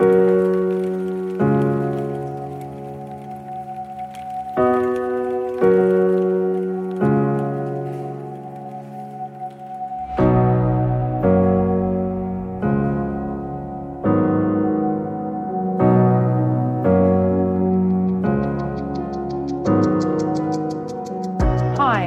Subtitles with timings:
[0.00, 0.06] Hi,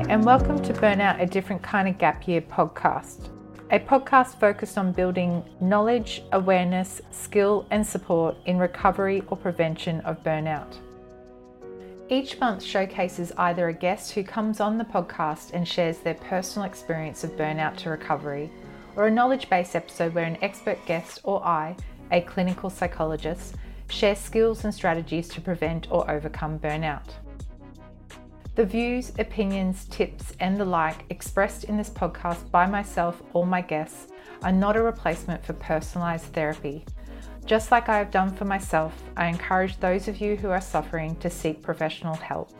[0.09, 3.29] and welcome to Burnout A Different Kind of Gap Year podcast,
[3.73, 10.23] a podcast focused on building knowledge, awareness, skill, and support in recovery or prevention of
[10.23, 10.75] burnout.
[12.07, 16.67] Each month showcases either a guest who comes on the podcast and shares their personal
[16.67, 18.51] experience of burnout to recovery,
[18.95, 21.75] or a knowledge based episode where an expert guest or I,
[22.11, 23.55] a clinical psychologist,
[23.89, 27.09] share skills and strategies to prevent or overcome burnout.
[28.55, 33.61] The views, opinions, tips, and the like expressed in this podcast by myself or my
[33.61, 34.11] guests
[34.43, 36.85] are not a replacement for personalised therapy.
[37.45, 41.15] Just like I have done for myself, I encourage those of you who are suffering
[41.15, 42.51] to seek professional help.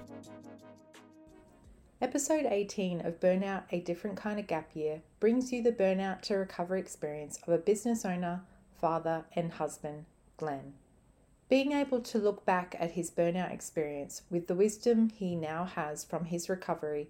[2.02, 6.36] Episode 18 of Burnout A Different Kind of Gap Year brings you the burnout to
[6.36, 8.42] recovery experience of a business owner,
[8.82, 10.06] father, and husband,
[10.38, 10.74] Glenn.
[11.50, 16.04] Being able to look back at his burnout experience with the wisdom he now has
[16.04, 17.10] from his recovery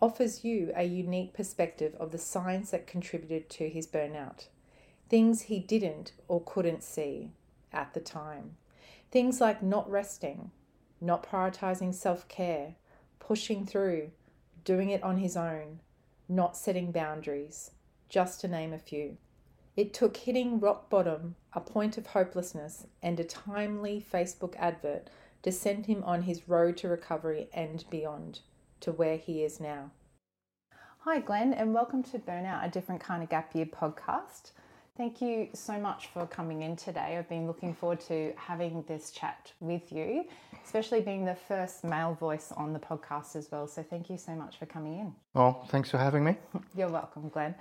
[0.00, 4.46] offers you a unique perspective of the signs that contributed to his burnout.
[5.08, 7.30] Things he didn't or couldn't see
[7.72, 8.56] at the time.
[9.10, 10.50] Things like not resting,
[11.00, 12.74] not prioritizing self care,
[13.20, 14.10] pushing through,
[14.64, 15.80] doing it on his own,
[16.28, 17.70] not setting boundaries,
[18.08, 19.16] just to name a few.
[19.76, 25.10] It took hitting rock bottom, a point of hopelessness, and a timely Facebook advert
[25.42, 28.38] to send him on his road to recovery and beyond
[28.78, 29.90] to where he is now.
[31.00, 34.52] Hi, Glenn, and welcome to Burnout, a different kind of gap year podcast.
[34.96, 37.16] Thank you so much for coming in today.
[37.18, 40.24] I've been looking forward to having this chat with you,
[40.64, 43.66] especially being the first male voice on the podcast as well.
[43.66, 45.12] So, thank you so much for coming in.
[45.34, 46.36] Well, thanks for having me.
[46.76, 47.56] You're welcome, Glenn.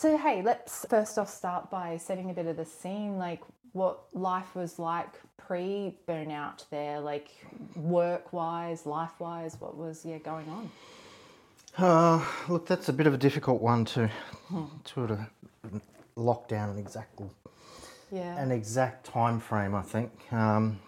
[0.00, 4.04] So, hey, let's first off start by setting a bit of the scene like what
[4.14, 7.28] life was like pre burnout there, like
[7.76, 10.70] work wise, life wise, what was yeah going on?
[11.76, 14.10] Uh, look, that's a bit of a difficult one to
[14.86, 15.20] sort of
[16.16, 17.20] lock down an exact
[18.10, 18.38] Yeah.
[18.38, 19.74] an exact time frame.
[19.74, 20.80] I think um,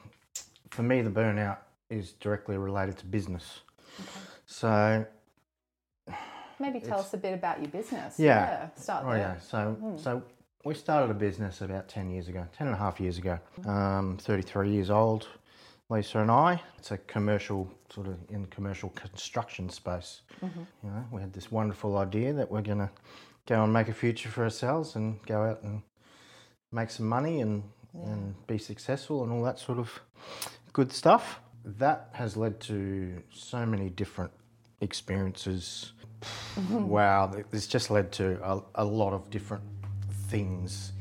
[0.71, 1.59] for me, the burnout
[1.91, 3.61] is directly related to business.
[4.47, 5.05] So
[6.59, 8.19] Maybe tell us a bit about your business.
[8.19, 8.69] Yeah.
[8.77, 9.19] start Oh there.
[9.19, 10.23] yeah, so so
[10.65, 13.39] we started a business about 10 years ago, 10 and a half years ago.
[13.67, 15.27] Um, 33 years old,
[15.91, 16.63] Lisa and I.
[16.79, 20.21] It's a commercial, sort of in commercial construction space.
[20.85, 22.91] You know, we had this wonderful idea that we're going to
[23.47, 25.83] go and make a future for ourselves and go out and
[26.71, 27.65] make some money and,
[27.95, 30.01] and be successful and all that sort of
[30.73, 31.41] good stuff.
[31.65, 34.33] That has led to so many different
[34.81, 35.93] experiences.
[36.71, 39.63] Wow, this just led to a, a lot of different
[40.29, 40.93] things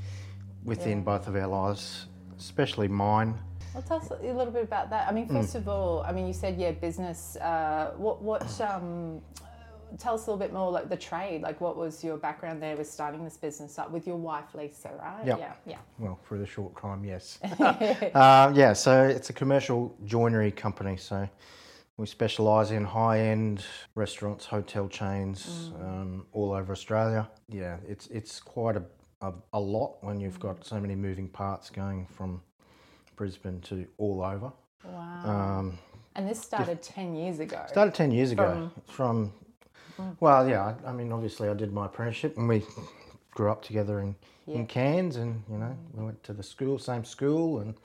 [0.64, 1.04] within Yeah.
[1.04, 3.38] both of our lives, especially mine.
[3.74, 5.08] Well, tell us a little bit about that.
[5.08, 5.38] I mean, Hmm.
[5.38, 7.38] first of all, I mean, you said yeah, business.
[7.38, 9.22] Uh, what what um,
[9.98, 11.42] tell us a little bit more like the trade.
[11.42, 14.92] Like, what was your background there with starting this business up with your wife Lisa,
[15.02, 15.26] right?
[15.26, 15.40] Yep.
[15.40, 15.78] Yeah, yeah.
[16.00, 17.40] Well, for the short time, yes.
[17.60, 20.98] uh, yeah, so it's a commercial joinery company.
[20.98, 21.28] So
[22.02, 23.64] we specialise in high end
[23.94, 27.30] restaurants, hotel chains um, all over Australia.
[27.48, 28.84] Yeah, it's it's quite a,
[29.22, 32.42] a, a lot when you've got so many moving parts going from
[33.16, 34.52] Brisbane to all over.
[34.84, 35.60] Wow.
[35.60, 35.78] Um,
[36.16, 37.64] and this started ten years ago.
[37.68, 39.32] Started 10 years ago from,
[40.20, 42.64] well, yeah, I, I mean, obviously I did my apprenticeship and we
[43.30, 44.16] grew up together in,
[44.48, 47.76] in Cairns and, you know, we went to the school, same school and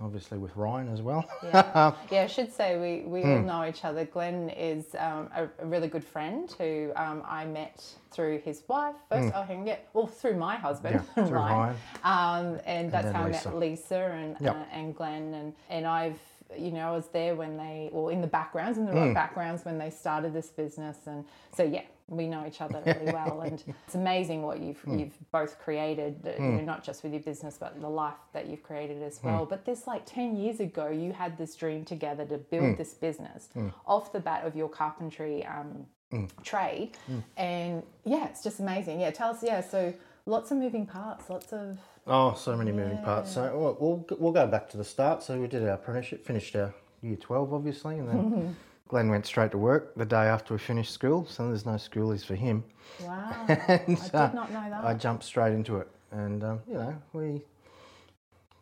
[0.00, 1.24] obviously with Ryan as well.
[1.42, 1.92] Yeah.
[2.10, 3.46] yeah, I should say we, we all Hmm.
[3.46, 4.04] know each other.
[4.04, 8.96] Glenn is um, a, a really good friend who um, I met through his wife
[9.08, 9.32] first.
[9.34, 11.20] Oh, hang on, yeah, well, through my husband, Hmm.
[11.20, 11.76] Yeah, through Ryan.
[12.04, 13.48] Um, and that's then how Lisa.
[13.48, 14.54] I met Lisa and, Yep.
[14.56, 15.34] uh, and Glenn.
[15.34, 16.18] And, and I've,
[16.58, 18.98] you know, I was there when they, or in the backgrounds, in the Hmm.
[18.98, 20.98] right backgrounds when they started this business.
[21.06, 21.24] And
[21.56, 23.40] so, yeah, we know each other really well.
[23.42, 24.98] And it's amazing what you've, Hmm.
[24.98, 28.46] you've both created, uh, you know, not just with your business, but the life that
[28.46, 29.26] you've created as Hmm.
[29.28, 29.46] well.
[29.46, 32.74] But this, like 10 years ago, you had this dream together to build Hmm.
[32.74, 33.48] this business
[33.86, 36.26] off the bat of your carpentry um, Hmm.
[36.42, 36.92] trade.
[37.36, 39.00] And yeah, it's just amazing.
[39.00, 39.92] Yeah, tell us, yeah, so
[40.26, 43.32] lots of moving parts, lots of, oh, so many moving parts.
[43.32, 45.22] So we'll, we'll, we'll go back to the start.
[45.22, 48.56] So we did our apprenticeship, finished our year 12, obviously, and then
[48.88, 51.26] Glenn went straight to work the day after we finished school.
[51.26, 52.64] So there's no schoolies for him.
[53.00, 54.84] wow, And, I did uh, not know that.
[54.84, 57.42] I jumped straight into it, and um, you know, we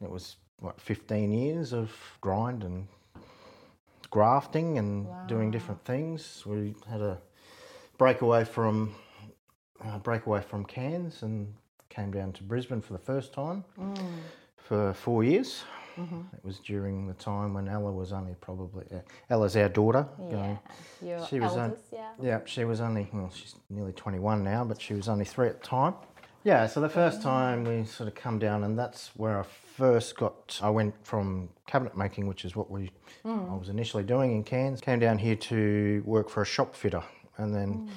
[0.01, 1.91] it was what 15 years of
[2.21, 2.87] grind and
[4.11, 6.45] grafting and doing different things.
[6.47, 7.19] We had a
[7.99, 8.95] breakaway from
[9.85, 11.53] uh, breakaway from Cairns and
[11.89, 13.97] came down to Brisbane for the first time Mm.
[14.57, 15.65] for four years.
[15.99, 16.21] Mm-hmm.
[16.35, 19.01] It was during the time when Ella was only probably uh,
[19.31, 20.07] Ella's our daughter.
[20.21, 20.31] Yeah.
[20.31, 20.59] Going,
[21.03, 22.11] Your She was, eldest, yeah.
[22.21, 25.61] yeah, she was only well, she's nearly 21 now, but she was only three at
[25.61, 25.95] the time.
[26.45, 29.45] Yeah, so the first time we sort of come down, and that's where I
[29.77, 30.59] first got.
[30.61, 32.91] I went from cabinet making, which is what we
[33.25, 37.03] I was initially doing in Cairns, came down here to work for a shop fitter,
[37.39, 37.89] and then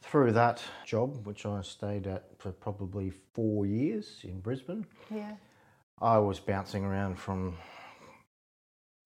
[0.00, 5.32] through that job, which I stayed at for probably four years in Brisbane, Yeah.
[6.00, 7.56] I was bouncing around from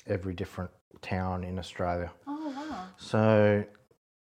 [0.06, 0.70] every different
[1.02, 2.11] town in Australia.
[2.26, 2.87] Oh, wow.
[2.96, 3.64] So,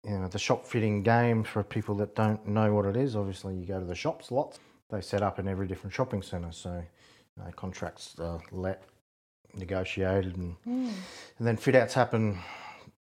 [0.05, 3.55] you know, the shop fitting game for people that don't know what it is, obviously
[3.57, 4.59] you go to the shops lots.
[4.91, 6.83] They set up in every different shopping centre, so
[7.37, 8.83] you know, contracts are let,
[9.55, 10.93] negotiated, and, Mm.
[11.39, 12.41] and then fit outs happen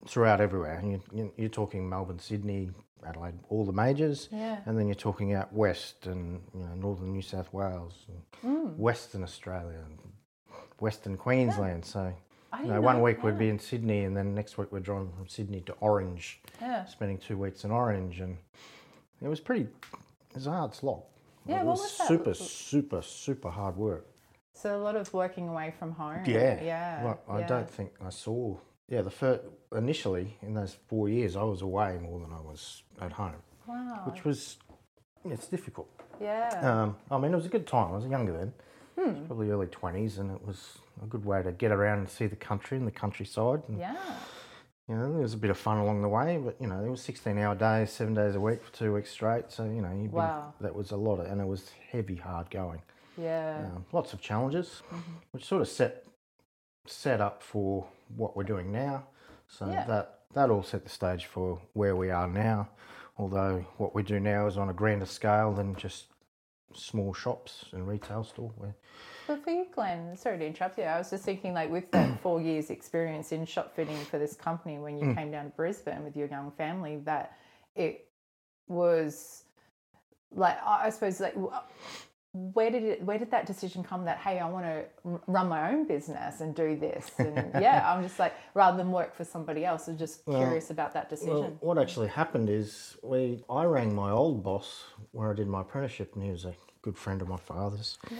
[0.08, 0.76] throughout everywhere.
[0.76, 2.70] And you, you, you're talking Melbourne, Sydney,
[3.06, 4.60] Adelaide, all the majors, Yeah.
[4.66, 8.78] and then you're talking out west and you know, northern New South Wales, and Mm.
[8.78, 10.00] Western Australia, and
[10.80, 11.86] Western Queensland.
[11.86, 12.14] So,
[12.52, 14.80] I you know, one know- week we'd be in Sydney, and then next week we're
[14.80, 16.86] driving from Sydney to Orange Yeah.
[16.86, 18.38] spending two weeks in Orange, and
[19.22, 19.64] it was pretty.
[19.64, 21.04] It was a hard slog.
[21.46, 24.06] Yeah, it was, was super, super, super hard work.
[24.54, 26.24] So a lot of working away from home.
[26.26, 27.02] Yeah, Yeah.
[27.06, 27.48] Like, I yeah.
[27.48, 28.58] don't think I saw.
[28.90, 29.42] Yeah, the first
[29.76, 33.36] initially in those four years, I was away more than I was at home,
[33.68, 34.02] Wow.
[34.06, 34.58] which was
[35.26, 35.88] it's difficult.
[36.20, 36.50] yeah.
[36.62, 37.92] Um, I mean, it was a good time.
[37.94, 38.54] I was younger then,
[38.98, 39.26] Hmm.
[39.28, 42.36] probably early twenties, and it was a good way to get around and see the
[42.36, 43.62] country and the countryside.
[43.68, 43.96] And, yeah.
[44.88, 46.90] You know, there was a bit of fun along the way, but you know, it
[46.90, 49.52] was 16 hour days, seven days a week for two weeks straight.
[49.52, 50.54] So, you know, you'd be- Wow.
[50.62, 52.82] that was a lot of, and it was heavy, hard going.
[53.16, 53.68] Yeah.
[53.76, 55.12] Um, lots of challenges, Mm-hmm.
[55.32, 56.06] which sort of set
[56.88, 59.08] set up for what we're doing now.
[59.48, 59.86] So Yeah.
[59.86, 62.70] that that all set the stage for where we are now.
[63.18, 66.06] Although what we do now is on a grander scale than just
[66.74, 68.52] small shops and retail store.
[68.56, 68.76] Where,
[69.28, 70.84] But for you, Glenn, sorry to interrupt you.
[70.86, 74.36] I was just thinking, like, with that four years' experience in shop fitting for this
[74.36, 75.10] company, when Mm.
[75.10, 77.38] you came down to Brisbane with your young family, that
[77.76, 78.08] it
[78.68, 79.46] was
[80.32, 81.36] like, I suppose, like,
[82.34, 83.04] where did it?
[83.04, 84.06] Where did that decision come?
[84.06, 84.86] That hey, I want to
[85.28, 89.16] run my own business and do this, and yeah, I'm just like, rather than work
[89.16, 91.34] for somebody else, I'm just Well- curious about that decision.
[91.40, 95.62] well, what actually happened is we I rang my old boss where I did my
[95.62, 97.98] apprenticeship, and he was a good friend of my father's.
[98.12, 98.18] yeah.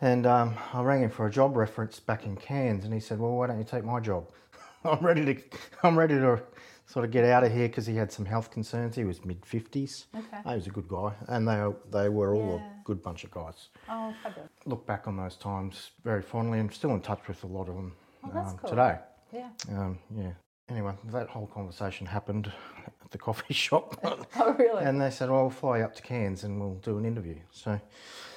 [0.00, 3.18] And um, I rang him for a job reference back in Cairns, and he said,
[3.18, 4.28] "Well, why don't you take my job?
[4.84, 5.42] I'm ready to,
[5.82, 6.42] I'm ready to
[6.84, 8.94] sort of get out of here because he had some health concerns.
[8.96, 10.06] He was mid fifties.
[10.14, 10.36] Okay.
[10.48, 12.70] He was a good guy, and they they were all Yeah.
[12.86, 13.68] A good bunch of guys.
[13.88, 14.50] oh, fabulous.
[14.64, 17.74] Look back on those times very fondly, and still in touch with a lot of
[17.74, 17.92] them
[18.24, 18.70] Oh, that's um, cool.
[18.70, 18.98] today.
[19.32, 19.48] Yeah.
[19.70, 20.30] Um, yeah.
[20.68, 22.52] Anyway, that whole conversation happened
[23.04, 23.98] at the coffee shop.
[24.38, 24.84] Oh, really?
[24.84, 27.80] And they said, "Well, we'll fly up to Cairns and we'll do an interview." So,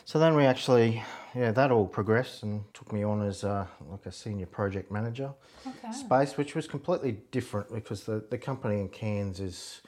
[0.06, 1.04] so then we actually,
[1.36, 5.34] yeah, that all progressed and took me on as uh, like a senior project manager
[5.68, 5.92] okay.
[5.92, 9.81] space, which was completely different because the the company in Cairns is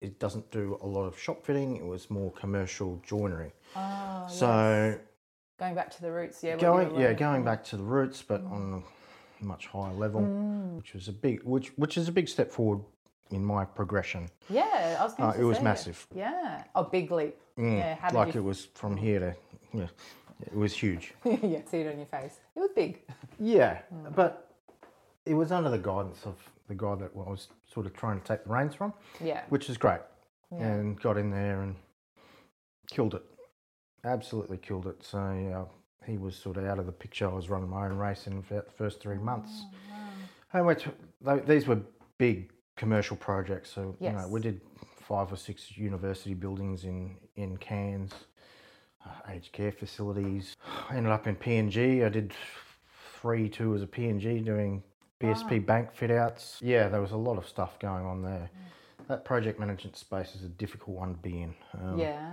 [0.00, 1.76] it doesn't do a lot of shop fitting.
[1.76, 3.52] It was more commercial joinery.
[3.76, 4.98] Oh, so yes.
[5.58, 6.56] going back to the roots, yeah.
[6.56, 8.82] going, yeah, going back to the roots, but on
[9.40, 10.76] a much higher level, Mm.
[10.76, 12.82] which was a big, which which is a big step forward
[13.30, 14.28] in my progression.
[14.48, 16.06] Yeah, I was going Uh, to it was say massive.
[16.14, 16.64] Yeah.
[16.74, 17.36] Oh, big leap.
[17.58, 19.36] Mm, Yeah, like you- it was from here to
[19.72, 19.86] yeah,
[20.46, 21.14] it was huge.
[21.24, 22.40] yeah, see it on your face.
[22.56, 23.02] It was big.
[23.38, 23.82] Yeah,
[24.14, 24.50] but
[25.26, 26.36] it was under the guidance of
[26.70, 29.42] the guy that I was sort of trying to take the reins from, Yeah.
[29.48, 30.00] which is great,
[30.52, 30.68] Yeah.
[30.68, 31.74] and got in there and
[32.88, 33.24] killed it.
[34.04, 35.02] Absolutely killed it.
[35.02, 35.64] So yeah,
[36.06, 37.28] he was sort of out of the picture.
[37.28, 39.64] I was running my own race in about the first three months.
[40.52, 40.90] And we t-
[41.46, 41.80] these were
[42.18, 43.70] big commercial projects.
[43.70, 44.28] So you know, Yes.
[44.30, 44.60] we did
[45.00, 48.12] five or six university buildings in in Cairns,
[49.04, 50.56] uh, aged care facilities.
[50.88, 52.04] I ended up in PNG.
[52.04, 52.32] I did
[53.20, 54.82] three tours of PNG doing
[55.20, 56.58] BSP bank fit outs.
[56.62, 58.50] Yeah, there was a lot of stuff going on there.
[59.08, 61.54] That project management space is a difficult one to be in.
[61.80, 62.32] Um, Yeah.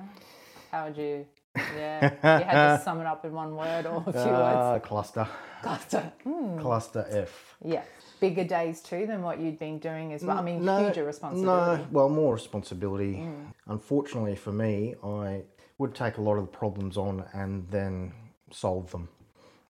[0.71, 1.25] How would you?
[1.55, 2.11] Yeah.
[2.11, 4.23] you had to sum it up in one word or a few words.
[4.23, 5.27] uh, cluster,
[5.63, 6.11] Cluster.
[6.25, 6.61] Mm.
[6.61, 7.55] cluster F.
[7.63, 7.83] Yeah.
[8.19, 10.37] Bigger days too than what you'd been doing as well.
[10.37, 11.81] I mean, No, huger responsibility.
[11.83, 13.27] No, well, more responsibility.
[13.67, 15.41] Unfortunately for me, I
[15.77, 18.13] would take a lot of the problems on and then
[18.51, 19.07] solve them,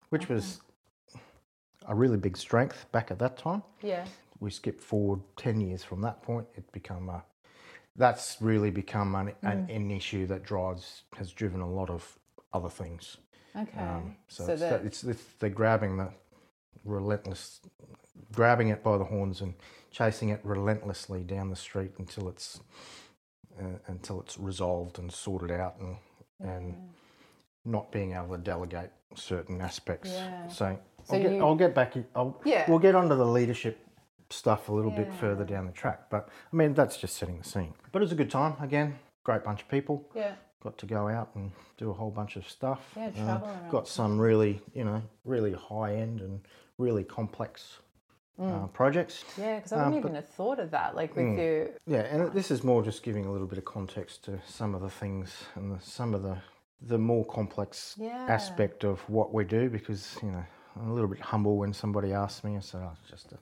[0.09, 0.61] which was
[1.87, 3.63] a really big strength back at that time.
[3.81, 4.05] Yeah.
[4.39, 6.47] We skip forward 10 years from that point.
[6.55, 7.23] It become a,
[7.95, 12.17] that's really become an, an, an issue that drives, has driven a lot of
[12.53, 13.17] other things.
[13.55, 13.79] Okay.
[13.79, 16.09] Um, so, So it's, that- it's, it's they're grabbing the
[16.83, 17.61] relentless,
[18.33, 19.53] grabbing it by the horns and
[19.91, 22.59] chasing it relentlessly down the street until it's
[23.61, 25.95] uh, until it's resolved and sorted out and
[26.39, 26.75] and
[27.65, 30.09] not being able to delegate certain aspects.
[30.11, 30.47] Yeah.
[30.47, 31.93] So, So I'll, get, you- I'll get back.
[32.15, 32.65] I'll, Yeah.
[32.69, 33.77] We'll get onto the leadership
[34.29, 37.43] stuff a little bit further down the track, but I mean that's just setting the
[37.43, 37.73] scene.
[37.91, 38.55] But it was a good time.
[38.61, 40.33] Again, great bunch of people Yeah.
[40.63, 42.93] got to go out and do a whole bunch of stuff.
[42.95, 43.69] Yeah, Uh, travel around.
[43.69, 46.41] got some really, you know, really high end and
[46.79, 47.79] really complex
[48.41, 49.23] uh, projects.
[49.37, 50.95] Yeah, because I Um, wouldn't but- even have thought of that.
[50.95, 51.37] Like with Mm.
[51.37, 54.73] your Yeah, and this is more just giving a little bit of context to some
[54.73, 56.37] of the things and the, some of the
[56.85, 58.25] the more complex Yeah.
[58.27, 60.43] aspect of what we do because you know
[60.79, 62.57] I'm a little bit humble when somebody asks me.
[62.57, 63.37] I say, oh, it's just a,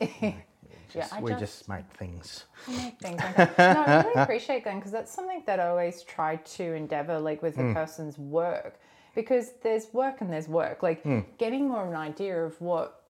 [0.92, 2.44] just, I we just- just make things.
[2.68, 3.20] make things.
[3.22, 3.50] Okay.
[3.58, 7.42] No, I really appreciate that because that's something that I always try to endeavor, like
[7.42, 7.74] with a Mm.
[7.74, 8.80] person's work,
[9.14, 10.82] because there's work and there's work.
[10.82, 11.24] Like Mm.
[11.38, 13.02] getting more of an idea of what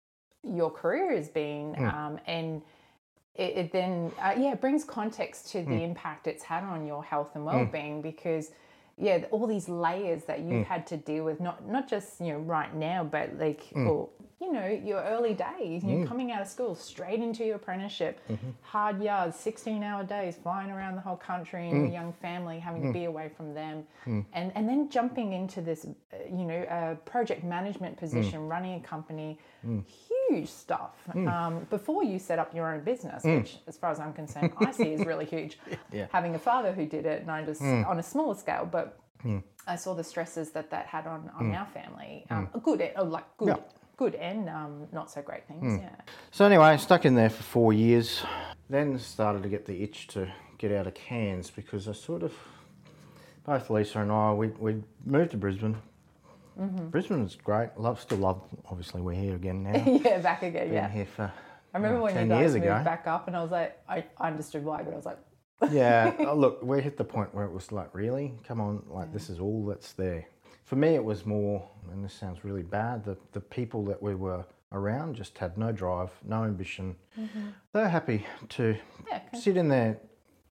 [0.42, 1.92] your career has been, Mm.
[1.94, 2.62] um, and
[3.34, 7.04] it, it then uh, yeah it brings context to the impact it's had on your
[7.04, 8.50] health and well-being because
[8.98, 10.50] yeah all these layers that Mm.
[10.52, 13.88] you've had to deal with not not just you know right now but like Mm.
[13.88, 14.08] or
[14.40, 18.20] you know your early days you know coming out of school straight into your apprenticeship
[18.28, 18.50] Mm-hmm.
[18.62, 21.70] hard yards 16 hour days flying around the whole country Mm.
[21.72, 25.60] and your young family having to be away from them and and then jumping into
[25.60, 28.50] this uh, you know uh, project management position Mm.
[28.50, 29.38] running a company
[30.28, 34.12] huge stuff um, before you set up your own business which as far as i'm
[34.12, 35.58] concerned i see is really huge
[35.92, 36.06] Yeah.
[36.12, 39.38] having a father who did it and i just on a smaller scale but Hmm.
[39.66, 43.24] i saw the stresses that that had on on our family um, good oh, like
[43.38, 43.56] good Yeah.
[43.96, 45.88] good and um, not so great things yeah
[46.30, 48.22] So anyway, stuck in there for four years.
[48.68, 50.28] Then started to get the itch to
[50.58, 52.32] get out of Cairns because I sort of,
[53.44, 55.76] both Lisa and I, we we moved to Brisbane.
[56.58, 56.88] Mm-hmm.
[56.88, 57.70] Brisbane was great.
[57.76, 58.40] Love, still love.
[58.70, 59.72] Obviously, we're here again now.
[59.86, 61.30] yeah back again Been yeah here for.
[61.74, 62.82] i remember uh, when you guys years moved ago.
[62.84, 65.18] back up and i was like i I understood why but i was like
[65.70, 69.10] yeah, oh, look, we hit the point where it was like, really, come on, like
[69.10, 70.26] this is all that's there.
[70.64, 73.02] For me, it was more, and this sounds really bad.
[73.06, 76.94] The the people that we were around just had no drive, no ambition.
[77.72, 78.76] They're happy to
[79.08, 79.96] yeah con- sit in their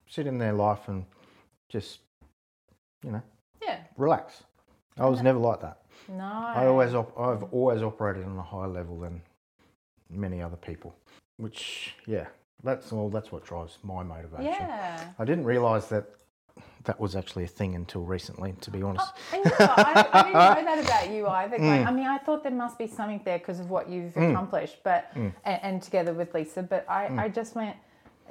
[0.07, 1.05] sit in their life and
[1.69, 1.99] just
[3.03, 3.21] you know
[3.61, 4.41] yeah relax.
[4.97, 5.81] I was never like that.
[6.09, 9.21] No I always op- I've always operated on a higher level than
[10.09, 10.95] many other people,
[11.37, 12.27] which yeah,
[12.63, 13.09] that's all.
[13.09, 14.45] That's what drives my motivation.
[14.53, 16.05] yeah I didn't realise that
[16.85, 19.11] that was actually a thing until recently, to be honest.
[19.33, 20.39] Know, I, I didn't know
[20.75, 21.57] that about you either.
[21.57, 21.85] Mm.
[21.87, 25.11] I mean, I thought there must be something there because of what you've accomplished, but
[25.15, 25.33] Mm.
[25.45, 26.61] and, and together with Lisa.
[26.63, 27.75] But I, I just went,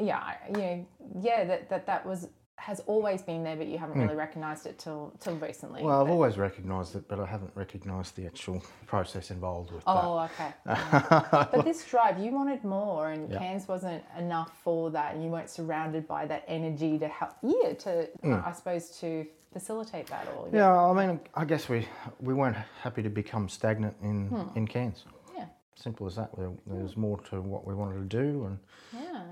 [0.00, 0.86] yeah, you know,
[1.20, 4.78] yeah, that that that was has always been there, but you haven't really recognised it
[4.78, 5.82] till till recently.
[5.82, 9.82] Well, I've But- always recognised it, but I haven't recognised the actual process involved with
[9.86, 10.52] Oh, okay.
[10.64, 13.38] But this drive, you wanted more, and Yeah.
[13.38, 17.32] Cairns wasn't enough for that, and you weren't surrounded by that energy to help.
[17.42, 20.48] Yeah, to uh, I suppose to facilitate that all.
[20.52, 21.86] Yeah, I mean, I guess we
[22.20, 25.04] we weren't happy to become stagnant in in Cairns.
[25.36, 25.46] Yeah.
[25.74, 26.30] Simple as that.
[26.36, 28.58] There, there was more to what we wanted to do, and
[28.92, 29.22] Yeah.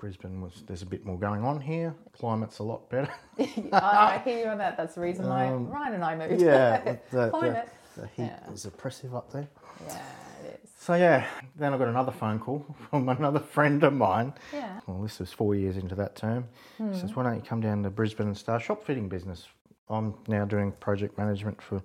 [0.00, 0.64] Brisbane was.
[0.66, 1.94] There's a bit more going on here.
[2.18, 3.12] Climate's a lot better.
[3.72, 4.76] I, hear you on that.
[4.78, 6.40] That's the reason why Um, Ryan and I moved.
[6.42, 6.80] yeah,
[7.10, 7.68] the, the, Climate.
[7.96, 8.50] the heat Yeah.
[8.50, 9.46] is oppressive up there.
[9.86, 10.02] Yeah,
[10.46, 10.70] it is.
[10.78, 11.26] So yeah,
[11.56, 14.32] then I got another phone call from another friend of mine.
[14.54, 14.80] Yeah.
[14.86, 16.48] Well, this was four years into that term.
[16.78, 19.46] He says, "Why don't you come down to Brisbane and start a shop fitting business?"
[19.90, 21.82] I'm now doing project management for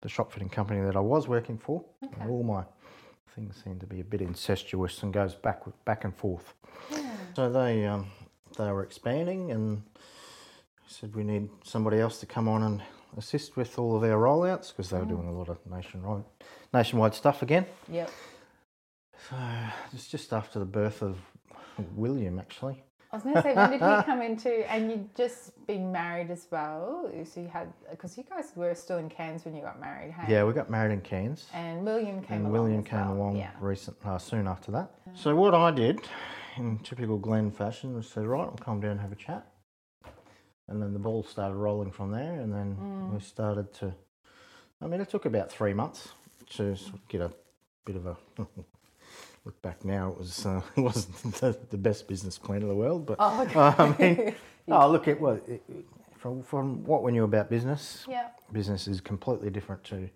[0.00, 1.84] the shop fitting company that I was working for.
[2.00, 2.64] And all my
[3.34, 6.54] things seem to be a bit incestuous and goes back back and forth.
[7.34, 8.06] So they um,
[8.58, 9.82] they were expanding and
[10.86, 12.82] said we need somebody else to come on and
[13.16, 16.24] assist with all of our rollouts because they were doing a lot of nationwide
[16.72, 17.66] nationwide stuff again.
[17.90, 18.10] Yep.
[19.28, 19.36] So
[19.92, 21.18] it's just after the birth of
[21.94, 22.82] William, actually.
[23.12, 24.70] I was going to say, when did he come into?
[24.70, 28.98] And you'd just been married as well, so you had because you guys were still
[28.98, 30.32] in Cairns when you got married, hey?
[30.32, 31.46] Yeah, we got married in Cairns.
[31.52, 32.52] And William came and along.
[32.52, 33.12] William came well.
[33.14, 33.50] along Yeah.
[33.60, 34.92] recent, uh, soon after that.
[35.14, 36.00] So what I did,
[36.60, 39.46] in typical Glenn fashion, was say, right, I'll come down and have a chat.
[40.68, 43.14] And then the ball started rolling from there, and then Mm.
[43.14, 43.92] we started to.
[44.80, 46.12] I mean, it took about three months
[46.50, 46.76] to
[47.08, 47.32] get a
[47.84, 48.16] bit of a.
[49.46, 52.74] Look back now, it was uh, it wasn't the, the best business plan in the
[52.74, 53.58] world, but Oh, okay.
[53.58, 54.34] I mean,
[54.68, 55.62] oh look, it was it,
[56.18, 58.04] from from what we knew about business.
[58.06, 58.28] yeah.
[58.52, 60.10] business is completely different to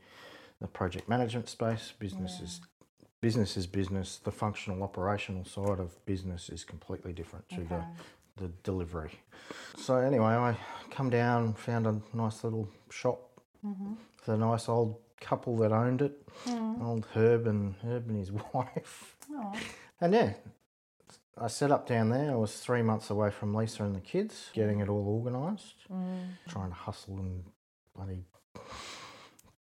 [0.60, 1.94] the project management space.
[1.98, 2.60] Business is
[3.24, 4.18] business is business.
[4.22, 7.82] The functional operational side of business is completely different to Okay.
[8.36, 9.12] the, the delivery.
[9.78, 10.56] So anyway, I
[10.90, 13.20] come down, found a nice little shop,
[14.26, 16.14] the nice old couple that owned it,
[16.46, 16.82] Mm.
[16.84, 19.16] old Herb and Herb and his wife.
[19.32, 19.52] Oh,
[20.02, 20.32] And yeah,
[21.38, 22.30] I set up down there.
[22.32, 26.26] I was three months away from Lisa and the kids, getting it all organised, mm.
[26.48, 27.44] trying to hustle and
[27.96, 28.24] bloody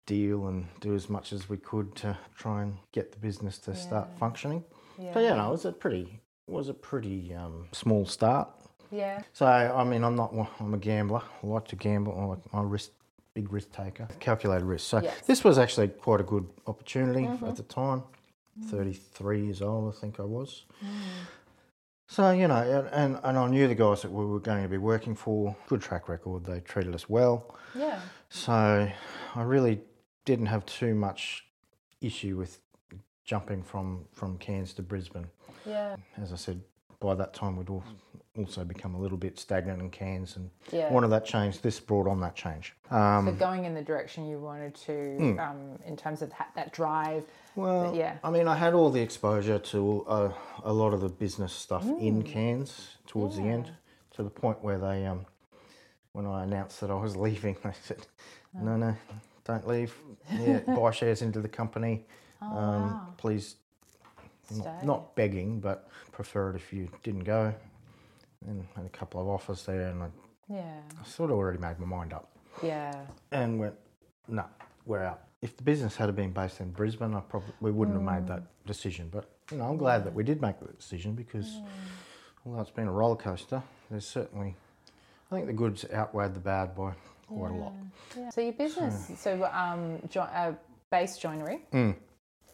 [0.07, 3.75] deal and do as much as we could to try and get the business to
[3.75, 4.65] start functioning.
[4.99, 5.13] yeah.
[5.13, 8.49] So yeah, no, it was a pretty was a pretty um, small start.
[8.91, 9.23] Yeah.
[9.33, 11.23] So I mean, I'm not I'm a gambler.
[11.43, 12.41] I like to gamble.
[12.53, 12.91] I'm a risk
[13.35, 14.87] big risk taker, calculated risk.
[14.89, 15.13] So Yes.
[15.15, 15.27] Mm-hmm.
[15.27, 18.03] this was actually quite a good opportunity at the time.
[18.65, 20.65] 33 years old, I think I was.
[20.83, 20.89] Mm.
[22.09, 24.69] So, you know, and, and, and I knew the guys that we were going to
[24.69, 27.55] be working for, good track record, they treated us well.
[27.75, 28.01] Yeah.
[28.31, 29.81] So I really
[30.27, 31.47] didn't have too much
[32.03, 32.59] issue with
[33.25, 35.27] jumping from, from Cairns to Brisbane.
[35.65, 35.97] Yeah.
[36.21, 36.61] As I said,
[37.01, 37.83] by that time we'd al-
[38.37, 40.93] also become a little bit stagnant in Cairns and Yeah.
[40.93, 41.63] wanted that change.
[41.63, 42.75] This brought on that change.
[42.91, 46.73] Um, So going in the direction you wanted to, um, in terms of that, that
[46.73, 47.25] drive.
[47.55, 48.19] Well, yeah.
[48.23, 50.33] I mean, I had all the exposure to uh,
[50.65, 53.71] a lot of the business stuff in Cairns towards the end,
[54.15, 55.25] to the point where they, um,
[56.13, 58.07] when I announced that I was leaving, they said,
[58.55, 58.95] "No, no,
[59.47, 59.95] don't leave.
[60.33, 62.05] Yeah, buy shares into the company.
[62.43, 63.07] um, wow.
[63.17, 63.57] Please,
[64.55, 67.55] not, not begging, but prefer it if you didn't go."
[68.47, 70.09] And had a couple of offers there, and I,
[70.49, 70.81] Yeah.
[71.01, 72.31] I sort of already made my mind up,
[72.63, 73.07] Yeah.
[73.33, 73.75] and went,
[74.29, 74.45] "No,
[74.85, 78.05] we're out." If the business had been based in Brisbane, I probably we wouldn't have
[78.15, 79.09] made that decision.
[79.11, 81.61] But you know, I'm glad that we did make that decision because
[82.45, 84.55] although it's been a roller coaster, there's certainly
[85.31, 86.93] I think the goods outweighed the bad by
[87.27, 87.73] quite a lot.
[88.17, 88.31] Yeah.
[88.31, 90.53] So your business, so um, jo- uh,
[90.91, 91.95] base joinery, Mm.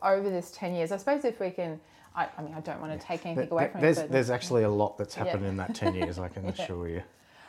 [0.03, 0.93] over this ten years.
[0.93, 1.81] I suppose if we can,
[2.17, 4.31] I, I mean, I don't want to take anything Th- away from there's it, there's
[4.31, 6.19] actually a lot that's happened in that ten years.
[6.19, 7.03] I can assure you.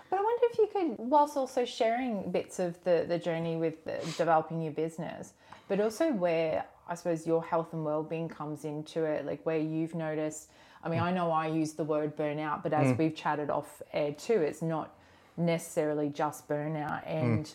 [0.09, 3.83] but I wonder if you could, whilst also sharing bits of the the journey with
[3.85, 5.33] the, developing your business,
[5.67, 9.95] but also where I suppose your health and well-being comes into it, like where you've
[9.95, 10.49] noticed.
[10.85, 14.11] I mean, I know I use the word burnout, but as we've chatted off air
[14.11, 14.93] too, it's not
[15.37, 17.09] necessarily just burnout hmm.
[17.09, 17.53] and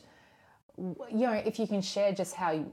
[0.76, 2.66] w- you know if you can share just how you,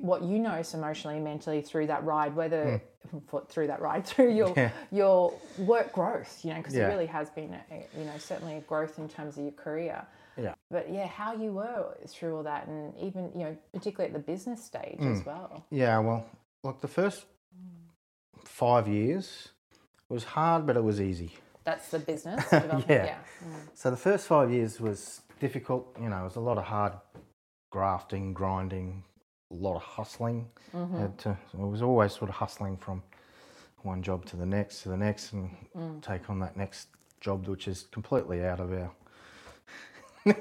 [0.00, 3.18] what you notice emotionally mentally through that ride whether hmm.
[3.26, 4.70] for, through that ride through your Yeah.
[4.90, 6.86] your work growth you know because Yeah.
[6.86, 10.06] it really has been a, you know certainly a growth in terms of your career
[10.36, 10.54] Yeah.
[10.70, 14.32] but yeah how you were through all that and even you know particularly at the
[14.32, 15.12] business stage Hmm.
[15.12, 16.26] as well Yeah, well,
[16.64, 18.40] look, the first hmm.
[18.44, 19.48] five years
[20.08, 21.32] was hard, but it was easy.
[21.66, 23.04] That's the business development Yeah.
[23.04, 23.18] yeah
[23.74, 25.94] So the first five years was difficult.
[26.00, 26.94] You know, it was a lot of hard
[27.70, 29.02] grafting, grinding,
[29.50, 30.48] a lot of hustling.
[30.74, 30.98] Mm-hmm.
[30.98, 33.02] Had to, I was always sort of hustling from
[33.82, 36.00] one job to the next, to the next, and Mm.
[36.02, 36.88] take on that next
[37.20, 38.90] job, which is completely out of our.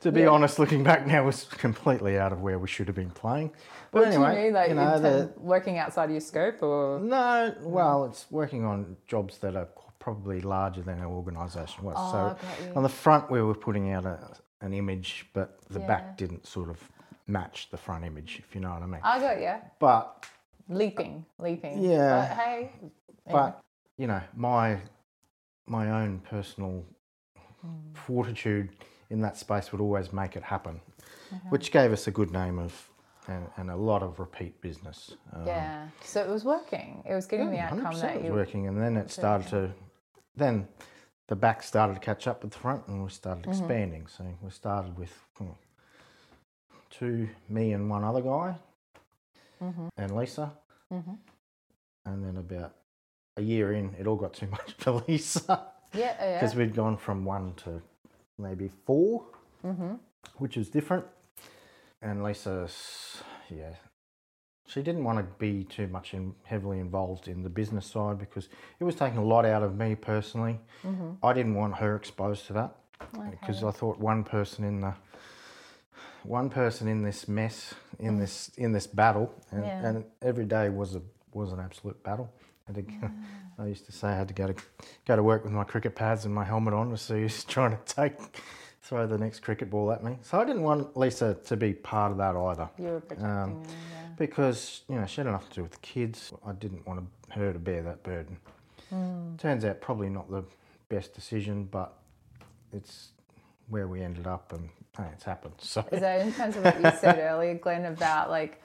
[0.00, 0.28] to be Yeah.
[0.28, 3.50] honest, looking back now, was completely out of where we should have been playing.
[3.90, 7.00] But what anyway, you mean like you know, the, working outside of your scope or
[7.00, 9.68] no, well, it's working on jobs that are
[10.02, 11.96] probably larger than our organisation was.
[11.96, 14.18] Oh, so on the front, we were putting out a,
[14.60, 15.86] an image, but the Yeah.
[15.86, 16.78] back didn't sort of
[17.28, 19.00] match the front image, if you know what I mean.
[19.04, 20.26] I got you but
[20.68, 22.10] leaping leaping Yeah.
[22.28, 22.70] but hey
[23.30, 23.60] but
[23.96, 24.78] you know, my
[25.66, 26.84] my own personal
[27.60, 27.92] Hmm.
[27.94, 28.70] fortitude
[29.10, 30.80] in that space would always make it happen,
[31.32, 31.48] Mm-hmm.
[31.50, 32.72] which gave us a good name of
[33.28, 34.98] and, and a lot of repeat business.
[35.32, 35.86] Um, Yeah.
[36.02, 37.04] So it was working.
[37.08, 38.32] It was getting the outcome 100% that it you.
[38.32, 39.70] was working, and then it started to,
[40.36, 40.68] then
[41.28, 43.50] the back started to catch up with the front, and we started Mm-hmm.
[43.52, 44.06] expanding.
[44.06, 45.50] So we started with hmm,
[46.90, 48.56] two, me and one other guy,
[49.62, 49.88] Mm-hmm.
[49.96, 50.52] and Lisa,
[50.92, 51.18] Mhm.
[52.04, 52.74] and then about
[53.36, 56.16] a year in, it all got too much for Lisa Yeah.
[56.20, 56.40] Yeah.
[56.40, 57.80] because we'd gone from one to
[58.38, 59.24] maybe 4
[59.64, 59.94] Mm-hmm.
[60.38, 61.06] which is different.
[62.00, 63.74] And Lisa's, yeah,
[64.66, 68.48] she didn't want to be too much in, heavily involved in the business side because
[68.80, 70.60] it was taking a lot out of me personally.
[70.84, 71.24] Mm-hmm.
[71.24, 72.76] I didn't want her exposed to that
[73.30, 74.94] because I thought one person in the
[76.22, 79.86] one person in this mess in this in this battle and, Yeah.
[79.88, 82.30] and every day was a was an absolute battle.
[82.68, 82.84] I, to,
[83.58, 84.54] I used to say I had to go to
[85.06, 87.72] go to work with my cricket pads and my helmet on to see who's trying
[87.76, 88.14] to take
[88.82, 90.18] throw the next cricket ball at me.
[90.22, 93.50] So I didn't want Lisa to be part of that either You were protecting Um,
[93.62, 93.70] her.
[93.70, 94.08] Yeah.
[94.16, 96.32] because you know she had enough to do with the kids.
[96.44, 98.36] I didn't want her to bear that burden.
[98.90, 99.36] Hmm.
[99.36, 100.44] Turns out probably not the
[100.88, 101.94] best decision, but
[102.72, 103.10] it's
[103.68, 105.54] where we ended up, and hey, it's happened.
[105.58, 108.60] So Is that in terms of what you said earlier, Glenn, about like,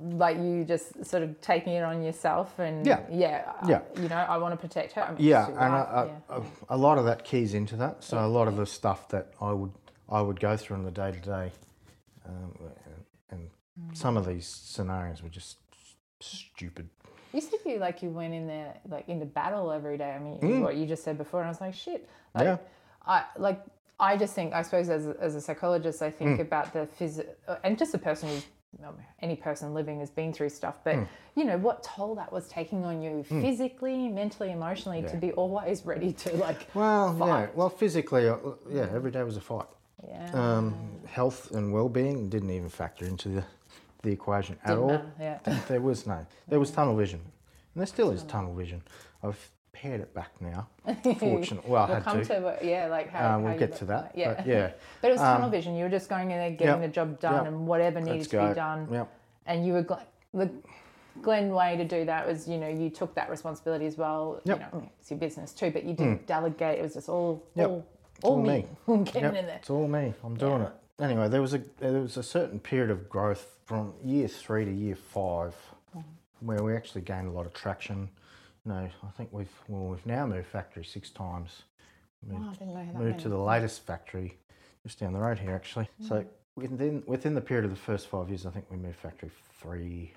[0.00, 3.00] like you just sort of taking it on yourself and Yeah.
[3.10, 3.80] yeah, uh, Yeah.
[4.02, 5.02] you know, I want to protect her.
[5.02, 6.44] I mean, yeah, and I, I, yeah.
[6.68, 8.02] a, lot of that keys into that.
[8.02, 9.72] So a lot of the stuff that I would
[10.08, 11.52] I would go through in the day to day,
[13.30, 13.50] and
[13.92, 15.58] some of these scenarios were just
[16.20, 16.88] stupid.
[17.32, 20.12] You said you like you went in there like into battle every day.
[20.12, 20.62] I mean, Mm.
[20.62, 22.08] what you just said before, and I was like, shit.
[22.34, 22.58] Like, Yeah.
[23.06, 23.60] I like.
[24.00, 26.14] I just think, I suppose, as a, as a psychologist, I Mm.
[26.18, 27.24] think about the phys
[27.62, 28.44] and just a person who's
[29.20, 31.08] any person living has been through stuff, but Mm.
[31.34, 35.84] you know what toll that was taking on you physically, mentally, emotionally, to be always
[35.86, 37.46] ready to like, Well, yeah.
[37.54, 38.36] Well, physically, uh,
[38.70, 39.66] yeah, every day was a fight.
[40.06, 40.74] yeah, Um,
[41.06, 43.44] health and well-being didn't even factor into the,
[44.02, 44.88] the equation at didn't all.
[44.88, 45.60] matter, yeah.
[45.68, 46.26] There was no.
[46.48, 48.82] There was tunnel vision, and there still is tunnel vision.
[49.22, 50.68] I've pared it back now.
[51.18, 52.26] Fortunately, well, We'll had come to.
[52.26, 54.12] to, yeah, like how, Uh, how we'll get to that.
[54.16, 54.70] Yeah, But yeah,
[55.02, 55.74] But it was tunnel Um, vision.
[55.76, 57.46] You were just going in there, getting yep, the job done, yep.
[57.48, 58.88] and whatever needed to be done.
[58.90, 59.08] Yep.
[59.46, 60.00] And you were gl-
[60.32, 60.50] the
[61.22, 64.40] Glenn way to do that was, you know, you took that responsibility as well.
[64.44, 64.72] Yep.
[64.72, 66.78] You know, it's your business too, but you didn't delegate.
[66.78, 67.68] It was just all, Yep.
[67.68, 67.86] all,
[68.22, 69.56] all, all me, getting Yep, in there.
[69.56, 70.14] It's all me.
[70.24, 70.66] I'm doing Yeah.
[70.68, 70.72] it.
[71.02, 74.70] Anyway, there was a there was a certain period of growth from year three to
[74.72, 75.54] year five,
[75.96, 76.46] Mm-hmm.
[76.46, 78.08] where we actually gained a lot of traction.
[78.66, 81.64] Know, I think we've well we've now moved factory six times.
[82.32, 84.38] Oh, I didn't know that moved to the latest factory
[84.86, 85.88] just down the road here actually.
[86.02, 86.08] Mm.
[86.08, 86.24] So
[86.56, 90.14] within within the period of the first five years, I think we moved factory three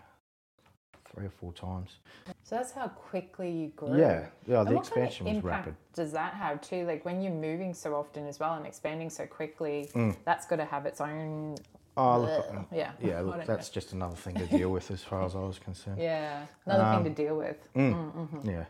[1.14, 1.98] three or four times.
[2.44, 3.98] So that's how quickly you grew.
[4.00, 4.60] Yeah, yeah.
[4.62, 5.76] And The what kind of expansion was rapid.
[5.94, 6.86] Does that have too?
[6.86, 10.16] Like when you're moving so often as well and expanding so quickly, Mm.
[10.24, 11.56] that's got to have its own.
[11.98, 12.92] Oh, look, yeah.
[13.02, 13.22] yeah.
[13.22, 16.00] Look, that's just another thing to deal with as far as I was concerned.
[16.00, 17.74] yeah, another Um, thing to deal with.
[17.74, 18.14] Mm.
[18.14, 18.50] Mm-hmm.
[18.50, 18.66] Yeah,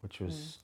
[0.00, 0.58] which was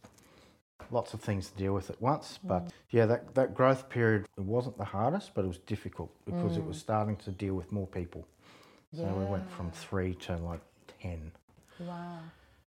[0.91, 2.39] lots of things to deal with at once.
[2.45, 2.49] Mm.
[2.49, 6.57] But yeah, that, that growth period it wasn't the hardest, but it was difficult because
[6.57, 6.69] it Mm.
[6.69, 8.27] was starting to deal with more people.
[8.97, 10.61] So we went from three to like
[11.03, 11.33] ten.
[11.81, 12.21] Wow.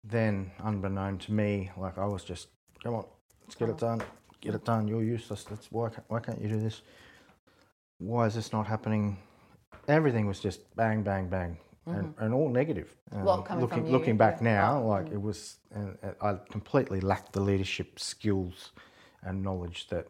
[0.06, 2.48] Then, unbeknown to me, like I was just,
[2.82, 3.06] come on,
[3.42, 4.02] let's get it done,
[4.40, 4.88] get it done.
[4.88, 5.44] You're useless.
[5.44, 6.82] That's why can't, why can't you do this?
[8.00, 9.18] Why is this not happening?
[9.88, 11.58] Everything was just bang, bang, bang.
[11.86, 12.96] And, and all negative.
[13.12, 14.54] Um, Well, coming looking from you, looking back yeah.
[14.54, 18.72] now, like it was, and uh, I completely lacked the leadership skills
[19.24, 20.08] and knowledge that,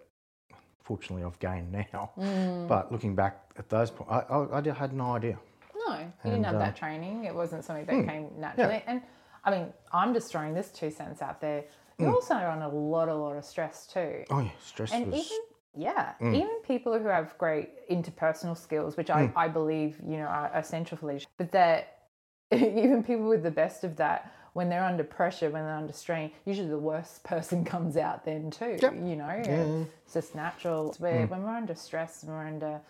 [0.84, 2.12] fortunately, I've gained now.
[2.16, 2.68] Mm.
[2.68, 5.40] But looking back at those points, I, I, I had no idea.
[5.88, 7.26] No, you didn't have uh, that training.
[7.26, 8.84] It wasn't something that came naturally.
[8.86, 9.02] And
[9.44, 11.66] I mean, I'm just throwing this two cents out there.
[11.98, 14.26] You're also on a lot, a lot of stress too.
[14.30, 15.26] Oh yeah, stress and was.
[15.26, 15.40] even
[15.76, 16.36] yeah, mm.
[16.36, 19.34] even people who have great interpersonal skills, which I, mm.
[19.36, 22.00] I believe you know are essential for leadership, but that
[22.52, 26.32] even people with the best of that, when they're under pressure, when they're under strain,
[26.46, 28.78] usually the worst person comes out then too.
[28.82, 28.94] Yep.
[28.94, 29.84] You know, yeah.
[30.06, 30.90] it's just natural.
[30.90, 31.30] It's where mm.
[31.30, 32.82] when we're under stress and we're under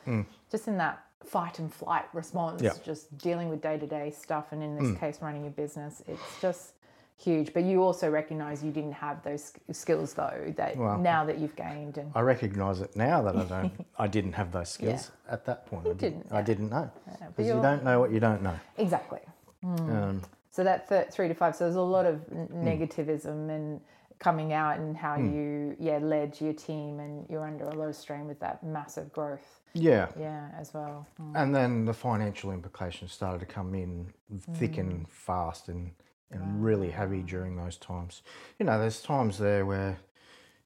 [0.52, 2.84] just in that fight and flight response, Yep.
[2.84, 6.42] just dealing with day to day stuff, and in this case, running your business, it's
[6.42, 6.74] just
[7.18, 7.54] huge.
[7.54, 11.56] But you also recognize you didn't have those skills though that Well, now that you've
[11.56, 13.86] gained and I recognise it now that I don't.
[13.98, 15.88] I didn't have those skills at that point.
[15.88, 16.90] I didn't, I didn't know
[17.36, 18.60] because you don't know what you don't know.
[18.78, 19.20] exactly.
[19.64, 20.22] Um,
[20.52, 21.56] So that th- three to five.
[21.56, 22.68] So there's a lot of n- Hmm.
[22.68, 23.82] negativism and
[24.20, 27.96] coming out and how you yeah led your team and you're under a lot of
[27.96, 29.60] strain with that massive growth.
[29.74, 31.08] yeah, Yeah, as well.
[31.20, 31.32] Mm.
[31.36, 34.14] and then the financial implications started to come in
[34.54, 34.80] thick Mm.
[34.80, 35.92] and fast and
[36.34, 38.22] and really heavy during those times.
[38.60, 39.98] You know, there's times there where,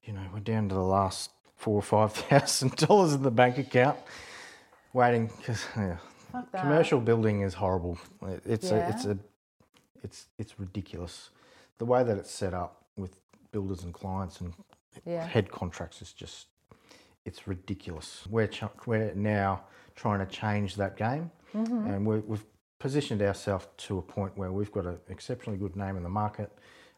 [0.04, 3.58] you know, we're down to the last four or five thousand dollars in the bank
[3.58, 3.98] account,
[4.92, 5.96] waiting because yeah,
[6.56, 7.98] commercial building is horrible.
[8.22, 9.18] It- It's a it's a
[10.02, 11.30] it's it's ridiculous.
[11.78, 13.16] The way that it's set up with
[13.52, 14.52] builders and clients and
[15.04, 15.24] Yeah.
[15.26, 16.46] head contracts is just
[17.24, 18.26] it's ridiculous.
[18.30, 19.62] We're ch- we're now
[19.96, 21.86] trying to change that game, Mm-hmm.
[21.90, 22.44] and we we've
[22.78, 26.50] positioned ourselves to a point where we've got an exceptionally good name in the market.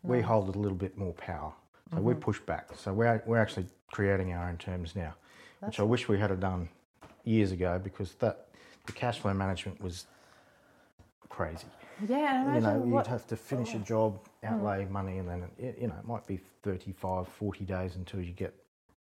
[0.03, 1.53] We hold a little bit more power,
[1.93, 2.21] so we Mm-hmm.
[2.23, 2.69] push back.
[2.77, 5.15] So we're we're actually creating our own terms now,
[5.61, 6.69] which I wish we had done
[7.25, 8.47] years ago because that
[8.87, 10.07] the cash flow management was
[11.29, 11.67] crazy.
[12.09, 15.77] Yeah, You know, imagine you'd have to finish a job, outlay money, and then it,
[15.81, 18.55] you know it might be 35, 40 days until you get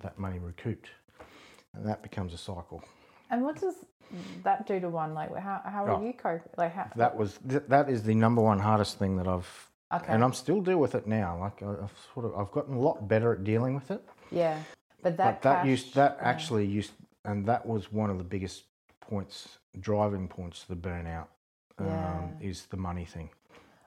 [0.01, 0.89] that money recouped,
[1.75, 2.83] and that becomes a cycle.
[3.31, 3.75] And what does
[4.43, 5.15] that do to one?
[5.15, 5.97] Like, how how Oh.
[5.97, 6.51] are you coping?
[6.57, 6.91] Like, how?
[6.97, 10.13] That was th- that is the number one hardest thing that I've, Okay.
[10.13, 11.39] and I'm still deal with it now.
[11.41, 14.03] Like I- I've sort of I've gotten a lot better at dealing with it.
[14.31, 14.59] yeah,
[15.03, 16.29] but that but that cash- used that yeah.
[16.29, 16.93] actually used,
[17.25, 18.65] and that was one of the biggest
[19.01, 21.27] points, driving points to the burnout.
[21.79, 22.29] Um, Yeah.
[22.41, 23.31] Is the money thing.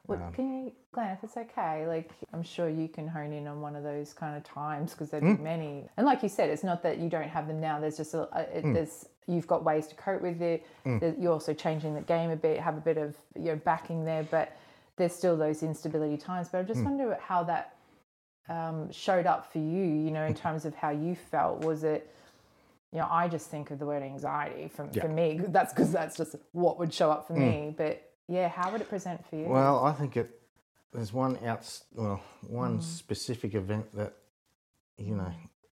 [0.08, 3.46] Well, Um, can you, Glenn, if it's okay, like I'm sure you can hone in
[3.48, 5.36] on one of those kind of times because there'd Hmm.
[5.36, 5.90] be many.
[5.98, 7.80] And like you said, it's not that you don't have them now.
[7.80, 8.74] There's just a, it, Hmm.
[8.74, 10.66] there's you've got ways to cope with it.
[10.86, 14.06] There- You're also changing the game a bit, have a bit of you know backing
[14.06, 14.54] there, but
[14.96, 16.48] there's still those instability times.
[16.50, 17.74] But I just wonder how that
[18.50, 19.84] um, showed up for you.
[19.84, 20.38] You know, in Hmm.
[20.40, 21.66] terms of how you felt.
[21.66, 22.14] Was it
[22.94, 25.02] you know, I just think of the word anxiety for, Yeah.
[25.02, 25.40] for me.
[25.50, 27.38] That's because that's just what would show up for Mm.
[27.40, 27.76] me.
[27.78, 29.46] But yeah, how would it present for you?
[29.48, 30.32] Well, I think it.
[30.94, 31.84] There's one outs.
[31.94, 32.84] Well, one Mm.
[32.84, 34.14] specific event that,
[34.98, 35.32] you know,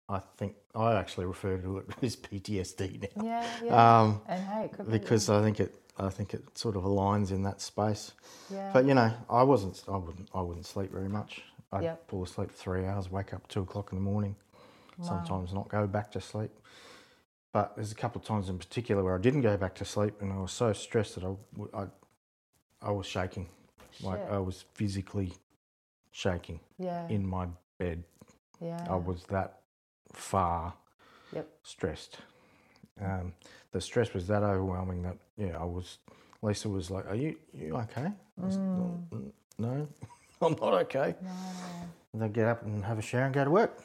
[0.08, 3.22] I think I actually refer to it as PTSD now.
[3.24, 4.00] yeah, yeah.
[4.00, 5.74] Um, and hey, could be, because I think it.
[5.98, 8.12] I think it sort of aligns in that space.
[8.50, 8.70] yeah.
[8.72, 9.82] But you know, I wasn't.
[9.86, 10.28] I wouldn't.
[10.34, 11.42] I wouldn't sleep very much.
[11.70, 12.08] I'd Yep.
[12.08, 14.34] fall asleep for three hours, wake up two o'clock in the morning.
[14.98, 15.06] Wow.
[15.08, 16.50] Sometimes not go back to sleep.
[17.52, 20.20] But there's a couple of times in particular where I didn't go back to sleep,
[20.22, 21.86] and I was so stressed that I, I,
[22.82, 23.48] I was shaking,
[24.02, 25.32] like I was physically
[26.10, 27.46] shaking yeah, in my
[27.78, 28.02] bed.
[28.60, 28.84] yeah.
[28.88, 29.60] I was that
[30.12, 30.74] far
[31.32, 31.48] Yep.
[31.62, 32.18] stressed.
[33.00, 33.32] Um,
[33.72, 35.98] the stress was that overwhelming that yeah, I was.
[36.42, 38.06] Lisa was like, "Are you you okay?"
[38.40, 39.32] I was, Mm.
[39.58, 39.88] No,
[40.42, 41.14] I'm not okay.
[41.22, 41.30] No.
[42.12, 43.78] And then get up and have a shower and go to work.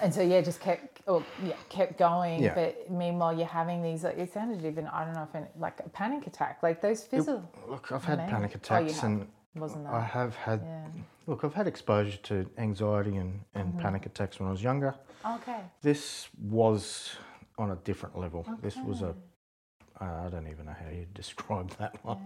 [0.00, 2.42] And so yeah, just kept or yeah, kept going.
[2.42, 2.54] Yeah.
[2.54, 4.04] But meanwhile, you're having these.
[4.04, 7.42] Like, it sounded even I don't know if like a panic attack, like those physical.
[7.68, 8.30] Look, I've had Man.
[8.30, 9.04] panic Oh, attacks have.
[9.04, 9.94] and Wasn't that?
[9.94, 10.60] I have had.
[10.64, 10.86] yeah.
[11.26, 13.80] Look, I've had exposure to anxiety and, and Mm-hmm.
[13.80, 14.94] panic attacks when I was younger.
[15.28, 15.60] Okay.
[15.82, 17.16] This was
[17.58, 18.40] on a different level.
[18.48, 18.52] Okay.
[18.62, 19.14] This was a.
[19.98, 22.18] Uh, I don't even know how you describe that one.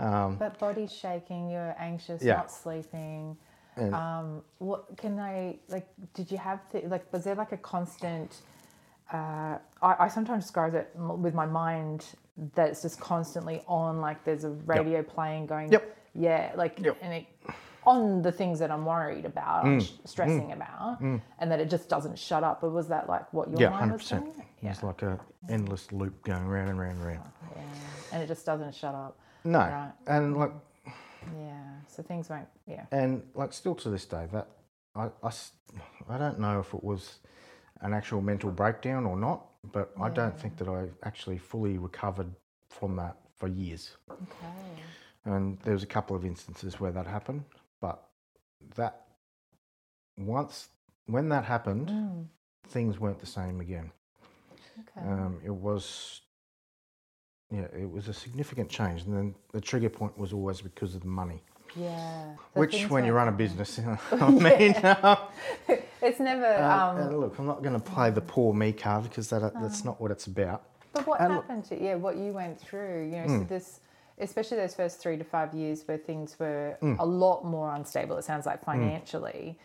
[0.00, 0.24] Yeah.
[0.24, 1.50] Um, But body's shaking.
[1.50, 2.22] You're anxious.
[2.22, 2.36] Yeah.
[2.36, 3.36] Not sleeping.
[3.76, 5.86] And Um, what can I like?
[6.14, 7.10] Did you have to like?
[7.12, 8.42] Was there like a constant?
[9.12, 12.06] Uh, I, I sometimes describe it with my mind
[12.54, 14.00] that it's just constantly on.
[14.00, 15.70] Like there's a radio playing going.
[15.72, 15.96] Yep.
[16.14, 16.96] Yeah, like Yep.
[17.02, 17.26] and it
[17.84, 20.06] on the things that I'm worried about, Mm.
[20.06, 22.60] stressing about, and that it just doesn't shut up.
[22.60, 24.24] But was that like what your yeah, mind hundred was percent.
[24.34, 24.46] doing?
[24.60, 24.70] Yeah.
[24.70, 27.30] It's like a endless loop going round and round and round.
[27.56, 27.62] yeah,
[28.12, 29.16] and it just doesn't shut up.
[29.44, 29.92] No, Right.
[30.06, 30.52] and like
[31.36, 32.48] Yeah, so things won't.
[32.66, 32.86] Yeah.
[32.90, 34.48] and like still to this day that
[34.94, 35.30] I, I,
[36.08, 37.18] I don't know if it was
[37.80, 42.30] an actual mental breakdown or not but i don't think that i actually fully recovered
[42.68, 44.82] from that for years Okay.
[45.24, 47.44] and there was a couple of instances where that happened
[47.80, 48.02] but
[48.76, 49.02] that
[50.16, 50.68] once
[51.06, 52.26] when that happened Mm,
[52.68, 53.90] things weren't the same again
[54.80, 55.06] okay.
[55.06, 56.20] um, it was
[57.52, 61.02] yeah it was a significant change and then the trigger point was always because of
[61.02, 61.40] the money
[61.74, 62.34] yeah.
[62.54, 63.80] So which when you run a business
[64.12, 64.74] i mean
[66.02, 66.54] it's never.
[66.56, 69.54] Um, Um, and look, I'm not going to play the poor me card because that,
[69.62, 70.64] that's not what it's about.
[70.92, 71.94] but what and look- happened to yeah?
[71.94, 73.38] What you went through, you know, Hmm.
[73.38, 73.80] so this,
[74.18, 76.96] especially those first three to five years where things were Hmm.
[76.98, 78.16] a lot more unstable.
[78.18, 79.58] It sounds like financially.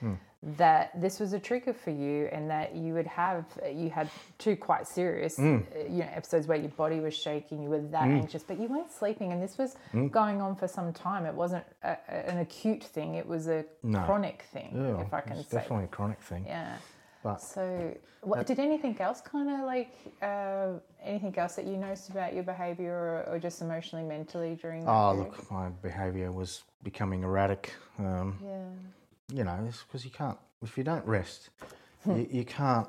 [0.44, 4.56] That this was a trigger for you, and that you would have you had two
[4.56, 5.58] quite serious, Hmm.
[5.76, 8.68] uh, you know, episodes where your body was shaking, you were that anxious, but you
[8.68, 9.76] weren't sleeping, and this was
[10.12, 11.26] going on for some time.
[11.26, 14.04] It wasn't a, a- an acute thing; it was a No.
[14.06, 15.58] chronic thing, Yeah, if I can it's say.
[15.58, 16.46] definitely a chronic thing.
[16.46, 16.78] Yeah.
[17.24, 20.74] But So, what, did anything else kind of like uh,
[21.04, 22.94] anything else that you noticed about your behavior
[23.28, 25.32] or, or just emotionally, mentally during that oh, period?
[25.32, 27.74] look, my behaviour was becoming erratic.
[27.98, 28.70] Um, Yeah.
[29.34, 31.50] You know, it's because you can't if you don't rest,
[32.04, 32.18] Hmm.
[32.18, 32.88] you, you can't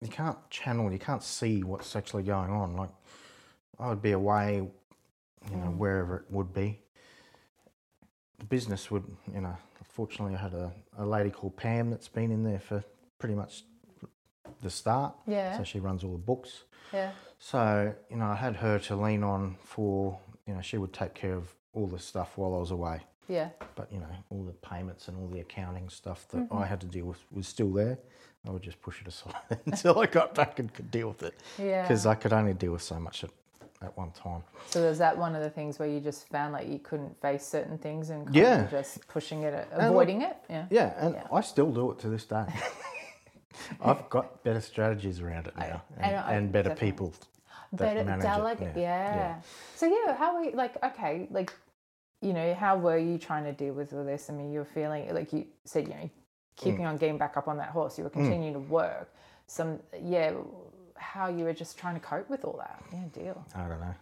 [0.00, 2.76] you can't channel, you can't see what's actually going on.
[2.76, 2.90] Like
[3.78, 4.56] I would be away,
[5.50, 5.76] you know, Mm.
[5.76, 6.78] wherever it would be.
[8.38, 9.56] The business would, you know.
[9.88, 12.82] Fortunately, I had a, a lady called Pam that's been in there for
[13.18, 13.62] pretty much
[14.62, 15.14] the start.
[15.26, 15.56] Yeah.
[15.58, 16.64] So she runs all the books.
[16.92, 17.12] Yeah.
[17.38, 21.14] So, you know, I had her to lean on for, you know, she would take
[21.14, 23.00] care of all the stuff while I was away.
[23.28, 23.48] Yeah.
[23.76, 26.56] But, you know, all the payments and all the accounting stuff that Mm-hmm.
[26.58, 27.98] I had to deal with was still there.
[28.46, 29.34] I would just push it aside
[29.66, 31.34] until I got back and could deal with it.
[31.58, 31.82] Yeah.
[31.82, 33.30] Because I could only deal with so much at,
[33.80, 34.42] at one time.
[34.66, 37.44] So was that one of the things where you just found like you couldn't face
[37.46, 38.64] certain things and kind Yeah.
[38.64, 40.36] of just pushing it, look- avoiding it?
[40.50, 40.66] Yeah.
[40.70, 41.26] Yeah, and Yeah.
[41.32, 42.44] I still do it to this day.
[43.80, 46.90] I've got better strategies around it now and, and I- and better definitely.
[46.92, 47.14] people
[47.74, 48.80] Better manage delegate, it.
[48.80, 49.40] yeah.
[49.76, 51.52] So yeah, how were you, like okay, like
[52.22, 54.30] you know, how were you trying to deal with all this?
[54.30, 56.10] I mean, you were feeling like you said, you know,
[56.56, 57.98] keeping on getting back up on that horse.
[57.98, 59.12] You were continuing to work.
[59.46, 60.32] Some yeah,
[60.96, 62.82] how you were just trying to cope with all that.
[62.92, 63.46] Yeah, deal.
[63.54, 63.94] I don't know.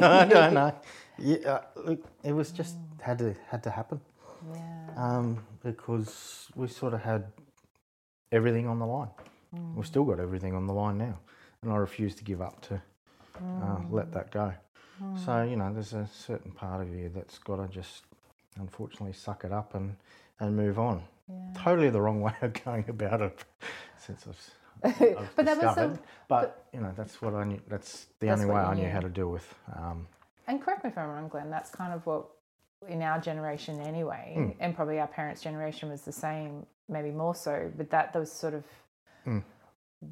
[0.06, 0.74] I don't know.
[1.18, 4.00] Yeah, uh, look, it was just had to had to happen
[4.54, 4.90] Yeah.
[4.96, 7.26] um, because we sort of had
[8.30, 9.10] everything on the line.
[9.74, 11.18] We've still got everything on the line now,
[11.62, 12.82] and I refuse to give up to
[13.42, 14.52] uh, let that go.
[15.24, 18.04] So you know, there's a certain part of you that's got to just,
[18.58, 19.96] unfortunately, suck it up and
[20.40, 21.02] and move on.
[21.28, 21.36] Yeah.
[21.56, 23.44] Totally the wrong way of going about it
[23.98, 24.54] since I've,
[25.00, 25.94] I've But that was discovered.
[25.96, 27.60] the- but, you know, that's what I knew.
[27.68, 28.88] That's the That's only way I knew knew.
[28.90, 29.54] how to deal with.
[29.74, 30.06] Um,
[30.46, 32.26] And correct me if I'm wrong, Glenn, that's kind of what
[32.86, 34.54] in our generation anyway, Mm.
[34.60, 38.54] and probably our parents' generation was the same, maybe more so, but that was sort
[38.54, 38.64] of
[39.26, 39.42] Mm.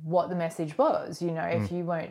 [0.02, 1.22] what the message was.
[1.22, 2.10] You know, if you weren't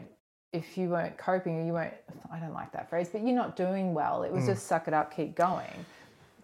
[0.53, 1.93] if you weren't coping or you weren't
[2.31, 4.23] I don't like that phrase, but you're not doing well.
[4.23, 5.85] It was just suck it up, keep going.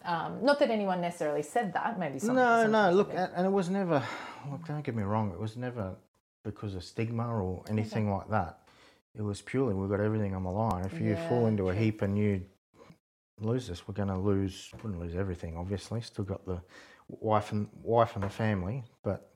[0.03, 1.99] Um, not that anyone necessarily said that.
[1.99, 2.35] Maybe some.
[2.35, 2.91] No, some no.
[2.91, 4.03] Look, and and it was never.
[4.49, 5.31] Look, don't get me wrong.
[5.31, 5.95] It was never
[6.43, 8.59] because of stigma or anything like that.
[9.15, 10.85] It was purely we've got everything on the line.
[10.85, 12.41] If you fall Yeah, into a heap and you
[13.39, 14.71] lose this, we're going to lose.
[14.81, 16.01] Wouldn't lose everything, obviously.
[16.01, 16.61] Still got the
[17.07, 19.29] wife and wife and the family, but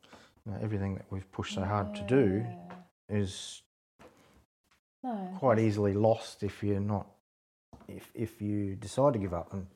[0.46, 2.46] you know, everything that we've pushed so hard to do
[3.10, 3.62] is
[5.06, 5.16] No.
[5.40, 7.06] quite easily lost if you're not.
[7.88, 9.68] If if you decide to give up and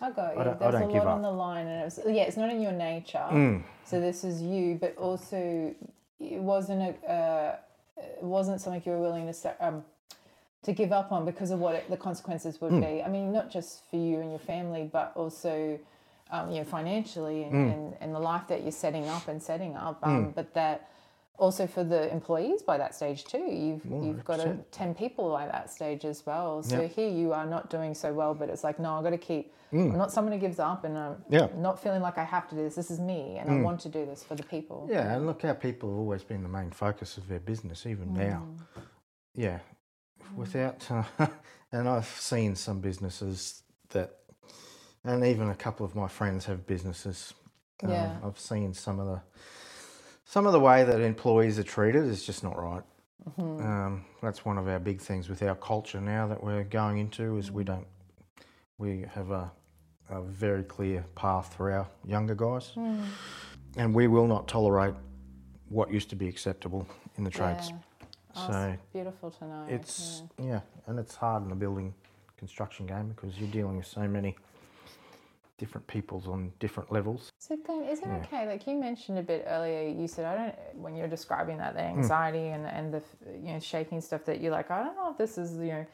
[0.00, 0.40] I got you.
[0.40, 2.50] I don't- There's don't a lot on the line, and it was yeah, it's not
[2.50, 3.26] in your nature.
[3.30, 3.62] Mm.
[3.84, 5.74] So this is you, but also
[6.20, 7.56] it wasn't a uh,
[8.22, 9.84] it wasn't something you were willing to sa- um
[10.62, 12.80] to give up on because of what it, the consequences would Mm.
[12.88, 13.02] be.
[13.02, 15.78] I mean, not just for you and your family, but also
[16.30, 17.72] um, you know financially and, Mm.
[17.74, 19.98] and, and the life that you're setting up and setting up.
[20.06, 20.88] Um, But that
[21.38, 23.38] also for the employees by that stage too.
[23.38, 26.62] You've you've got a, ten people by that stage as well.
[26.62, 26.86] So Yeah.
[26.88, 29.52] here you are not doing so well, but it's like no, I've got to keep.
[29.72, 31.24] I'm not someone who gives up, and I'm Mm.
[31.30, 31.48] Yeah.
[31.56, 32.74] not feeling like I have to do this.
[32.74, 34.86] This is me, and I want to do this for the people.
[34.90, 38.12] Yeah, and look how people have always been the main focus of their business, even
[38.12, 38.46] now.
[39.34, 39.60] Yeah,
[40.36, 41.04] without, uh,
[41.72, 44.18] and I've seen some businesses that,
[45.04, 47.32] and even a couple of my friends have businesses.
[47.82, 48.18] Um, Yeah.
[48.22, 49.20] I've seen some of the,
[50.32, 52.82] some of the way that employees are treated is just not right.
[53.36, 57.36] Um, that's one of our big things with our culture now that we're going into
[57.36, 57.86] is we don't,
[58.78, 59.52] we have a,
[60.08, 62.72] a very clear path for our younger guys,
[63.76, 64.94] and we will not tolerate
[65.68, 67.68] what used to be acceptable in the trades.
[67.68, 67.76] Yeah.
[68.34, 69.66] Oh, So it's beautiful to know.
[69.68, 70.60] it's yeah.
[70.86, 71.92] and it's hard in the building
[72.38, 74.34] construction game because you're dealing with so many
[75.62, 77.30] different peoples on different levels.
[77.38, 78.16] So Glenn, is it Yeah.
[78.22, 78.42] okay?
[78.48, 81.78] Like you mentioned a bit earlier, you said I don't when you're describing that Hmm.
[81.78, 83.02] the anxiety and and the
[83.44, 85.86] you know shaking stuff that you're like I don't know if this is you know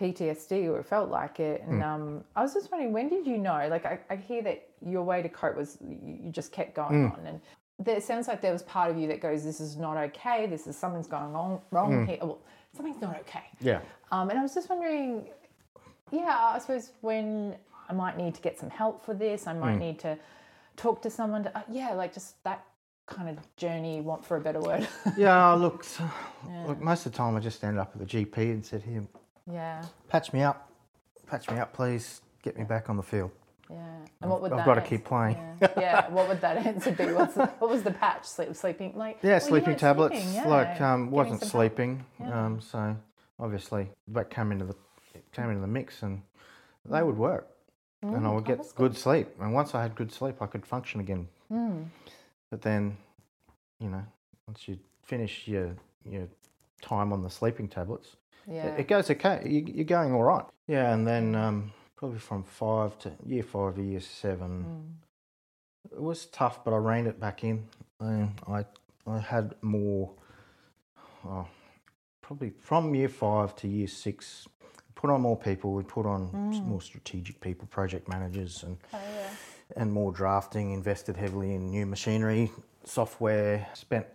[0.00, 1.60] PTSD or it felt like it.
[1.62, 1.70] Hmm.
[1.74, 3.60] And um, I was just wondering when did you know?
[3.74, 4.58] Like I, I hear that
[4.94, 7.12] your way to cope was you, just kept going Hmm.
[7.20, 7.40] on and.
[7.86, 10.46] There it sounds like there was part of you that goes, "This is not okay.
[10.46, 12.18] This is something's going on wrong here.
[12.20, 12.38] Well,
[12.76, 13.66] something's not okay." Hmm.
[13.68, 13.80] Yeah,
[14.12, 15.30] Um, and I was just wondering,
[16.10, 17.56] yeah, I suppose when
[17.90, 20.16] I might need to get some help for this, I might need to
[20.76, 21.42] talk to someone.
[21.44, 22.64] To, uh, yeah, like just that
[23.06, 24.86] kind of journey, want for a better word.
[25.16, 25.52] yeah.
[25.54, 26.08] Look, so-
[26.66, 26.80] look.
[26.80, 29.04] Most of the time, I just stand up at the GP and said, "Here,
[29.50, 30.70] yeah, patch me up,
[31.26, 32.20] patch me up, please.
[32.42, 33.32] Get me back on the field."
[33.68, 33.76] yeah.
[34.22, 35.36] And what would I've that gotta keep playing.
[35.60, 35.68] Yeah.
[35.76, 37.06] yeah, what would that answer be?
[37.12, 38.24] What's the, what was the patch?
[38.26, 40.16] Sleep, sleeping, like Yeah, well, sleeping tablets.
[40.16, 40.48] sleeping, yeah.
[40.48, 42.04] Like, um, wasn't sleeping.
[42.24, 42.96] Um, so
[43.38, 44.74] obviously that came into the
[45.32, 46.22] came into the mix, and
[46.84, 47.48] they would work,
[48.02, 48.60] and I would get Mm.
[48.60, 49.28] Oh, that's good sleep.
[49.40, 51.28] And once I had good sleep, I could function again.
[51.50, 51.86] Mm.
[52.50, 52.96] But then,
[53.78, 54.04] you know,
[54.46, 56.28] once you finish your your
[56.80, 59.42] time on the sleeping tablets, Yeah, it, it goes okay.
[59.44, 60.44] You, you're going all right.
[60.66, 65.92] Yeah, and then um, probably from five to year five to year seven, Mm.
[65.92, 67.68] it was tough, but I reined it back in.
[68.00, 68.64] Um, I
[69.06, 70.12] I had more.
[71.24, 71.46] Oh,
[72.22, 74.48] probably from year five to year six,
[75.00, 75.72] put on more people.
[75.72, 79.28] We put on s- more strategic people, project managers, and Oh, yeah.
[79.80, 80.72] and more drafting.
[80.72, 82.52] Invested heavily in new machinery,
[82.84, 83.66] software.
[83.74, 84.06] Spent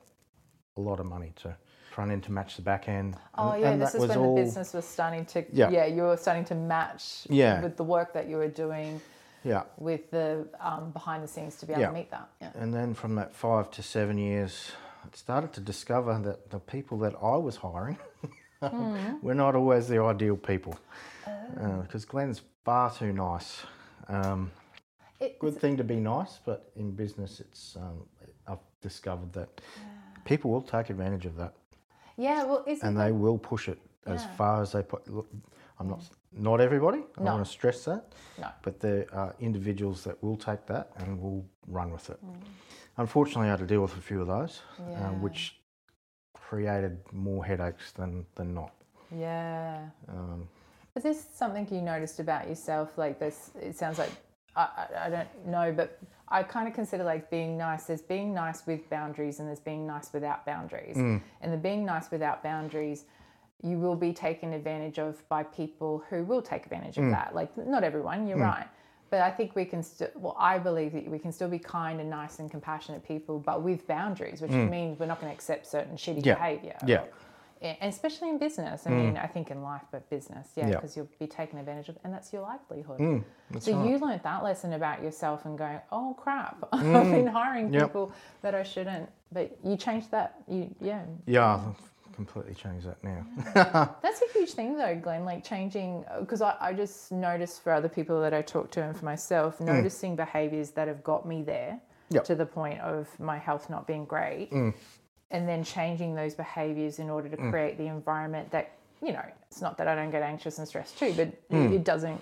[0.78, 1.56] a lot of money to
[1.92, 3.16] front end to match the back end.
[3.38, 5.44] Oh and- yeah, and this is when all- the business was starting to.
[5.52, 5.70] Yeah.
[5.70, 7.26] Yeah, you were starting to match.
[7.30, 7.62] Yeah.
[7.62, 9.02] with the work that you were doing.
[9.44, 11.88] Yeah, with the um, behind the scenes to be able Yeah.
[11.88, 12.28] to meet that.
[12.42, 12.52] Yeah.
[12.56, 14.72] and then from that five to seven years,
[15.04, 17.98] I started to discover that the people that I was hiring
[19.22, 20.78] were not always the ideal people.
[21.82, 23.64] Because Glenn's far too nice.
[24.08, 24.52] Um,
[25.20, 28.06] It- good thing to be nice, but in business, it's um,
[28.48, 29.62] I've discovered that
[30.26, 31.54] people will take advantage of that,
[32.18, 35.08] yeah, well, isn't and they will push it as far as they put.
[35.08, 35.28] Look,
[35.80, 36.02] I'm not
[36.38, 37.00] not everybody.
[37.18, 37.32] I No.
[37.34, 38.14] want to stress that.
[38.38, 38.50] No.
[38.62, 42.20] But there are individuals that will take that and will run with it.
[42.26, 42.36] Mm.
[42.98, 45.10] Unfortunately, I had to deal with a few of those, Yeah.
[45.10, 45.62] uh, which
[46.50, 48.72] created more headaches than than not.
[49.12, 49.86] yeah.
[50.10, 50.48] Um,
[50.96, 52.98] Is this something you noticed about yourself?
[52.98, 54.12] Like this, it sounds like
[54.56, 56.00] I, I, don't know, but
[56.30, 57.84] I kind of consider like being nice.
[57.86, 60.96] There's being nice with boundaries, and there's being nice without boundaries.
[60.96, 61.22] Mm.
[61.42, 63.04] And the being nice without boundaries,
[63.62, 67.06] you will be taken advantage of by people who will take advantage Mm.
[67.06, 67.36] of that.
[67.36, 68.68] Like not everyone, you're right.
[69.12, 72.00] But I think we can still, well, I believe that we can still be kind
[72.02, 75.68] and nice and compassionate people, but with boundaries, which means we're not going to accept
[75.68, 76.26] certain shitty Mm.
[76.26, 76.34] Yeah.
[76.36, 76.76] behavior.
[76.86, 77.04] Yeah.
[77.62, 78.86] Yeah, and especially in business.
[78.86, 80.76] I mean, I think in life, but business, yeah, Yeah.
[80.76, 83.00] because you'll be taken advantage of, and that's your livelihood.
[83.00, 83.90] mm, that's so right.
[83.90, 87.84] you learned that lesson about yourself and going, oh crap, I've been hiring Yep.
[87.88, 90.36] people that I shouldn't But you changed that.
[90.48, 91.04] You yeah.
[91.26, 91.62] Yeah,
[92.16, 93.26] completely changed that now.
[94.02, 95.26] That's a huge thing though, Glenn.
[95.26, 98.84] Like changing uh, because I, I just noticed for other people that I talk to
[98.84, 99.66] and for myself, mm.
[99.66, 101.80] noticing behaviors that have got me there
[102.12, 102.24] Yep.
[102.26, 104.52] to the point of my health not being great.
[104.52, 104.76] Mm.
[105.32, 107.50] And then changing those behaviors in order to mm.
[107.50, 111.00] create the environment that, you know, it's not that I don't get anxious and stressed
[111.00, 112.22] too, but it, it doesn't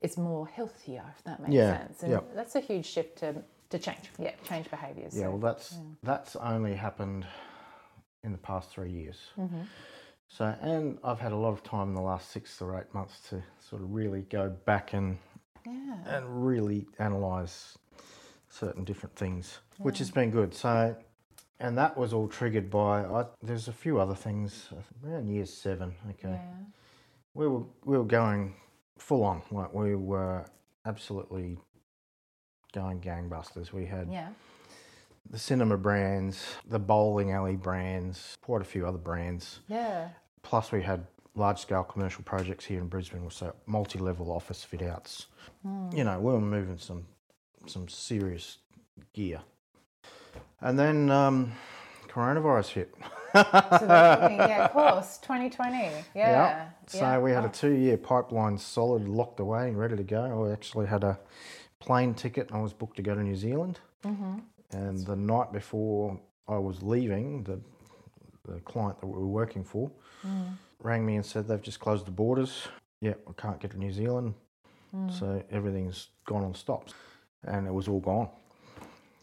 [0.00, 2.02] it's more healthier if that makes Yeah, sense.
[2.02, 2.34] And yep.
[2.34, 3.36] that's a huge shift to
[3.70, 4.10] to change.
[4.18, 5.14] Yeah, change behaviors.
[5.14, 7.26] Yeah, so- well, that's that's only happened
[8.24, 9.18] in the past three years.
[9.38, 9.62] Mm-hmm.
[10.28, 13.20] So, and I've had a lot of time in the last six or eight months
[13.30, 15.18] to sort of really go back and
[15.66, 15.96] yeah.
[16.06, 17.76] and really analyze
[18.48, 20.54] certain different things, which has been good.
[20.54, 20.96] So,
[21.58, 24.68] and that was all triggered by I, there's a few other things
[25.04, 25.94] around year seven.
[26.10, 26.64] Okay, Yeah.
[27.34, 28.54] we were we were going
[28.98, 30.44] full on, like we were
[30.86, 31.58] absolutely
[32.72, 33.72] going gangbusters.
[33.72, 34.28] We had Yeah.
[35.30, 39.60] The cinema brands, the bowling alley brands, quite a few other brands.
[39.68, 40.08] Yeah.
[40.42, 41.06] Plus, we had
[41.36, 45.26] large scale commercial projects here in Brisbane, so multi level office fit outs.
[45.92, 47.06] You know, we were moving some
[47.66, 48.58] some serious
[49.12, 49.40] gear.
[50.60, 51.52] And then um,
[52.08, 52.94] coronavirus hit.
[53.32, 55.90] So yeah, of course, 2020.
[56.14, 56.68] Yeah.
[56.86, 57.18] So yeah.
[57.18, 60.46] we had a two year pipeline solid, locked away and ready to go.
[60.46, 61.18] I actually had a
[61.78, 63.78] plane ticket and I was booked to go to New Zealand.
[64.04, 64.38] Mm-hmm.
[64.72, 66.18] And the night before
[66.48, 67.60] I was leaving, the,
[68.50, 69.90] the client that we were working for
[70.26, 70.58] Mm.
[70.82, 72.68] rang me and said they've just closed the borders.
[73.00, 74.34] Yeah, I can't get to New Zealand.
[74.94, 75.10] Mm.
[75.18, 76.92] So everything's gone on stops.
[77.44, 78.28] And it was all gone.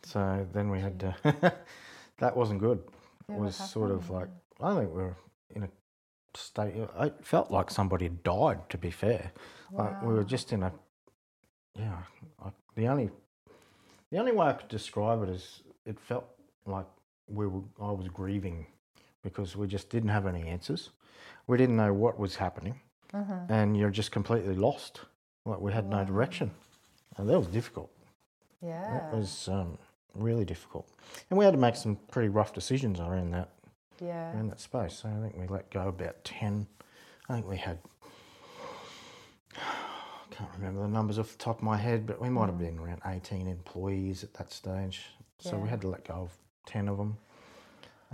[0.03, 1.15] So then we had to,
[2.17, 2.81] that wasn't good.
[3.29, 4.29] Yeah, it was sort of like,
[4.59, 5.15] I think we were
[5.53, 5.69] in a
[6.33, 9.31] state, it felt like somebody had died, to be fair.
[9.71, 10.71] Like we were just in a,
[11.75, 11.97] yeah,
[12.43, 13.11] I, the only,
[14.11, 16.25] the only way I could describe it is it felt
[16.65, 16.85] like
[17.27, 18.65] we were, I was grieving
[19.23, 20.89] because we just didn't have any answers.
[21.47, 22.79] We didn't know what was happening
[23.13, 23.49] Mhm.
[23.49, 25.01] and you're just completely lost.
[25.45, 26.51] Like we had no direction.
[27.17, 27.89] And that was difficult.
[28.61, 28.89] Yeah.
[28.91, 29.77] that was um,
[30.15, 30.87] really difficult.
[31.29, 33.49] And we had to make some pretty rough decisions around that
[34.01, 34.33] yeah.
[34.33, 34.93] around that space.
[34.95, 36.67] So I think we let go about 10.
[37.29, 37.79] I think we had,
[40.31, 42.57] I can't remember the numbers off the top of my head, but we might have
[42.59, 45.05] been around 18 employees at that stage.
[45.39, 46.31] So we had to let go of
[46.65, 47.17] 10 of them,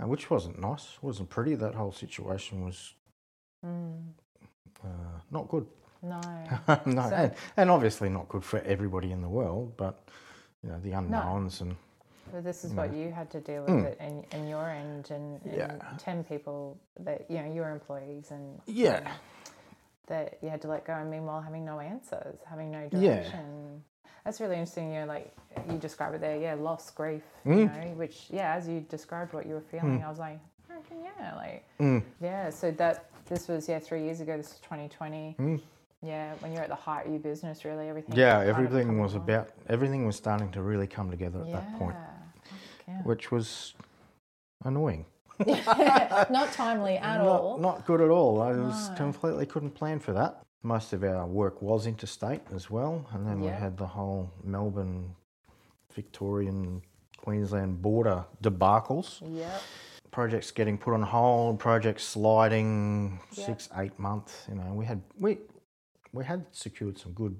[0.02, 1.54] uh, which wasn't nice, wasn't pretty.
[1.54, 2.94] That whole situation was
[3.64, 4.10] Mm.
[4.84, 4.88] uh,
[5.30, 5.66] not good.
[6.02, 6.20] No.
[6.84, 10.06] no, So- and, and obviously not good for everybody in the world, but
[10.62, 11.74] you know the unknowns and
[12.30, 12.82] But this is No.
[12.82, 13.84] what you had to deal with Mm.
[13.84, 15.78] it in, in your end and, and Yeah.
[15.98, 19.12] 10 people that, you know, your employees and yeah,
[20.06, 23.80] that you had to let go and meanwhile having no answers, having no direction.
[23.82, 24.10] Yeah.
[24.24, 24.92] That's really interesting.
[24.92, 25.34] You know, like
[25.70, 27.58] you describe it there, yeah, loss, grief, Mm.
[27.58, 30.38] you know, which, yeah, as you described what you were feeling, I was like,
[30.70, 32.02] I reckon, yeah, like, Mm.
[32.20, 32.50] yeah.
[32.50, 35.36] So that, this was, yeah, three years ago, this is 2020.
[35.38, 35.60] Mm.
[36.02, 38.14] Yeah, when you're at the height of your business, really, everything.
[38.16, 39.24] yeah, everything was along.
[39.24, 41.96] about everything was starting to really come together at that point,
[42.86, 43.00] Yeah.
[43.04, 43.74] which was
[44.64, 45.06] annoying.
[45.46, 47.58] Not timely at not, all.
[47.58, 48.40] Not good at all.
[48.40, 48.94] I was No.
[48.96, 50.42] completely couldn't plan for that.
[50.62, 55.14] Most of our work was interstate as well, and then we had the whole Melbourne,
[55.92, 56.82] Victorian,
[57.18, 59.20] Queensland border debacles.
[59.22, 59.60] Yep.
[60.10, 63.46] Projects getting put on hold, projects sliding Yeah.
[63.46, 64.46] six, eight months.
[64.48, 65.38] You know, we had we
[66.12, 67.38] we had secured some good,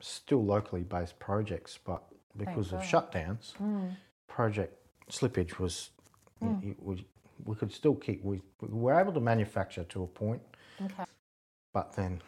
[0.00, 2.02] still locally based projects, but
[2.36, 2.88] because of God.
[2.88, 3.96] shutdowns, Mm.
[4.28, 4.78] project
[5.10, 5.90] slippage was
[6.42, 6.70] Mm.
[6.70, 7.06] it, we,
[7.44, 10.42] we could still keep we, we were able to manufacture to a point
[10.84, 11.04] Okay.
[11.72, 12.20] but then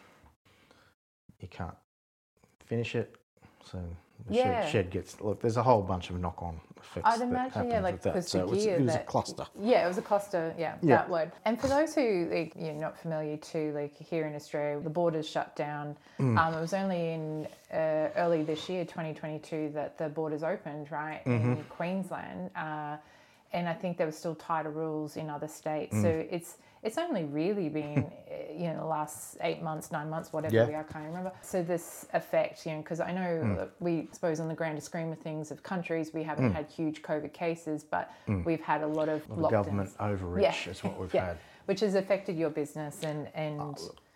[1.39, 1.75] you can't
[2.65, 3.15] finish it
[3.63, 3.79] so
[4.27, 4.61] the Yeah.
[4.61, 8.01] shed, shed gets look there's a whole bunch of knock-on effects I'd imagine, yeah, like
[8.03, 10.53] that so the it was, it was that, a cluster Yeah, it was a cluster.
[10.57, 10.97] Yeah, Yeah.
[10.97, 11.31] that word.
[11.45, 15.27] And for those who like you're not familiar to, like here in Australia, the borders
[15.27, 15.97] shut down.
[16.19, 16.37] Mm.
[16.39, 21.21] Um, it was only in uh, early this year, 2022, that the borders opened, right
[21.25, 21.51] Mm-hmm.
[21.53, 22.51] in Queensland.
[22.55, 22.97] Uh,
[23.53, 25.95] and I think there were still tighter rules in other states.
[25.95, 26.01] Mm.
[26.01, 30.31] So it's it's only really been uh, you know the last eight months, nine months,
[30.31, 30.67] whatever Yeah.
[30.67, 31.31] we are, I can't remember.
[31.41, 33.69] So this effect, you know, because I know Mm.
[33.79, 37.33] we suppose on the grander scheme of things of countries, we haven't had huge COVID
[37.33, 38.11] cases, but
[38.45, 39.35] we've had a lot of Mm.
[39.35, 40.71] the lockdowns government overreach Yeah.
[40.71, 43.59] is what we've yeah, had which has affected your business and and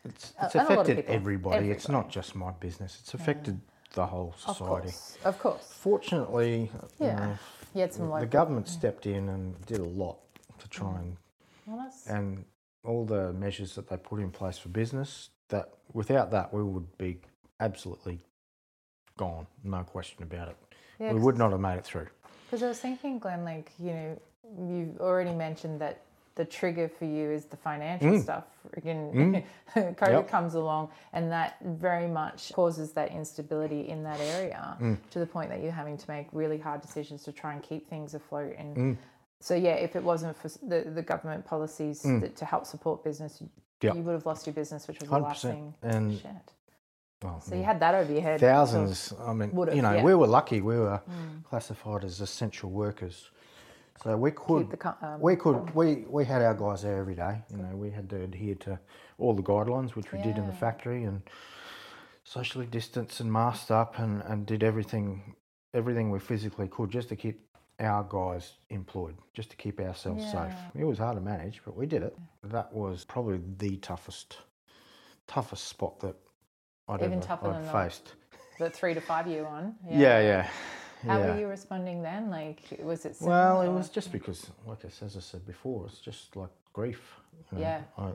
[0.05, 1.15] it's, Uh, it's a lot of affected people.
[1.15, 1.71] everybody.
[1.71, 3.59] it's not just my business it's affected
[3.99, 7.15] the whole of society course, of course, fortunately you Yeah.
[7.15, 7.37] know,
[7.73, 8.27] you some the local.
[8.27, 10.17] government stepped in and did a lot
[10.59, 10.99] to try Mm.
[11.01, 11.17] and
[11.67, 12.45] Well, and
[12.85, 16.97] all the measures that they put in place for business that without that we would
[16.97, 17.19] be
[17.59, 18.19] absolutely
[19.17, 20.57] gone no question about it
[20.99, 22.07] yeah, we would not have made it through
[22.45, 24.21] Because I was thinking, Glenn, like you know,
[24.69, 25.95] you've already mentioned that
[26.35, 28.21] the trigger for you is the financial Mm.
[28.23, 28.45] stuff.
[28.71, 29.43] Friggin'
[29.75, 30.27] COVID Yep.
[30.29, 34.97] comes along, and that very much causes that instability in that area Mm.
[35.11, 37.89] to the point that you're having to make really hard decisions to try and keep
[37.89, 38.55] things afloat.
[38.57, 38.97] And Mm.
[39.41, 43.41] so, yeah, if it wasn't for the, the government policies that, to help support business,
[43.81, 43.95] Yep.
[43.95, 45.51] you would have lost your business, which was the last 100%.
[45.51, 45.73] thing.
[45.81, 46.53] And Shit.
[47.23, 48.39] well, So you had that over your head.
[48.39, 49.13] thousands.
[49.19, 50.03] I mean, you know, yeah.
[50.03, 50.61] we were lucky.
[50.61, 51.01] We were
[51.43, 53.31] classified as essential workers,
[54.03, 57.41] so we could the um, we could we we had our guys there every day.
[57.51, 58.79] You know, we had to adhere to
[59.17, 61.21] all the guidelines, which we did in the factory, and
[62.23, 65.35] socially distanced and masked up, and and did everything
[65.73, 67.45] everything we physically could just to keep
[67.79, 70.53] our guys employed, just to keep ourselves safe.
[70.75, 72.17] It was hard to manage, but we did it.
[72.43, 74.37] That was probably the toughest
[75.27, 76.15] toughest spot that
[76.87, 78.15] I'd Even ever I'd faced.
[78.57, 79.75] the three to five year one.
[79.89, 80.49] Yeah, yeah.
[81.05, 81.33] How yeah.
[81.33, 82.29] were you responding then?
[82.29, 83.15] Like, was it?
[83.21, 86.49] Well, it or- was just because, like I, as I said before, it's just like
[86.73, 87.01] grief.
[87.51, 87.63] you know.
[87.63, 87.81] Yeah.
[87.97, 88.11] I,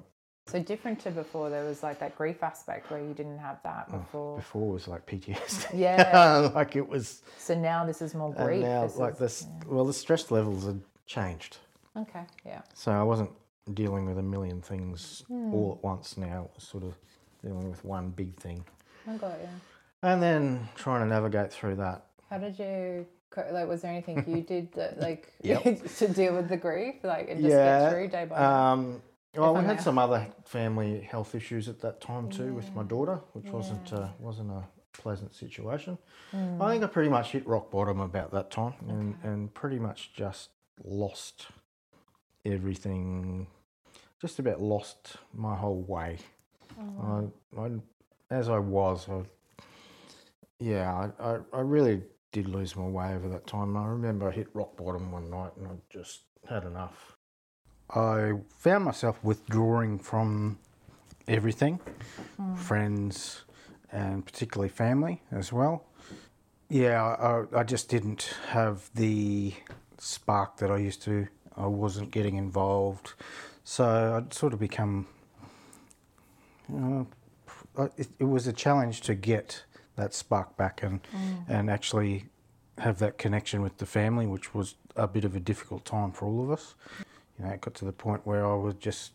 [0.46, 1.48] so different to before.
[1.48, 4.36] There was like that grief aspect where you didn't have that before.
[4.36, 5.68] before was like PTSD.
[5.78, 6.50] Yeah.
[6.54, 7.22] like it was.
[7.38, 8.62] So now this is more And grief.
[8.62, 11.56] now, this like is- this, well, the stress levels had changed.
[11.96, 12.24] Okay.
[12.44, 12.60] Yeah.
[12.74, 13.30] So I wasn't
[13.72, 15.54] dealing with a million things Hmm.
[15.54, 16.44] all at once now.
[16.44, 16.94] It was sort of
[17.42, 18.62] dealing with one big thing.
[19.08, 19.48] I got you.
[20.02, 22.04] And then trying to navigate through that.
[22.30, 23.06] How did you?
[23.50, 27.40] Like, was there anything you did that, like, to deal with the grief, like, and
[27.40, 28.44] just Yeah, get through day by day?
[28.44, 29.02] Um,
[29.36, 33.20] well, we had some other family health issues at that time too with my daughter,
[33.32, 34.62] which wasn't uh, wasn't a
[34.92, 35.98] pleasant situation.
[36.30, 36.62] Hmm.
[36.62, 40.12] I think I pretty much hit rock bottom about that time, and and pretty much
[40.14, 40.50] just
[40.84, 41.48] lost
[42.44, 43.48] everything.
[44.20, 46.18] Just about lost my whole way.
[46.78, 47.30] Oh.
[47.58, 47.70] I, I,
[48.30, 49.22] as I was, I,
[50.58, 52.02] yeah, I, I, I really
[52.34, 53.76] did lose my way over that time.
[53.76, 57.16] I remember I hit rock bottom one night and I just had enough.
[57.88, 60.58] I found myself withdrawing from
[61.28, 61.78] everything,
[62.56, 63.44] friends,
[63.92, 65.84] and particularly family as well.
[66.68, 69.54] Yeah, I, I just didn't have the
[69.98, 71.28] spark that I used to.
[71.56, 73.12] I wasn't getting involved.
[73.62, 75.06] So I'd sort of become
[76.68, 77.06] you know,
[77.76, 79.62] uh, it, it was a challenge to get
[79.96, 81.00] that spark back and
[81.48, 82.26] and actually
[82.78, 86.26] have that connection with the family, which was a bit of a difficult time for
[86.26, 86.74] all of us.
[87.38, 89.12] You know, it got to the point where I would just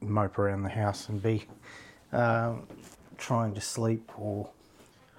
[0.00, 1.46] mope around the house and be
[2.12, 2.66] um,
[3.16, 4.50] trying to sleep or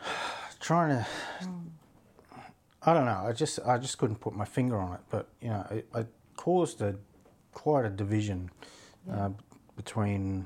[0.60, 1.08] trying to.
[2.82, 3.24] I don't know.
[3.26, 6.08] I just I just couldn't put my finger on it, but you know, it, it
[6.38, 6.96] caused a
[7.54, 8.50] quite a division
[9.12, 9.30] uh,
[9.76, 10.46] between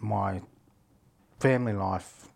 [0.00, 0.42] my
[1.40, 2.28] family life.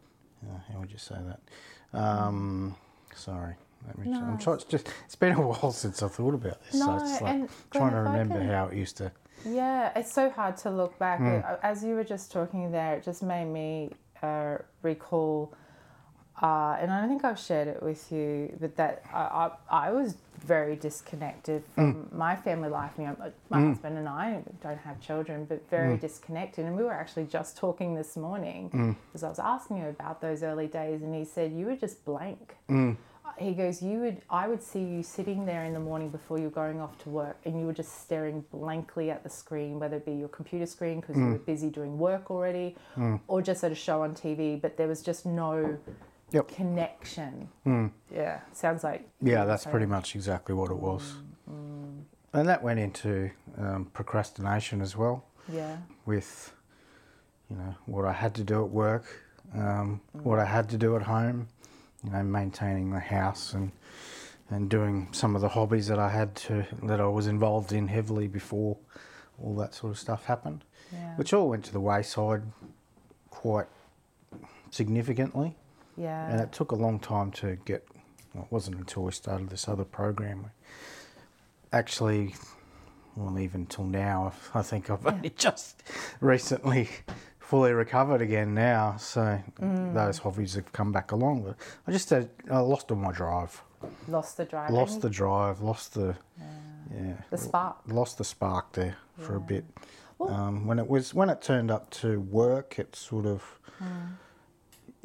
[0.49, 1.99] Uh, how would you say that?
[1.99, 2.77] Um,
[3.15, 3.55] sorry.
[3.87, 6.81] Let me, I'm trying, it's just it's been a while since I thought about this,
[6.81, 9.13] so it's like and trying to remember can- how it used to.
[9.45, 11.21] Yeah, it's so hard to look back.
[11.21, 13.93] Uh, As you were just talking there, it just made me
[14.23, 15.53] uh, recall,
[16.43, 19.91] uh, and I don't think I've shared it with you, but that I, I, I
[19.91, 22.13] was very disconnected from mm.
[22.13, 22.93] my family life.
[22.99, 23.69] You uh, know, my mm.
[23.69, 26.01] husband and I don't have children, but very Hmm.
[26.01, 26.67] disconnected.
[26.67, 28.97] And we were actually just talking this morning mm.
[29.09, 32.05] because I was asking him about those early days, and he said you were just
[32.05, 32.93] blank Hmm.
[33.39, 36.49] he goes you would i would see you sitting there in the morning before you're
[36.51, 40.07] going off to work and you were just staring blankly at the screen whether it
[40.07, 42.75] be your computer screen because you were busy doing work already
[43.29, 45.77] or just at a show on tv but there was just no
[46.37, 46.49] Yep.
[46.49, 47.49] connection.
[48.15, 51.15] Yeah sounds like Yeah, that's pretty much exactly what it was.
[51.51, 55.77] Mm, And that went into um, procrastination as well, yeah.
[56.07, 56.53] With
[57.51, 59.05] you know what I had to do at work,
[59.55, 61.49] um, what I had to do at home,
[62.03, 63.71] you know, maintaining the house and
[64.51, 67.89] and doing some of the hobbies that I had to that I was involved in
[67.89, 68.77] heavily before
[69.43, 71.17] all that sort of stuff happened, yeah.
[71.17, 72.43] which all went to the wayside
[73.31, 73.67] quite
[74.71, 75.57] significantly.
[75.97, 77.87] Yeah And it took a long time to get.
[78.35, 80.51] Well, it wasn't until we started this other program.
[81.73, 82.35] Actually,
[83.17, 85.83] well, even till now, I think I've only just
[86.21, 86.89] recently
[87.39, 88.97] fully recovered again now.
[88.99, 89.95] So Mm.
[89.95, 91.43] those hobbies have come back along.
[91.45, 93.63] But I just had, I lost all my drive,
[94.09, 96.17] lost the drive lost the drive, lost the
[96.95, 99.65] yeah, the spark lost the spark there for a bit.
[100.21, 103.59] Um, when it was when it turned up to work, it sort of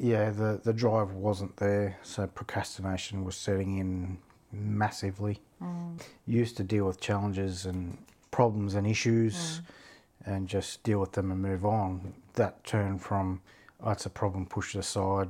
[0.02, 4.18] yeah the the drive wasn't there, so procrastination was setting in
[4.52, 5.40] massively.
[5.62, 6.00] Mm.
[6.26, 7.96] Used to deal with challenges and
[8.30, 10.34] problems and issues, mm.
[10.34, 12.12] and just deal with them and move on.
[12.34, 13.40] That turned from
[13.82, 15.28] oh, it's a problem, push it aside.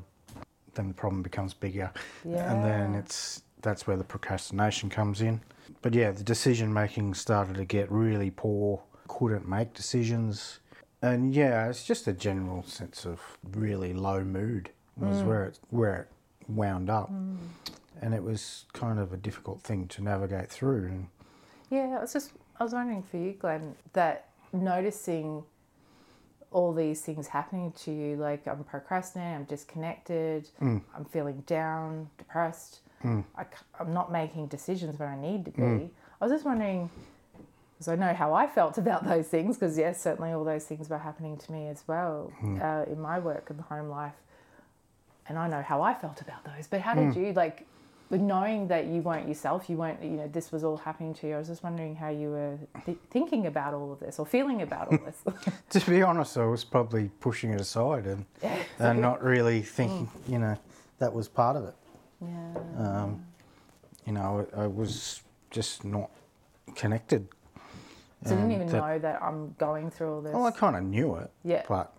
[0.74, 1.92] Then the problem becomes bigger,
[2.24, 5.40] and then it's that's where the procrastination comes in.
[5.82, 8.82] But yeah, the decision making started to get really poor.
[9.08, 10.60] Couldn't make decisions,
[11.02, 13.20] and yeah, it's just a general sense of
[13.52, 16.08] really low mood was where it where it
[16.48, 17.10] wound up,
[18.00, 20.86] and it was kind of a difficult thing to navigate through.
[20.86, 21.06] And
[21.70, 25.42] Yeah, I was just I was wondering for you, Glenn, that noticing
[26.52, 30.82] all these things happening to you, like I'm procrastinating, I'm disconnected, Mm.
[30.94, 33.46] I'm feeling down, depressed, I,
[33.80, 35.62] am not making decisions where I need to be.
[35.62, 35.90] Mm.
[36.20, 36.88] I was just wondering,
[37.82, 40.88] because I know how I felt about those things, because yes, certainly all those things
[40.88, 42.60] were happening to me as well Mm.
[42.62, 44.14] uh, in my work and home life,
[45.28, 46.66] and I know how I felt about those.
[46.68, 47.12] But how Mm.
[47.14, 47.66] did you like?
[48.10, 51.34] Knowing that you weren't yourself, you weren't, you know, this was all happening to you.
[51.34, 54.60] I was just wondering how you were th- thinking about all of this or feeling
[54.60, 55.22] about all this.
[55.70, 58.26] to be honest, I was probably pushing it aside and
[58.78, 60.58] and not really thinking, you know,
[60.98, 61.74] that was part of it.
[62.20, 62.54] yeah.
[62.84, 63.24] Um,
[64.04, 66.10] you know, I, I was just not
[66.74, 67.26] connected.
[68.24, 70.34] So I didn't even that- know that I'm going through all this.
[70.34, 71.30] Well, I kind of knew it.
[71.42, 71.64] Yeah.
[71.68, 71.92] But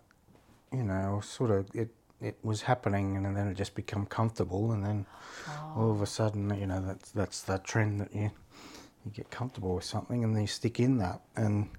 [0.72, 1.90] you know, sort of it
[2.22, 5.06] it was happening, and then it just become comfortable, and then
[5.48, 5.74] oh.
[5.76, 8.32] all of a sudden, you know, that's that's that trend that you
[9.06, 11.70] you get comfortable with something, and then you stick in that, and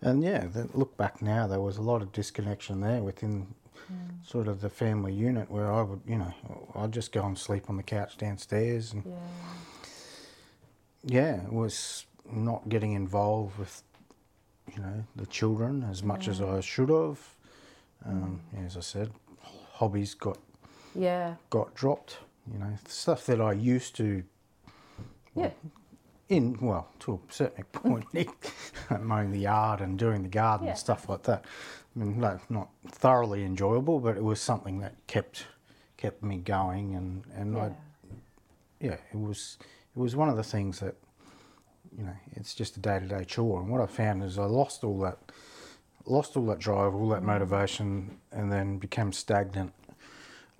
[0.00, 3.54] and yeah, then look back now, there was a lot of disconnection there within.
[3.86, 3.94] Hmm.
[4.24, 6.34] Sort of the family unit where I would, you know,
[6.74, 9.14] I'd just go and sleep on the couch downstairs, and yeah.
[11.04, 13.82] yeah, it was not getting involved with,
[14.74, 17.18] you know, the children as much as I should have.
[18.04, 19.10] Um, yeah, as I said,
[19.72, 20.38] hobbies got
[20.94, 21.34] Yeah.
[21.50, 22.18] got dropped.
[22.52, 24.22] You know, stuff that I used to,
[25.34, 25.50] Yeah.
[26.28, 28.06] in well, to a certain point,
[29.00, 30.72] mowing the yard and doing the garden Yeah.
[30.72, 31.44] and stuff like that.
[31.94, 35.46] I mean, no, not thoroughly enjoyable, but it was something that kept
[35.96, 37.62] kept me going, and and Yeah.
[37.64, 37.70] I
[38.80, 39.58] yeah, it was
[39.96, 40.94] it was one of the things that
[41.96, 43.60] you know it's just a day to day chore.
[43.60, 45.18] And what I found is I lost all that
[46.06, 49.72] lost all that drive, all that motivation, and then became stagnant.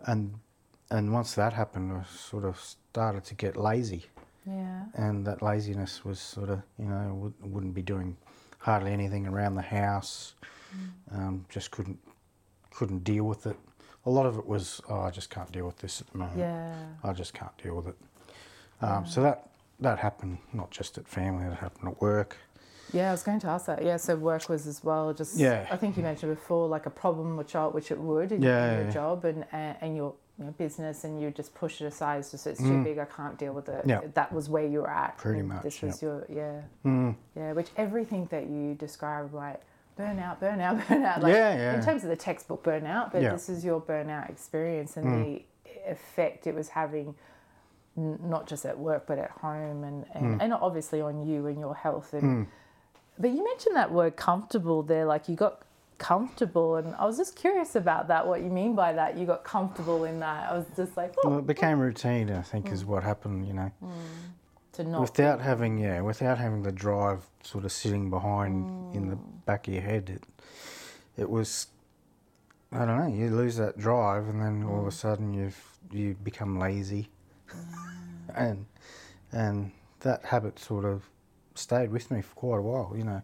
[0.07, 0.35] And
[0.91, 4.05] and once that happened, I sort of started to get lazy,
[4.47, 4.85] Yeah.
[4.95, 8.17] and that laziness was sort of you know would, wouldn't be doing
[8.59, 10.35] hardly anything around the house.
[11.11, 11.99] Um, just couldn't
[12.71, 13.57] couldn't deal with it.
[14.07, 16.39] A lot of it was oh I just can't deal with this at the moment.
[16.39, 16.75] Yeah.
[17.03, 17.97] I just can't deal with it.
[18.81, 19.49] Um, So that
[19.81, 22.37] that happened not just at family, it happened at work.
[22.93, 23.85] Yeah, I was going to ask that.
[23.85, 25.13] Yeah, so work was as well.
[25.13, 25.67] Just Yeah.
[25.71, 28.77] I think you mentioned before, like a problem, which I, which it would in, Yeah,
[28.77, 28.91] your yeah.
[28.91, 32.21] job and and, your you know, business, and you just push it aside.
[32.21, 32.85] It's just it's too Mm.
[32.85, 32.99] big.
[32.99, 33.85] I can't deal with it.
[33.87, 34.01] Yeah.
[34.15, 35.19] That was where you were at.
[35.19, 37.15] Pretty much, This was your yeah Mm.
[37.37, 37.53] yeah.
[37.53, 39.61] Which everything that you describe like
[39.99, 41.23] burnout, burnout, burnout.
[41.23, 41.75] Like, Yeah, yeah.
[41.79, 45.25] In terms of the textbook burnout, but this is your burnout experience and Mm.
[45.25, 45.43] the
[45.91, 47.15] effect it was having
[47.99, 50.17] n- not just at work but at home and, Mm.
[50.17, 52.47] and, and obviously on you and your health and mm.
[53.19, 55.63] but you mentioned that word comfortable there like you got
[55.99, 59.43] comfortable and i was just curious about that what you mean by that you got
[59.43, 62.85] comfortable in that i was just like oh, Well, it became routine, I think, is
[62.85, 62.87] mm.
[62.87, 63.47] what happened.
[63.49, 63.91] You know, mm.
[64.75, 69.17] to not without having yeah, without having the drive sort of sitting behind in the
[69.45, 70.23] back of your head, it
[71.23, 71.67] it was.
[72.71, 73.13] I don't know.
[73.13, 77.09] You lose that drive, and then all of a sudden you've you become lazy,
[78.35, 78.67] and
[79.33, 81.03] and that habit sort of
[81.55, 82.93] stayed with me for quite a while.
[82.97, 83.23] You know,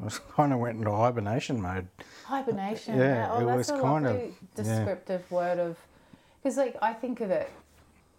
[0.00, 1.86] I was kind of went into hibernation mode.
[2.24, 4.62] hibernation Yeah, oh it that's was a kind of- lovely yeah.
[4.62, 5.76] descriptive word of
[6.42, 7.48] because like i think of it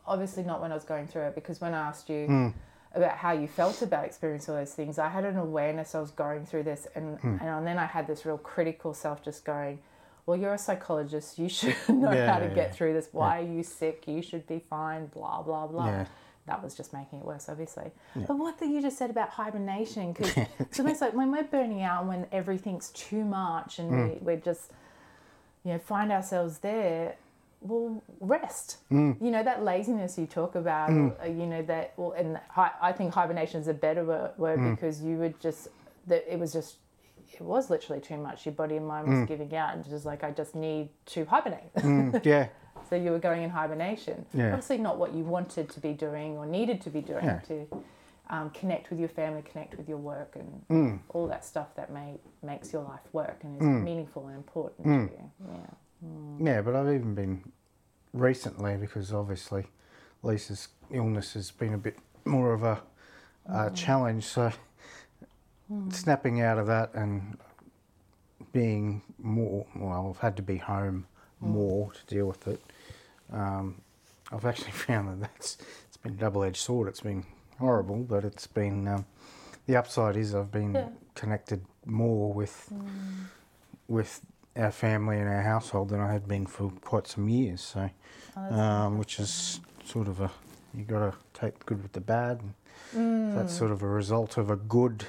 [0.06, 2.48] obviously not when i was going through it because when i asked you Hmm.
[2.94, 6.12] about how you felt about experiencing all those things i had an awareness i was
[6.12, 7.38] going through this and Hmm.
[7.42, 9.80] and then i had this real critical self just going
[10.28, 12.74] well you're a psychologist you should know Yeah, how to yeah, get yeah.
[12.74, 16.06] through this why are you sick you should be fine blah blah blah
[16.48, 17.92] that was just making it worse, obviously.
[18.16, 21.84] But what that you just said about hibernation, because it's almost like when we're burning
[21.84, 24.10] out, when everything's too much, and mm.
[24.10, 24.72] we, we're just,
[25.64, 27.18] you know, find ourselves there.
[27.60, 28.78] Well, rest.
[28.92, 29.22] Mm.
[29.22, 30.90] You know that laziness you talk about.
[30.90, 31.22] Mm.
[31.22, 31.94] uh, you know that.
[31.98, 35.68] Well, and hi, I think hibernation is a better wo- word because you would just
[36.08, 36.78] that it was just.
[37.34, 38.46] It was literally too much.
[38.46, 41.74] Your body and mind was giving out, and just like I just need to hibernate.
[41.76, 42.48] Mm, yeah,
[42.90, 44.26] So you were going in hibernation.
[44.34, 44.48] Yeah.
[44.48, 47.40] Obviously, not what you wanted to be doing or needed to be doing Yeah.
[47.48, 47.68] to
[48.30, 51.00] um, connect with your family, connect with your work, and Mm.
[51.10, 55.16] all that stuff that may, makes your life work and is meaningful and important to
[55.16, 55.32] you.
[55.52, 56.48] Yeah.
[56.54, 57.52] Yeah, but I've even been
[58.14, 59.66] recently because obviously
[60.24, 62.82] Lisa's illness has been a bit more of a,
[63.50, 64.26] uh challenge.
[64.26, 64.52] So
[65.90, 67.38] snapping out of that and
[68.52, 71.06] being more well, I've had to be home
[71.40, 72.62] more to deal with it.
[73.32, 73.82] Um,
[74.32, 75.58] I've actually found that that's
[75.88, 76.88] it's been a double-edged sword.
[76.88, 77.26] It's been
[77.60, 79.06] horrible, but it's been um,
[79.66, 80.90] the upside is I've been Yeah.
[81.16, 82.72] connected more with
[83.88, 84.22] with
[84.56, 87.62] our family and our household than I had been for quite some years.
[87.62, 87.90] So,
[88.36, 90.32] Oh, um, which is sort of a
[90.74, 92.42] you got to take the good with the bad.
[92.42, 92.54] And
[92.96, 93.36] Mm.
[93.36, 95.06] That's sort of a result of a good.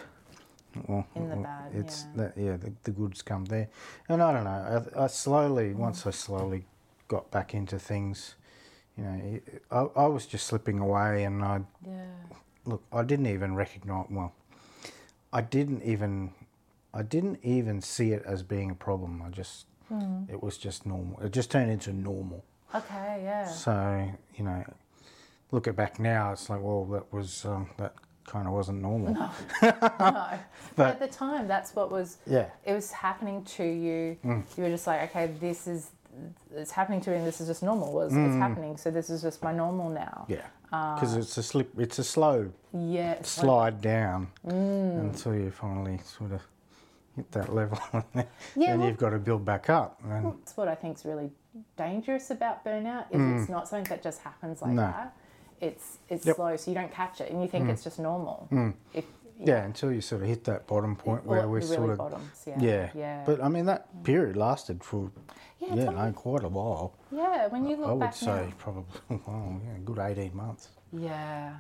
[0.86, 2.22] Well, In the bad, it's yeah.
[2.24, 3.68] that yeah, the, the goods come there,
[4.08, 4.90] and I don't know.
[4.96, 6.64] I, I slowly, once I slowly
[7.08, 8.34] got back into things,
[8.96, 12.04] you know, I, I was just slipping away, and I yeah.
[12.64, 14.06] look, I didn't even recognize.
[14.10, 14.32] Well,
[15.32, 16.32] I didn't even,
[16.94, 19.22] I didn't even see it as being a problem.
[19.22, 20.24] I just, Hmm.
[20.28, 21.18] it was just normal.
[21.20, 22.44] It just turned into normal.
[22.74, 23.46] Okay, yeah.
[23.46, 24.62] So you know,
[25.50, 27.94] look at back now, it's like, well, that was um, that
[28.28, 29.14] kind of wasn't normal.
[29.14, 29.30] no.
[29.60, 30.40] but
[30.76, 32.46] But- at the time, that's what was Yeah.
[32.64, 34.16] it was happening to you.
[34.24, 34.44] Mm.
[34.56, 35.90] You were just like, okay, this is
[36.54, 37.16] it's happening to me.
[37.16, 37.92] and This is just normal.
[37.92, 38.38] Was it's mm.
[38.38, 38.76] happening?
[38.76, 40.26] So this is just my normal now.
[40.28, 40.94] Yeah, ah.
[40.94, 41.68] because it's a slip.
[41.78, 43.12] It's a slow Yeah.
[43.12, 45.00] it's like- slide down mm.
[45.00, 46.42] until you finally sort of
[47.14, 48.24] hit that level, and Yeah,
[48.70, 50.00] then well- you've got to build back up.
[50.04, 51.30] And That's what I think is really
[51.76, 53.04] dangerous about burnout.
[53.12, 54.74] Is it's not something that just happens like Mm.
[54.74, 54.82] No.
[54.82, 55.16] that.
[55.60, 56.34] It's it's Yep.
[56.34, 56.36] Mm.
[56.36, 58.48] slow, so you don't catch it, and you think it's just normal.
[58.94, 59.04] If
[59.40, 61.98] yeah, until you sort of hit that bottom point where the we really sort of
[61.98, 62.42] bottoms.
[62.46, 62.56] Yeah.
[62.60, 62.90] yeah.
[62.94, 63.22] Yeah.
[63.24, 65.10] But I mean that period lasted for
[65.60, 66.94] Yeah, yeah, no, quite a while.
[67.12, 67.46] yeah.
[67.48, 68.52] When you look I would back say now.
[68.58, 68.84] probably
[69.26, 70.68] well, yeah, a good eighteen months.
[70.92, 71.54] Yeah.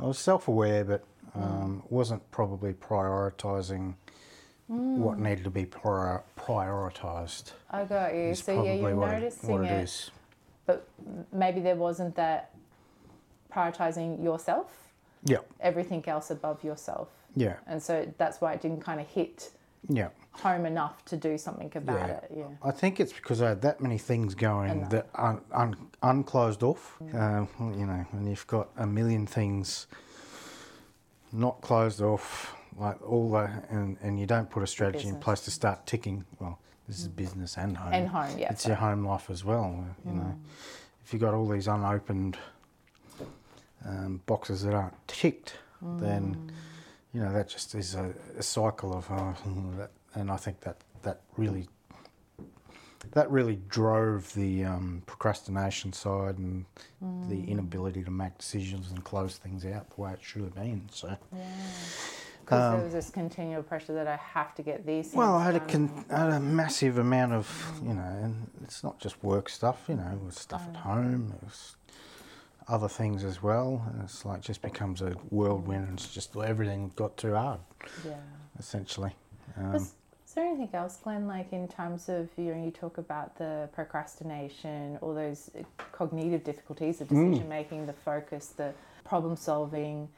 [0.00, 1.04] I was self-aware, but
[1.36, 1.42] Mm.
[1.42, 3.94] um, wasn't probably prioritising
[4.68, 5.22] what Mm.
[5.22, 7.52] needed to be prior- prioritised.
[7.70, 8.34] I got you.
[8.36, 10.10] So yeah, you're what it, noticing what it, it is.
[10.64, 10.86] but
[11.32, 12.50] maybe there wasn't that
[13.54, 14.70] prioritizing yourself,
[15.24, 19.50] Yeah, everything else above yourself, yeah, and so that's why it didn't kind of hit
[19.88, 20.08] yeah.
[20.32, 22.16] home enough to do something about Yeah.
[22.16, 22.32] it.
[22.36, 22.44] Yeah.
[22.62, 24.90] I think it's because I had that many things going Enough.
[24.90, 26.96] that un, un, unclosed off.
[27.02, 27.14] Mm.
[27.14, 29.86] Uh, well, you know, and you've got a million things
[31.32, 35.40] not closed off, like all the, and, and you don't put a strategy in place
[35.40, 36.24] to start ticking.
[36.38, 37.16] Well, this is mm.
[37.16, 37.92] business and home.
[37.92, 38.50] And home, yeah.
[38.50, 39.84] It's your home life as well.
[40.04, 40.16] You mm.
[40.16, 40.34] know,
[41.04, 42.38] if you've got all these unopened
[43.86, 46.50] um, boxes that aren't ticked, then
[47.12, 51.20] you know that just is a, a cycle of, uh, and I think that that
[51.36, 51.68] really
[53.12, 56.64] that really drove the um, procrastination side and
[57.28, 60.88] the inability to make decisions and close things out the way it should have been.
[60.90, 61.14] So,
[62.40, 65.14] Because there was this continual pressure that I have to get these things.
[65.14, 68.50] Um, well, I had a, con- I had a massive amount of, you know, and
[68.62, 71.76] it's not just work stuff, you know, it was stuff at home, it was
[72.68, 73.82] other things as well.
[73.92, 77.60] And it's like just becomes a whirlwind and it's just everything got too hard,
[78.04, 78.16] Yeah.
[78.58, 79.14] essentially.
[79.56, 79.88] Was, Um,
[80.26, 83.68] is there anything else, Glenn, like in terms of, you know, you talk about the
[83.72, 85.50] procrastination, all those
[85.92, 87.08] cognitive difficulties, the Mm.
[87.30, 88.72] decision making, the focus, the
[89.04, 90.08] problem solving,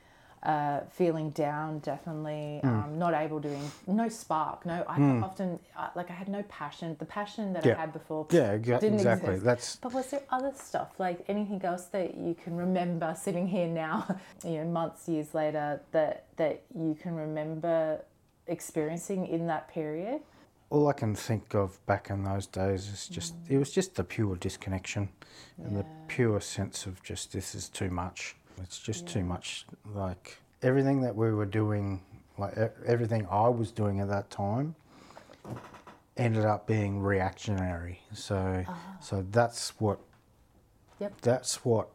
[0.43, 2.85] uh, feeling down, definitely, Mm.
[2.85, 6.95] um, not able to, no spark, no, I often, uh, like I had no passion.
[6.99, 7.75] The passion that Yeah.
[7.77, 9.31] I had before yeah, exa- didn't exactly.
[9.31, 9.45] exist.
[9.45, 13.67] That's But was there other stuff, like anything else that you can remember sitting here
[13.69, 14.07] now,
[14.45, 18.03] you know, months, years later, that that you can remember
[18.47, 20.21] experiencing in that period?
[20.69, 24.03] all I can think of back in those days is just it was just the
[24.03, 25.09] pure disconnection
[25.63, 28.35] and the pure sense of just this is too much.
[28.63, 29.67] It's just too much.
[29.95, 32.03] Like everything that we were doing,
[32.39, 32.55] like
[32.87, 34.75] everything I was doing at that time,
[36.17, 38.01] ended up being reactionary.
[38.13, 38.73] So, uh-huh.
[39.01, 39.99] so that's what.
[40.99, 41.21] Yep.
[41.21, 41.89] That's what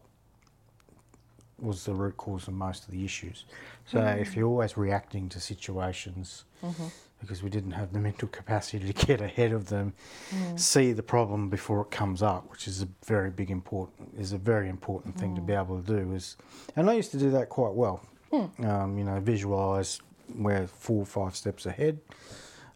[1.61, 3.45] was the root cause of most of the issues.
[3.85, 4.19] So mm-hmm.
[4.19, 6.87] if you're always reacting to situations mm-hmm.
[7.21, 9.93] Because we didn't have the mental capacity to get ahead of them,
[10.31, 10.59] mm.
[10.59, 14.37] see the problem before it comes up, which is a very big important is a
[14.37, 15.45] very important thing to mm.
[15.45, 16.13] be able to do.
[16.13, 16.35] Is
[16.75, 18.03] and I used to do that quite well.
[18.31, 18.65] Hmm.
[18.65, 19.99] Um, you know, visualize
[20.37, 21.99] where four or five steps ahead.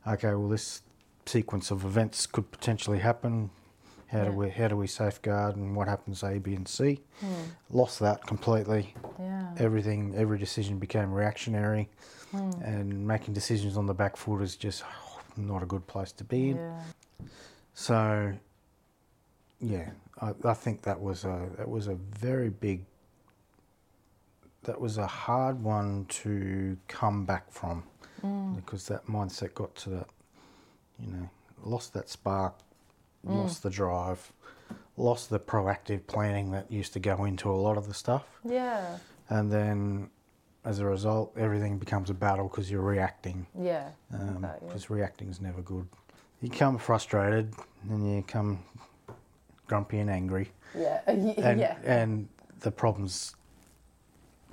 [0.08, 0.82] Okay, well this
[1.26, 3.50] sequence of events could potentially happen.
[4.16, 7.02] How do we how do we safeguard and what happens A, B, and C?
[7.20, 7.34] Hmm.
[7.70, 9.54] Lost that completely Yeah.
[9.58, 11.90] everything, every decision became reactionary,
[12.32, 12.52] hmm.
[12.64, 14.84] and making decisions on the back foot is just
[15.38, 16.58] not a good place to be in.
[16.58, 16.82] Yeah.
[17.74, 18.34] So,
[19.60, 19.90] yeah,
[20.22, 22.86] I, I think that was a that was a very big.
[24.64, 27.84] That was a hard one to come back from,
[28.22, 28.54] hmm.
[28.56, 30.08] because that mindset got to that,
[31.00, 31.30] you know,
[31.64, 32.56] lost that spark,
[33.26, 33.64] lost mm.
[33.64, 34.32] the drive,
[34.98, 38.98] lost the proactive planning that used to go into a lot of the stuff Yeah.
[39.30, 40.10] and then
[40.66, 43.46] as a result, everything becomes a battle because you're reacting.
[43.58, 43.90] Yeah.
[44.12, 44.68] Um, okay, yeah.
[44.68, 45.88] Because reacting is never good.
[46.42, 47.54] You come frustrated,
[47.90, 48.64] and you come
[49.68, 51.02] grumpy and angry, Yeah.
[51.08, 51.78] and yeah.
[51.84, 52.28] and
[52.62, 53.36] the problems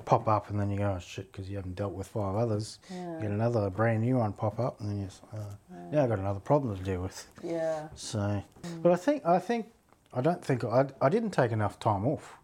[0.04, 2.78] pop up, and then you go, oh shit, because you haven't dealt with five others.
[2.90, 3.18] Yeah.
[3.20, 6.40] Get another brand new one pop up, and then you, uh, yeah, I've got another
[6.40, 7.26] problem to deal with.
[7.42, 7.88] Yeah.
[7.94, 8.42] So,
[8.82, 9.66] but I think I think
[10.12, 12.36] I don't think I I didn't take enough time off.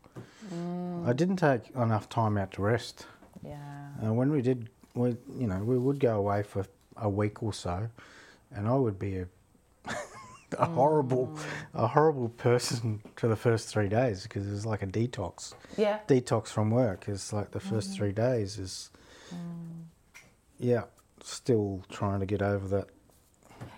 [1.06, 3.06] I didn't take enough time out to rest.
[3.44, 3.56] Yeah.
[4.04, 7.52] Uh, when we did, we you know we would go away for a week or
[7.52, 7.88] so,
[8.52, 9.28] and I would be a
[10.52, 10.74] a mm.
[10.74, 11.38] horrible
[11.74, 15.98] a horrible person for the first three days because it was like a detox Yeah.
[16.08, 17.08] detox from work.
[17.08, 17.92] is like the 1st mm-hmm.
[17.94, 18.90] three days is
[19.34, 19.84] mm.
[20.58, 20.84] yeah
[21.22, 22.88] still trying to get over that.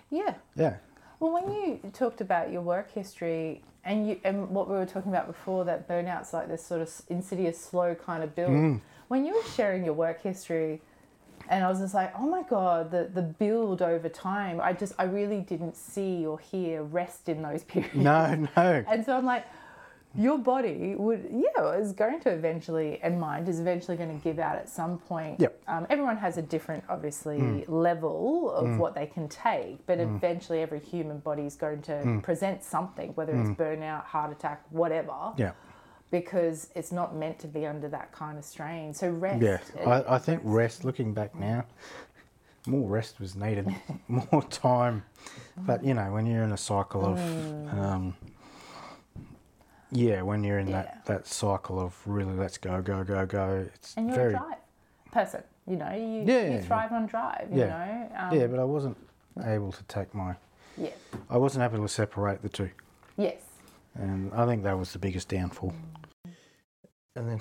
[0.09, 0.35] Yeah.
[0.55, 0.75] Yeah,
[1.19, 5.11] Well, when you talked about your work history and you and what we were talking
[5.11, 8.51] about before, that burnout's like this sort of insidious, slow kind of build.
[8.51, 8.81] Mm.
[9.07, 10.81] When you were sharing your work history,
[11.51, 14.59] and I was just like, oh my god, the the build over time.
[14.61, 17.95] I just I really didn't see or hear rest in those periods.
[17.95, 19.45] no, no, And so I'm like,
[20.13, 24.39] your body would, yeah, is going to eventually, and mind is eventually going to give
[24.39, 25.39] out at some point.
[25.39, 25.61] Yep.
[25.67, 27.61] Um, everyone has a different, obviously, hmm.
[27.67, 28.77] level of hmm.
[28.77, 30.15] what they can take, but hmm.
[30.15, 35.31] eventually every human body is going to present something, whether it's burnout, heart attack, whatever,
[35.37, 35.51] yeah.
[36.11, 38.93] Because it's not meant to be under that kind of strain.
[38.93, 39.41] So rest.
[39.41, 40.83] Yeah, I, I think rest.
[40.85, 41.65] Looking back now,
[42.67, 43.67] more rest was needed,
[44.07, 45.03] more time.
[45.57, 47.17] But you know, when you're in a cycle of,
[47.79, 48.15] um,
[49.91, 50.83] yeah, when you're in Yeah.
[50.83, 53.67] that that cycle of really let's go, go, go, go.
[53.73, 54.57] It's and you're very a drive
[55.11, 57.67] person, you know, you, Yeah, you thrive on drive, you Yeah.
[57.67, 58.11] know.
[58.17, 58.47] Um, yeah.
[58.47, 58.97] But I wasn't
[59.45, 60.35] able to take my.
[60.77, 60.89] yeah.
[61.29, 62.69] I wasn't able to separate the two,
[63.17, 63.41] Yes.
[63.95, 65.73] and I think that was the biggest downfall.
[67.15, 67.39] And then,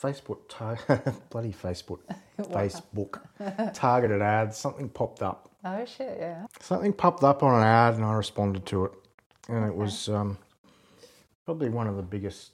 [0.00, 0.78] Facebook, tar-
[1.30, 2.00] bloody Facebook,
[2.40, 3.20] Facebook,
[3.74, 4.56] targeted ads.
[4.56, 5.50] Something popped up.
[5.64, 6.46] Oh, shit, yeah.
[6.60, 8.92] Something popped up on an ad, and I responded to it,
[9.48, 10.36] and it was um,
[11.44, 12.50] probably one of the biggest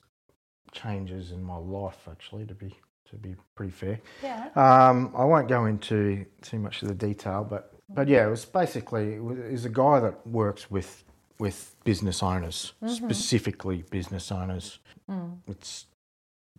[0.73, 2.07] changes in my life.
[2.11, 2.75] Actually, to be
[3.09, 4.49] to be pretty fair, Yeah.
[4.55, 8.45] um, I won't go into too much of the detail, but but yeah, it was
[8.45, 11.03] basically it was, is a guy that works with
[11.41, 14.79] with business owners, specifically business owners.
[15.49, 15.87] It's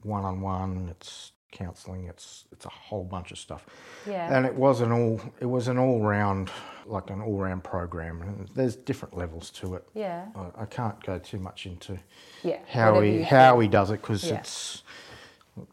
[0.03, 0.87] one on one.
[0.89, 2.05] It's counselling.
[2.07, 3.65] It's it's a whole bunch of stuff
[4.07, 4.33] Yeah.
[4.35, 6.49] and it was an all it was an all round
[6.85, 10.27] like an all round program and there's different levels to it yeah.
[10.35, 11.99] I, I can't go too much into
[12.43, 12.59] Yeah.
[12.69, 14.35] how whatever he how he does it because Yeah.
[14.39, 14.83] it's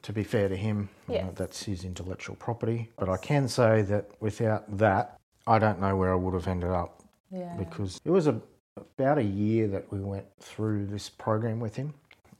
[0.03, 1.26] to be fair to him Yeah.
[1.26, 5.16] know, that's his intellectual property but i can say that without that
[5.47, 7.55] i don't know where i would have ended up Yeah.
[7.57, 8.41] because it was a,
[8.76, 11.95] about a year that we went through this program with him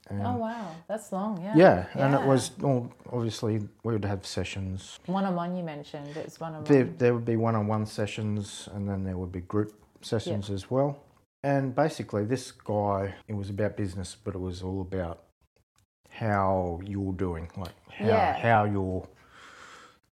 [0.09, 1.41] and Oh wow, that's long.
[1.41, 1.53] Yeah.
[1.55, 5.55] yeah, and it was all obviously we would have sessions one on one.
[5.55, 6.95] You mentioned it's one on There, one.
[6.97, 11.03] there would be one-on-one sessions, and then there would be group sessions as well.
[11.43, 15.23] And basically, this guy, it was about business, but it was all about
[16.09, 18.33] how you're doing, like how Yeah.
[18.39, 19.07] how you're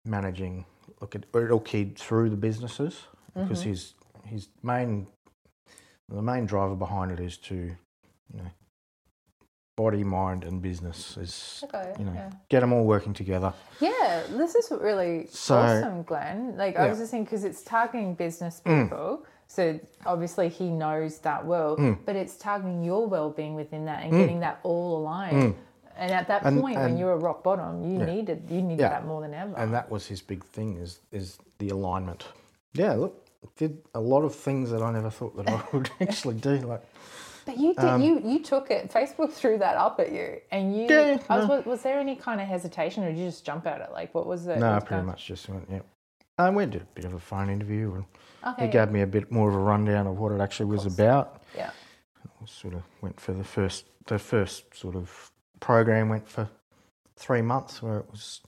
[0.05, 0.65] managing.
[1.01, 3.03] Look at it'll keyed through the businesses
[3.35, 3.69] because Mm-hmm.
[3.69, 3.93] his
[4.25, 5.07] his main
[6.09, 7.75] the main driver behind it is to you
[8.33, 8.49] know
[9.77, 11.93] body, mind, and business is Okay.
[11.99, 12.29] you know yeah.
[12.49, 13.53] get them all working together.
[13.79, 16.57] Yeah, this is really So- awesome, Glenn.
[16.57, 18.83] Like I was just saying, because it's targeting business Mm.
[18.89, 21.99] people, so obviously he knows that well, Mm.
[22.05, 25.55] but it's targeting your well-being within that and getting that all aligned.
[25.95, 28.05] And at that And- point, when and- you were rock bottom, you Yeah.
[28.13, 28.89] needed you needed Yeah.
[28.89, 29.53] that more than ever.
[29.57, 32.25] and that was his big thing is is the alignment.
[32.73, 33.13] Yeah, look,
[33.55, 36.55] did a lot of things that I never thought that I would actually do.
[36.73, 36.83] Like,
[37.47, 38.91] But you did you you took it.
[38.91, 40.83] Facebook threw that up at you, and you.
[40.83, 41.61] Um, Yeah, I was, no.
[41.61, 43.89] was there any kind of hesitation, or did you just jump at it?
[43.93, 44.59] Like, what was it?
[44.59, 45.79] no, I pretty much just went, yeah.
[46.37, 48.05] I went did a bit of a phone interview, and
[48.45, 48.65] Okay.
[48.65, 51.41] he gave me a bit more of a rundown of what it actually was about.
[51.55, 51.71] Yeah.
[52.45, 56.47] Sort of went for the first, the first sort of program went for
[57.15, 58.41] three months, where it was,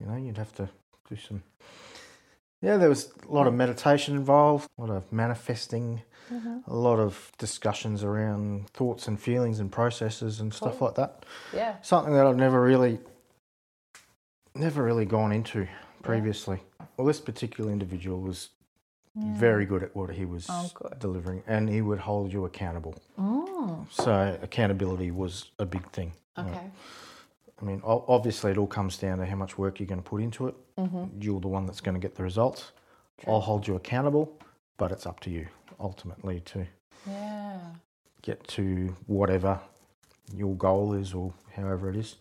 [0.00, 0.68] you know, you'd have to
[1.08, 1.42] do some.
[2.60, 7.30] Yeah, there was a lot of meditation involved, a lot of manifesting, a lot of
[7.38, 11.24] discussions around thoughts and feelings and processes and stuff like that.
[11.54, 11.74] Yeah.
[11.82, 12.98] Something that I've never really,
[14.54, 15.66] never really gone into
[16.02, 16.60] previously.
[16.96, 18.50] Well, this particular individual was
[19.14, 22.94] very good at what he was Oh, delivering, and he would hold you accountable.
[23.18, 26.12] Mm, So accountability was a big thing.
[26.38, 26.70] okay.
[27.60, 30.20] I mean, obviously, it all comes down to how much work you're going to put
[30.20, 30.54] into it.
[30.78, 31.20] Mm-hmm.
[31.22, 32.72] You're the one that's going to get the results.
[33.24, 34.36] I'll hold you accountable,
[34.82, 35.46] but it's up to you
[35.78, 36.66] ultimately to
[37.06, 37.60] Yeah.
[38.20, 39.60] get to whatever
[40.34, 42.16] your goal is or however it is.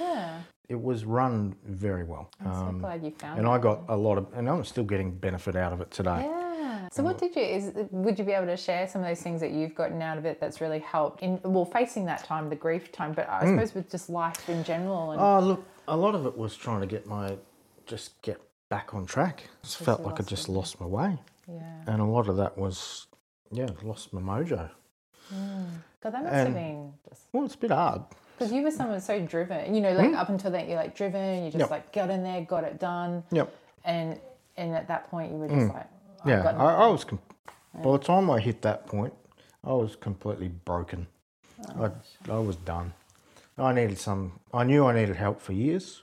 [0.00, 0.40] Yeah.
[0.70, 2.30] It was run very well.
[2.40, 3.40] I'm so Um, glad you found it.
[3.40, 6.22] and I got a lot of, and I'm still getting benefit out of it today.
[6.24, 6.88] Yeah.
[6.90, 9.42] So what did you is would you be able to share some of those things
[9.42, 12.56] that you've gotten out of it that's really helped in well facing that time, the
[12.56, 16.14] grief time, but I suppose with just life in general and Oh, look, a lot
[16.14, 17.36] of it was trying to get my,
[17.84, 18.40] just get
[18.70, 19.50] back on track.
[19.62, 21.18] Just felt like I just lost my way.
[21.48, 21.82] Yeah.
[21.86, 23.06] And a lot of that was,
[23.50, 24.70] yeah, lost my mojo.
[25.34, 25.66] Mm.
[26.02, 28.02] God, that must And- have been just Well, it's a bit hard.
[28.38, 29.74] because you were someone so driven.
[29.74, 30.16] You know, like hmm?
[30.16, 31.70] up until then you're like driven, you just Yep.
[31.70, 33.24] like got in there, got it done.
[33.30, 33.54] Yep.
[33.84, 34.20] And
[34.56, 35.72] and at that point you were just hmm.
[35.72, 35.88] like
[36.22, 37.04] I've Yeah, I, I was.
[37.04, 37.20] Com-
[37.74, 39.12] By the time I hit that point,
[39.64, 41.06] I was completely broken.
[41.76, 41.92] Oh,
[42.28, 42.92] I, I was done.
[43.58, 44.40] I needed some.
[44.52, 46.02] I knew I needed help for years,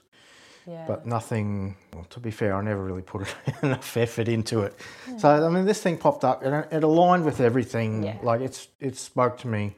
[0.66, 0.84] yeah.
[0.86, 1.76] but nothing.
[1.92, 3.26] Well, to be fair, I never really put
[3.62, 4.78] enough effort into it.
[5.18, 8.04] So I mean, this thing popped up, and it, aligned with everything.
[8.04, 8.18] Yeah.
[8.22, 9.74] Like it's it spoke to me,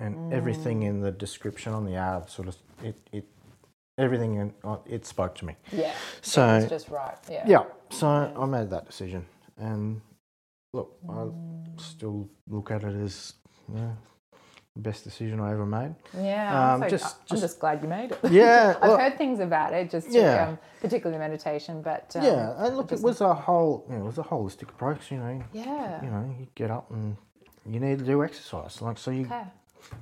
[0.00, 3.24] and everything in the description on the ad sort of it it
[3.98, 5.56] everything in uh, it spoke to me.
[5.72, 5.92] yeah.
[6.22, 7.16] So it was just right.
[7.30, 7.44] Yeah.
[7.46, 9.26] yeah, so I made that decision,
[9.56, 10.00] and
[10.72, 11.26] look, I
[11.76, 13.34] still look at it as
[13.74, 13.92] yeah,
[14.78, 15.94] best decision I ever made.
[16.16, 18.18] Yeah, Um, I'm, so, just- I'm just- just glad you made it.
[18.30, 20.48] Yeah, I've look- heard things about it, just Yeah.
[20.48, 24.06] um, particularly meditation, but um, yeah, and look, it was a whole, you know, it
[24.06, 25.10] was a holistic approach.
[25.10, 26.02] You know, yeah.
[26.02, 27.16] you know, you get up and
[27.66, 29.42] you need to do exercise, like so you Okay.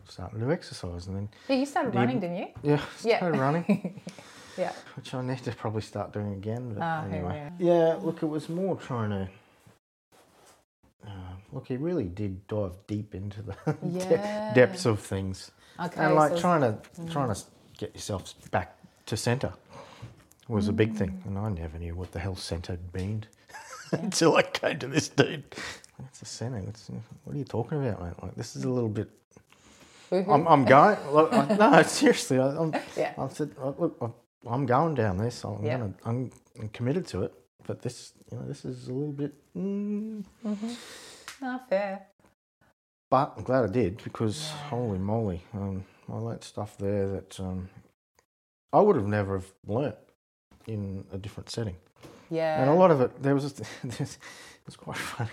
[0.08, 2.48] start to do exercise, and then Yeah, you started Do you- running, didn't you?
[2.62, 3.26] yeah, Yeah.
[3.26, 4.00] running,
[4.58, 4.72] Yeah.
[4.94, 6.74] which I need to probably start doing again.
[6.74, 9.28] But here anyway, yeah, look, it was more trying to.
[11.56, 15.50] Look, he really did dive deep into the de- depths of things.
[15.80, 16.02] Okay.
[16.04, 16.40] and like so- Mm.
[16.42, 16.78] trying to
[17.12, 17.40] trying to
[17.78, 18.76] get yourself back
[19.06, 19.54] to centre
[20.48, 21.26] was a big thing, Mm.
[21.28, 23.28] and I never knew what the hell centre meant
[23.92, 25.44] until I came to this dude.
[26.08, 26.58] It's a centre.
[26.68, 26.90] It's,
[27.24, 28.22] what are you talking about, mate?
[28.22, 29.08] Like this is a little bit.
[30.10, 30.28] Woohoo.
[30.34, 30.98] I'm, I'm going.
[31.10, 32.38] Look, I, no, seriously.
[32.38, 32.74] I, I'm.
[32.98, 33.14] Yeah.
[33.16, 34.12] I said, "Oh, look, I'm-
[34.46, 35.42] I'm going down this.
[35.42, 35.78] I'm Yeah.
[35.78, 35.94] gonna.
[36.04, 36.30] I'm,
[36.60, 37.32] I'm committed to it.
[37.66, 39.32] But this, you know, this is a little bit.
[39.56, 40.22] Mm,
[41.48, 42.06] Ah, fair.
[43.08, 47.68] But I'm glad I did because holy moly, um, I learnt stuff there that um,
[48.72, 49.94] I would have never have learnt
[50.66, 51.76] in a different setting.
[52.30, 52.60] Yeah.
[52.60, 53.52] And a lot of it, there was,
[53.84, 54.00] there's,
[54.54, 55.30] it was quite funny.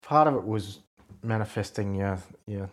[0.00, 0.78] Part of it was
[1.24, 2.70] manifesting your, your,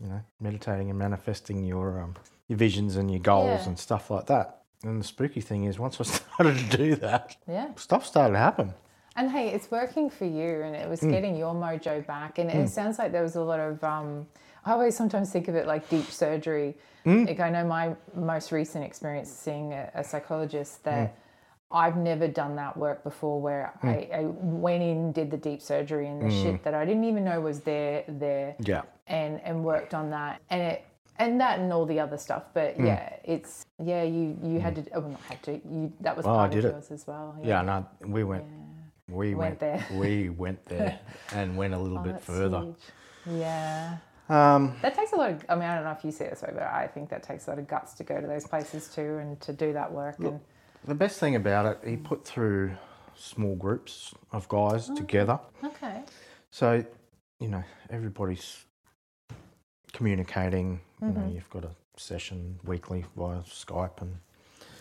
[0.00, 2.16] you know, meditating and manifesting your, um,
[2.48, 3.68] your visions and your goals Yeah.
[3.68, 4.62] and stuff like that.
[4.82, 7.68] And the spooky thing is, once I started to do that, Yeah.
[7.76, 8.74] stuff started to happen.
[9.20, 11.10] And hey, it's working for you, and it was Mm.
[11.10, 12.38] getting your mojo back.
[12.38, 13.84] And it sounds like there was a lot of.
[13.84, 14.26] Um,
[14.64, 16.74] I always sometimes think of it like deep surgery.
[17.04, 17.26] Mm.
[17.26, 21.16] Like I know my most recent experience seeing a, a psychologist that Mm.
[21.72, 26.06] I've never done that work before, where I, I went in, did the deep surgery,
[26.08, 26.42] and the Mm.
[26.42, 28.82] shit that I didn't even know was there there, Yeah.
[29.06, 30.84] and and worked on that, and it.
[31.18, 32.86] And that and all the other stuff, but Mm.
[32.86, 34.02] yeah, it's yeah.
[34.04, 35.52] You you had to, oh, not had to.
[35.52, 36.72] You that was I part did of it.
[36.76, 37.36] yours as well.
[37.42, 38.44] Yeah, no, we went,
[39.10, 39.86] we Went went, there.
[39.92, 40.98] we went there
[41.34, 42.60] and went a little Oh, bit further.
[42.60, 42.76] huge.
[43.38, 43.96] Yeah.
[44.28, 46.30] Um, That takes a lot of, I mean, I don't know if you see it
[46.30, 48.46] this way, but I think that takes a lot of guts to go to those
[48.46, 50.16] places too and to do that work.
[50.20, 50.40] And
[50.86, 52.72] the best thing about it, he put through
[53.16, 55.38] small groups of guys together.
[55.64, 56.02] Okay.
[56.50, 56.84] So,
[57.40, 58.64] you know, everybody's
[59.92, 60.80] communicating.
[61.00, 61.20] You Mm-hmm.
[61.20, 64.16] know, you've got a session weekly via Skype and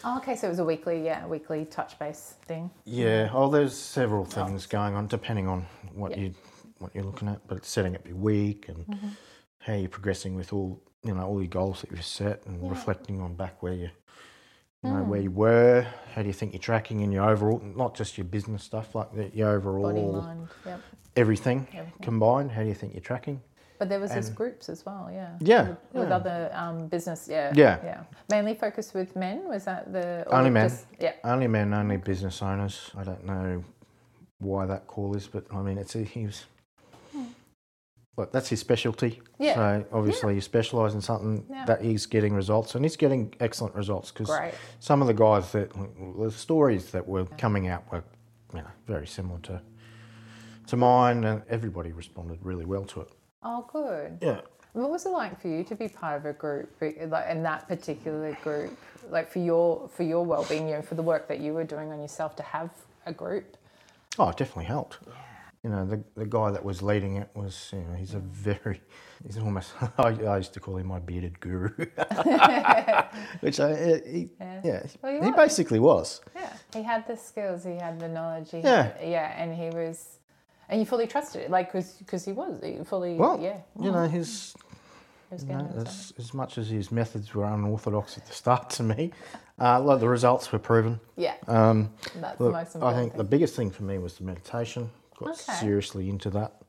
[0.04, 0.36] Oh, okay.
[0.36, 2.70] So it was a weekly, yeah, weekly touch base thing.
[2.86, 3.30] yeah.
[3.34, 6.18] Oh, there's several things going on depending on what Yeah.
[6.26, 6.34] you
[6.80, 7.46] what you're looking at.
[7.48, 9.08] But it's setting up your week and Mm-hmm.
[9.60, 13.22] how you're progressing with all you know all your goals that you've set and reflecting
[13.22, 13.90] on back where you
[14.84, 15.08] you know Mm.
[15.08, 15.86] where you were.
[16.16, 19.14] How do you think you're tracking in your overall, not just your business stuff, like
[19.14, 20.48] the, your overall Body, mind.
[20.66, 20.82] Yep.
[21.18, 22.02] everything, Everything.
[22.02, 22.52] combined.
[22.52, 23.42] How do you think you're tracking?
[23.80, 25.38] But there was And- groups as well, yeah.
[25.40, 26.16] Yeah, With, with yeah.
[26.16, 27.54] other um, business, yeah.
[27.56, 27.80] Yeah.
[27.84, 28.04] Yeah.
[28.30, 29.48] Mainly focused with men.
[29.48, 30.68] Was that the Only men.
[30.70, 31.14] just- yeah.
[31.24, 32.92] Only men, only business owners.
[32.98, 33.64] I don't know
[34.40, 36.46] why that call is, but I mean, it's a, he was.
[38.18, 39.22] Look, that's his specialty.
[39.38, 39.56] Yeah.
[39.56, 41.64] So obviously, you specialise in something Yeah.
[41.66, 44.30] that he's getting results, and he's getting excellent results because
[44.82, 45.72] some of the guys that
[46.18, 48.04] the stories that were coming out were,
[48.54, 49.62] you know, very similar to
[50.68, 53.10] to mine, and everybody responded really well to it.
[53.44, 54.20] Oh, good.
[54.22, 54.42] Yeah.
[54.74, 57.68] What was it like for you to be part of a group, like in that
[57.68, 58.78] particular group,
[59.10, 61.92] like for your for your well-being, you know, for the work that you were doing
[61.92, 62.70] on yourself to have
[63.06, 63.58] a group?
[64.20, 65.00] Oh, it definitely helped.
[65.64, 68.80] You know, the, the guy that was leading it was, you know, he's a very,
[69.26, 71.70] he's almost, I, I used to call him my bearded guru.
[73.42, 74.62] Which I, uh, he, Yeah.
[74.64, 76.22] yeah, Well, he he basically was.
[76.36, 78.84] Yeah, he had the skills, he had the knowledge, he Yeah.
[78.84, 80.19] had, yeah, and he was,
[80.70, 84.08] and you fully trusted it, like because he was he fully, Well, yeah, you know,
[84.08, 84.56] his,
[85.32, 89.12] you know, as, as much as his methods were unorthodox at the start to me,
[89.60, 91.00] uh, like the results were proven.
[91.16, 94.18] yeah, Um, that's look, the most I important think the biggest thing for me was
[94.18, 95.54] the meditation, got Okay.
[95.54, 96.62] seriously into that.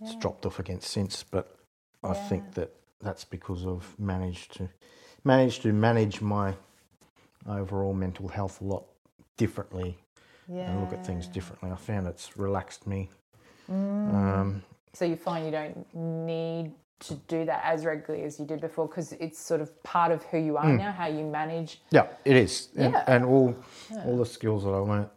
[0.00, 1.56] It's dropped off again since, but
[2.02, 2.14] I Yeah.
[2.14, 4.68] think that that's because I've managed to
[5.26, 6.54] managed to manage my
[7.48, 8.84] overall mental health a lot
[9.38, 9.96] differently
[10.48, 10.70] Yeah.
[10.70, 11.70] and look at things differently.
[11.70, 13.10] I found it's relaxed me.
[13.70, 14.14] Mm.
[14.14, 14.62] Um,
[14.92, 18.86] So you find you don't need to do that as regularly as you did before
[18.86, 21.80] because it's sort of part of who you are now, how you manage.
[21.90, 23.04] yeah, it is, and, Yeah.
[23.06, 23.54] and all
[24.06, 25.08] all the skills that I learnt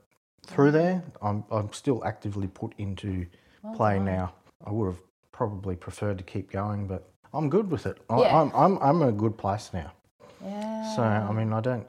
[0.47, 3.25] through there, I'm I'm still actively put into
[3.75, 4.33] play now.
[4.65, 7.97] I would have probably preferred to keep going, but I'm good with it.
[8.09, 8.41] I, Yeah.
[8.41, 9.91] I'm I'm I'm in a good place now.
[10.43, 10.95] Yeah.
[10.95, 11.87] So I mean, I don't.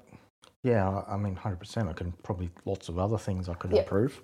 [0.63, 1.89] Yeah, I mean, hundred percent.
[1.89, 3.83] I can probably lots of other things I could Yeah.
[3.83, 4.21] improve.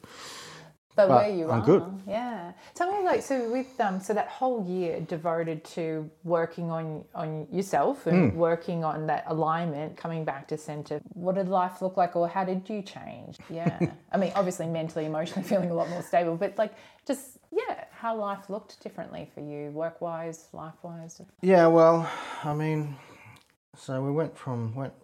[0.96, 1.84] But, but where you I'm are, good.
[2.06, 2.52] yeah.
[2.74, 7.48] Tell me, like, so with um, so that whole year devoted to working on on
[7.52, 8.38] yourself and Hmm.
[8.38, 11.00] working on that alignment, coming back to center.
[11.14, 13.38] What did life look like, or how did you change?
[13.50, 13.80] Yeah,
[14.12, 16.74] I mean, obviously, mentally, emotionally, feeling a lot more stable, but like,
[17.06, 21.20] just yeah, how life looked differently for you, work wise, life wise.
[21.42, 22.10] Yeah, well,
[22.44, 22.96] I mean,
[23.76, 24.94] so we went from went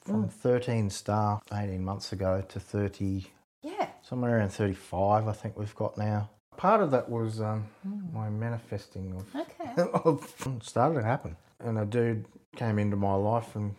[0.00, 3.88] from thirteen staff eighteen months ago to thirty, Yeah.
[4.12, 5.26] Somewhere around thirty five.
[5.26, 6.28] I think we've got now.
[6.58, 7.64] Part of that was um,
[8.12, 9.90] my manifesting of Okay.
[10.04, 11.34] of started to happen.
[11.60, 13.74] And a dude came into my life, and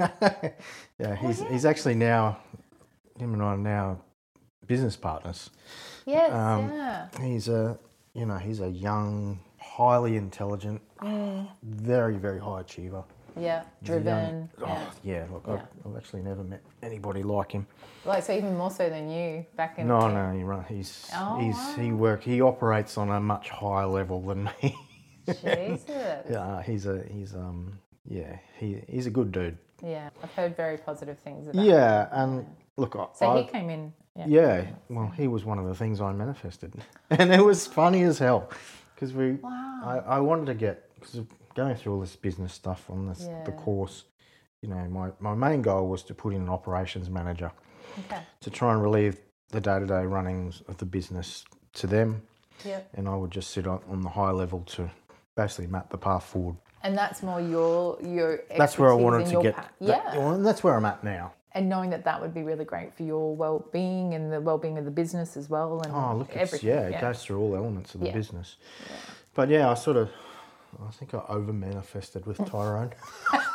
[0.98, 2.38] yeah, he's he's actually now
[3.18, 4.00] him and I are now
[4.66, 5.50] business partners.
[6.06, 6.32] Yes.
[6.32, 7.08] Um, yeah.
[7.20, 7.78] He's a
[8.14, 10.80] you know he's a young, highly intelligent,
[11.62, 13.04] very very high achiever.
[13.36, 13.42] Yeah.
[13.42, 14.50] A young- Driven.
[14.62, 14.90] oh, yeah.
[15.02, 15.24] yeah.
[15.32, 15.54] Look, Yeah.
[15.54, 15.60] I've,
[15.90, 17.66] I've actually never met anybody like him.
[18.04, 19.88] Like so, even more so than you back in.
[19.88, 20.66] No, no, you're right.
[20.66, 24.76] He's Oh, he's he work he operates on a much higher level than me.
[25.26, 26.26] Jesus.
[26.30, 29.56] yeah, he's a he's um yeah he he's a good dude.
[29.82, 31.64] Yeah, I've heard very positive things about.
[31.64, 33.92] Yeah, and look, I, So I- he came in.
[34.16, 34.26] Yeah.
[34.28, 36.72] yeah, well, he was one of the things I manifested,
[37.10, 38.48] and it was funny as hell
[38.94, 39.80] because we Wow.
[39.84, 41.22] I, I wanted to get because
[41.54, 44.04] going through all this business stuff on this the course.
[44.62, 47.52] You know, my, my main goal was to put in an operations manager
[48.06, 48.20] Okay.
[48.40, 49.18] to try and relieve
[49.50, 51.44] the day to day runnings of the business
[51.74, 52.22] to them,
[52.64, 52.88] Yep.
[52.94, 54.90] and I would just sit on, on the high level to
[55.36, 56.56] basically map the path forward.
[56.82, 58.40] And that's more your your.
[58.58, 59.54] That's where I wanted to get.
[59.56, 60.18] pa- that- yeah.
[60.18, 61.32] well, and that's where I'm at now.
[61.52, 64.84] and knowing that that would be really great for your well-being and the well-being of
[64.84, 65.80] the business as well.
[65.84, 66.68] And Oh, look, everything.
[66.68, 68.12] yeah, it goes through all elements of the Yeah.
[68.12, 68.56] business.
[69.34, 70.10] But yeah, I sort of,
[70.86, 72.92] I think I over manifested with Tyrone.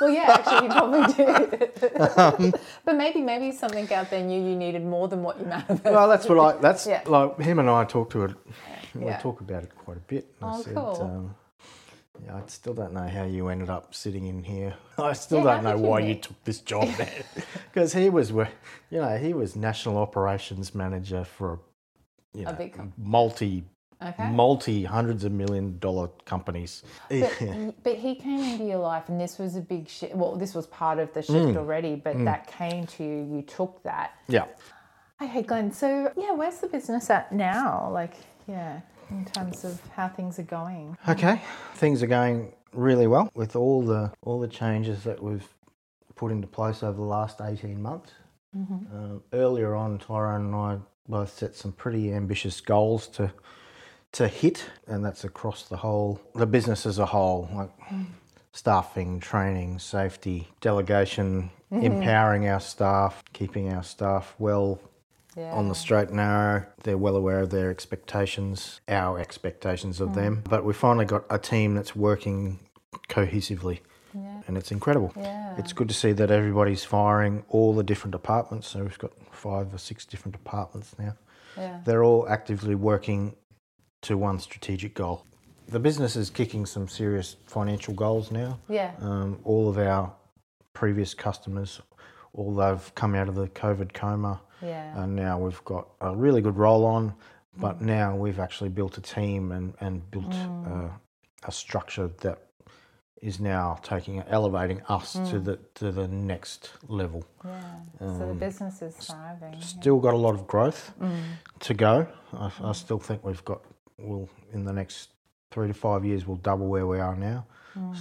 [0.02, 2.02] Well, yeah, actually, you probably did.
[2.18, 2.54] Um,
[2.86, 5.92] but maybe, maybe something out there knew you needed more than what you manifested.
[5.92, 7.02] well, that's what I, that's Yeah.
[7.06, 8.32] like him and I talk to it,
[8.96, 9.18] we Yeah.
[9.18, 10.34] talk about it quite a bit.
[10.40, 11.02] And Oh, I said, cool.
[11.02, 11.36] um,
[12.26, 14.74] yeah, I still don't know how you ended up sitting in here.
[14.98, 17.24] I still Yeah, don't know did you why you took this job there.
[17.74, 18.48] Because he was, you
[18.92, 21.60] know, he was national operations manager for,
[22.34, 23.66] you A know, big com- multi,
[24.02, 24.30] Okay.
[24.32, 26.84] multi hundreds of million dollar companies.
[27.10, 27.38] But,
[27.84, 30.16] but he came into your life, and this was a big shift.
[30.16, 31.58] Well, this was part of the shift Mm.
[31.58, 33.36] already, but that came to you.
[33.36, 34.12] You took that.
[34.30, 34.46] yeah.
[35.22, 35.70] Okay, Glenn.
[35.74, 37.90] So, yeah, where's the business at now?
[37.92, 38.14] Like,
[38.48, 38.80] yeah,
[39.10, 40.98] in terms of how things are going.
[41.10, 41.42] Okay,
[41.76, 45.46] things are going really well with all the all the changes that we've
[46.16, 48.14] put into place over the last eighteen months.
[48.56, 50.78] Um, earlier on, Tyrone and I
[51.10, 53.32] both set some pretty ambitious goals to
[54.14, 57.70] to hit, and that's across the whole the business as a whole, like
[58.52, 61.86] staffing, training, safety, delegation, mm-hmm.
[61.86, 64.80] empowering our staff, keeping our staff well
[65.36, 65.54] Yeah.
[65.54, 66.66] on the straight and narrow.
[66.84, 70.38] They're well aware of their expectations, our expectations of them.
[70.38, 70.50] Mm.
[70.50, 72.60] But we finally got a team that's working
[73.08, 73.80] cohesively,
[74.14, 74.42] Yeah.
[74.48, 75.14] and it's incredible.
[75.16, 75.56] Yeah.
[75.58, 78.68] It's good to see that everybody's firing all the different departments.
[78.68, 81.16] So we've got five or six different departments now.
[81.56, 81.80] Yeah.
[81.86, 83.36] They're all actively working
[84.02, 85.26] to one strategic goal.
[85.68, 88.60] The business is kicking some serious financial goals now.
[88.68, 88.94] Yeah.
[89.00, 90.12] Um, all of our
[90.74, 91.82] previous customers,
[92.34, 95.04] all they've come out of the COVID coma, Yeah.
[95.04, 97.14] and now we've got a really good roll on.
[97.58, 97.82] But mm.
[97.82, 100.88] now we've actually built a team and and built mm.
[100.88, 100.90] uh,
[101.44, 102.40] a structure that
[103.22, 105.46] is now taking elevating us to mm.
[105.46, 107.26] the to the next level.
[107.44, 107.60] yeah.
[108.00, 109.62] so the um, business is thriving.
[109.62, 110.94] Still got a lot of growth
[111.60, 112.08] to go.
[112.34, 113.62] I, I still think we've got
[114.02, 115.10] we'll in the next
[115.52, 117.46] three to five years we'll double where we are now.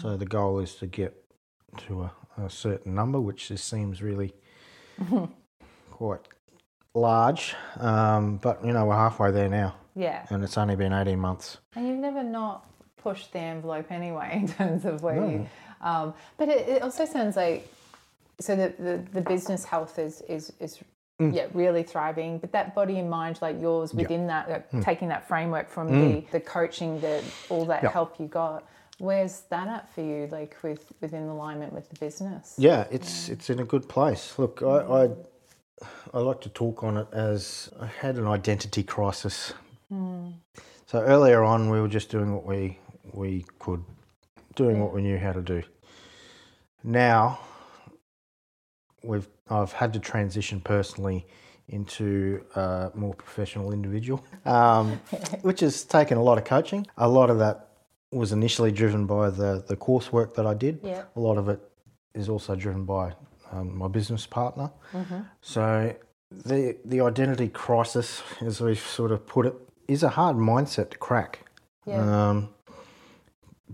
[0.01, 1.15] So the goal is to get
[1.87, 4.35] to a, a certain number, which just seems really
[5.91, 6.21] quite
[6.95, 7.55] large.
[7.77, 10.27] Um, but you know we're halfway there now, Yeah.
[10.31, 11.59] and it's only been eighteen months.
[11.77, 15.47] And you've never not pushed the envelope anyway in terms of where you.
[15.81, 17.73] Um, but it, it also sounds like
[18.41, 20.79] so the, the, the business health is, is is
[21.21, 21.35] Mm.
[21.35, 22.39] yeah, really thriving.
[22.39, 24.85] But that body and mind, like yours, within that, like, mm.
[24.85, 26.31] taking that framework from mm.
[26.31, 27.91] the, the coaching, the all that Yeah.
[27.91, 28.65] help you got.
[28.99, 30.29] Where's that at for you?
[30.31, 32.55] Like with within alignment with the business?
[32.59, 34.39] Yeah, it's it's in a good place.
[34.39, 34.67] Look, I,
[35.05, 35.11] I
[36.15, 39.55] I like to talk on it as I had an identity crisis.
[40.87, 42.79] So earlier on, we were just doing what we
[43.13, 43.85] we could,
[44.55, 45.63] doing what we knew how to do.
[46.83, 47.41] Now,
[49.03, 51.27] we've I've had to transition personally
[51.69, 55.01] into a more professional individual, um,
[55.43, 56.87] which has taken a lot of coaching.
[56.97, 57.69] A lot of that
[58.11, 60.81] was initially driven by the the coursework that I did.
[60.83, 61.05] Yeah.
[61.17, 61.61] A lot of it
[62.15, 63.13] is also driven by
[63.53, 64.71] um, my business partner.
[65.41, 65.95] So
[66.31, 69.55] the the identity crisis, as we've sort of put it,
[69.87, 71.41] is a hard mindset to crack.
[71.87, 72.31] Yeah.
[72.31, 72.51] Um,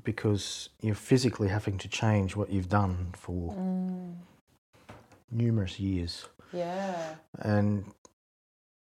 [0.03, 3.55] because you're physically having to change what you've done for
[5.31, 6.27] numerous years.
[6.53, 7.15] Yeah.
[7.39, 7.85] And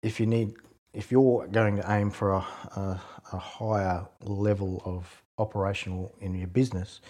[0.03, 0.55] if you need,
[0.93, 2.39] if you're going to aim for a,
[2.77, 3.01] a,
[3.33, 7.01] a higher level of operational in your business,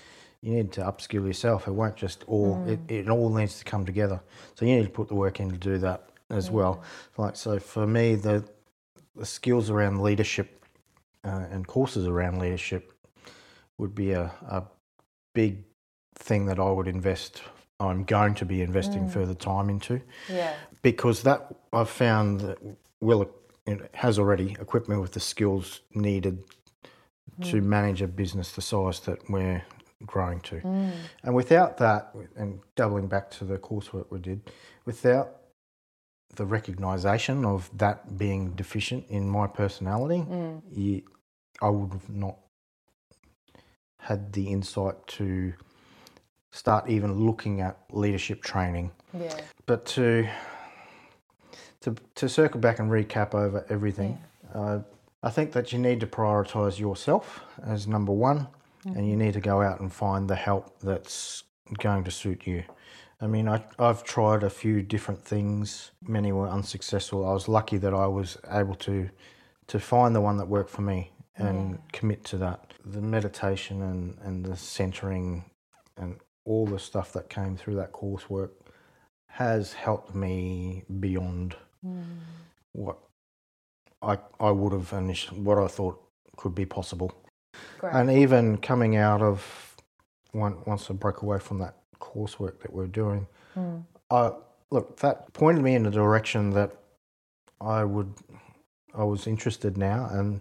[0.43, 1.69] you need to upskill yourself.
[1.69, 4.21] It won't just all, it, it all needs to come together.
[4.55, 6.83] So you need to put the work in to do that as well.
[7.17, 8.45] Like, so for me, the,
[9.17, 10.65] the skills around leadership
[11.25, 12.93] uh, and courses around leadership
[13.77, 14.63] would be a, a
[15.35, 15.65] big
[16.15, 17.43] thing that I would invest.
[17.81, 19.13] I'm going to be investing mm.
[19.13, 20.01] further time into.
[20.29, 20.55] Yeah.
[20.83, 22.59] because that I've found that
[23.01, 23.31] will
[23.95, 26.43] has already equipped me with the skills needed
[27.43, 27.63] to mm.
[27.63, 29.63] manage a business the size that we're
[30.05, 30.57] growing to.
[30.57, 30.93] Mm.
[31.23, 34.51] And without that, and doubling back to the coursework we did,
[34.85, 35.37] without
[36.37, 40.25] the recognition of that being deficient in my personality,
[40.73, 41.03] you,
[41.61, 42.37] I would have not
[43.99, 45.53] had the insight to
[46.51, 49.35] start even looking at leadership training Yeah.
[49.67, 50.29] but to
[51.81, 54.19] to to circle back and recap over everything,
[54.55, 54.81] uh,
[55.23, 58.49] I think that you need to prioritise yourself as number one,
[58.85, 61.45] and you need to go out and find the help that's
[61.79, 62.65] going to suit you.
[63.23, 65.91] I mean, I, I've tried a few different things.
[66.07, 67.27] Many were unsuccessful.
[67.29, 69.09] I was lucky that I was able to
[69.69, 72.75] to find the one that worked for me and commit to that.
[72.85, 75.45] The meditation and, and the centering
[75.97, 78.51] and all the stuff that came through that coursework
[79.29, 82.03] has helped me beyond hmm.
[82.73, 82.99] what
[84.03, 86.01] I I would have initially what I thought
[86.37, 87.13] could be possible.
[87.79, 87.95] Great.
[87.95, 89.77] And even coming out of
[90.33, 93.79] one, once I broke away from that coursework that we're doing, hmm.
[94.11, 94.33] I
[94.71, 96.73] look that pointed me in the direction that
[97.61, 98.13] I would
[98.95, 100.41] I was interested now and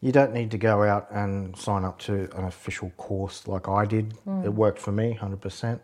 [0.00, 3.84] you don't need to go out and sign up to an official course like I
[3.84, 4.12] did.
[4.24, 4.44] Hmm.
[4.44, 5.80] It worked for me 100%.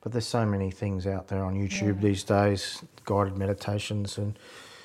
[0.00, 4.38] But there's so many things out there on YouTube these days, guided meditations and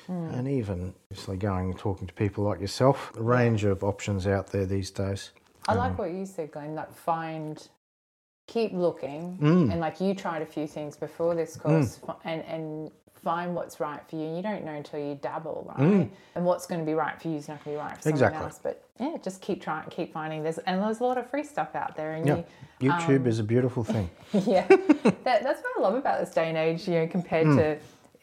[0.06, 0.26] hmm.
[0.34, 3.12] and even obviously going and talking to people like yourself.
[3.16, 5.30] A range of options out there these days.
[5.66, 6.74] I like um, what you said, Glenn.
[6.74, 7.66] Like find,
[8.48, 9.70] keep looking, Mm.
[9.70, 11.60] and like you tried a few things before this hmm.
[11.62, 12.90] course, fi- and and
[13.24, 14.36] find what's right for you.
[14.36, 15.88] You don't know until you dabble, right?
[15.88, 16.10] Mm.
[16.34, 18.02] And what's going to be right for you is not going to be right for
[18.02, 18.24] someone Mm.
[18.26, 18.44] Exactly.
[18.44, 18.60] else.
[18.62, 20.42] But yeah, just keep trying, keep finding.
[20.42, 22.42] There's and there's a lot of free stuff out there, and Yeah.
[22.80, 24.08] you YouTube um, is a beautiful thing.
[24.32, 26.86] yeah, that, that's what I love about this day and age.
[26.86, 27.56] You know, compared mm.
[27.56, 27.78] to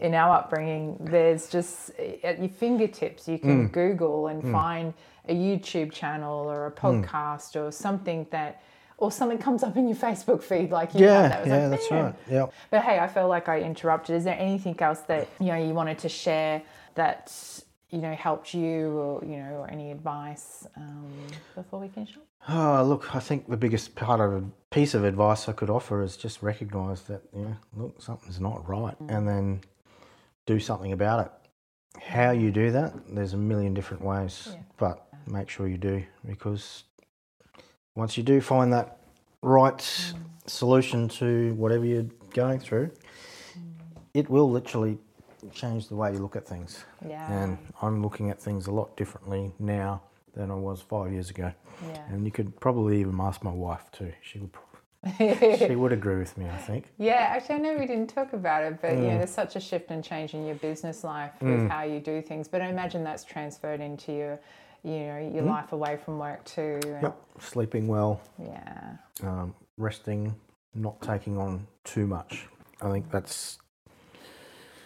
[0.06, 3.28] in our upbringing, there's just eh, at your fingertips.
[3.28, 3.72] You can mm.
[3.72, 4.94] Google and find
[5.30, 8.64] a YouTube channel or a podcast or something that,
[9.02, 11.28] or something comes up in your Facebook feed like you Yeah.
[11.28, 12.16] That was yeah, like, that's right.
[12.30, 12.46] Yeah.
[12.70, 14.16] But hey, I felt like I interrupted.
[14.16, 16.62] Is there anything else that you know you wanted to share
[16.96, 17.34] that
[17.90, 21.12] you know helped you, or you know, or any advice um,
[21.56, 22.24] before we finish up?
[22.50, 26.02] Oh, look, I think the biggest part of a piece of advice I could offer
[26.04, 29.62] is just recognise that, you know, look, something's not right and then
[30.48, 31.32] do something about it.
[32.02, 34.60] How you do that, there's a million different ways, Yeah.
[34.78, 36.86] but make sure you do because
[37.96, 38.98] once you do find that
[39.42, 40.24] right mm.
[40.46, 43.62] solution to whatever you're going through, mm.
[44.14, 44.98] it will literally
[45.54, 46.84] change the way you look at things.
[47.08, 47.32] Yeah.
[47.32, 50.02] And I'm looking at things a lot differently now
[50.36, 51.52] than I was five years ago.
[51.88, 52.04] Yeah.
[52.10, 54.14] And you could probably even ask my wife too.
[54.22, 54.52] She would
[55.18, 56.92] she would agree with me, I think.
[57.00, 59.08] Yeah, actually, I know we didn't talk about it, but you Mm.
[59.08, 61.70] know, there's such a shift and change in your business life with mm.
[61.70, 62.48] how you do things.
[62.48, 64.40] But I imagine that's transferred into your,
[64.84, 66.80] you know, your life away from work too.
[66.84, 67.02] and- Mm.
[67.04, 67.18] Yep.
[67.40, 68.98] Sleeping well, Yeah.
[69.24, 70.36] um, resting,
[70.74, 72.48] not taking on too much.
[72.82, 73.60] I think that's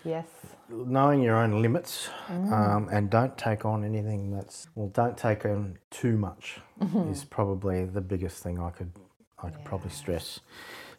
[0.03, 0.27] Yes.
[0.69, 5.77] knowing your own limits um, and don't take on anything that's well don't take on
[5.89, 6.59] too much
[7.09, 8.91] is probably the biggest thing i could
[9.41, 10.39] i could probably stress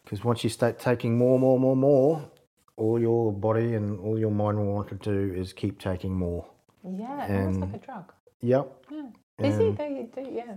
[0.03, 2.29] because once you start taking more more more more
[2.75, 6.45] all your body and all your mind will want to do is keep taking more.
[6.83, 8.13] Yeah, And- like a drug.
[8.41, 8.85] Yep.
[8.91, 9.01] Yeah.
[9.39, 10.55] Busy, And- they do, yeah.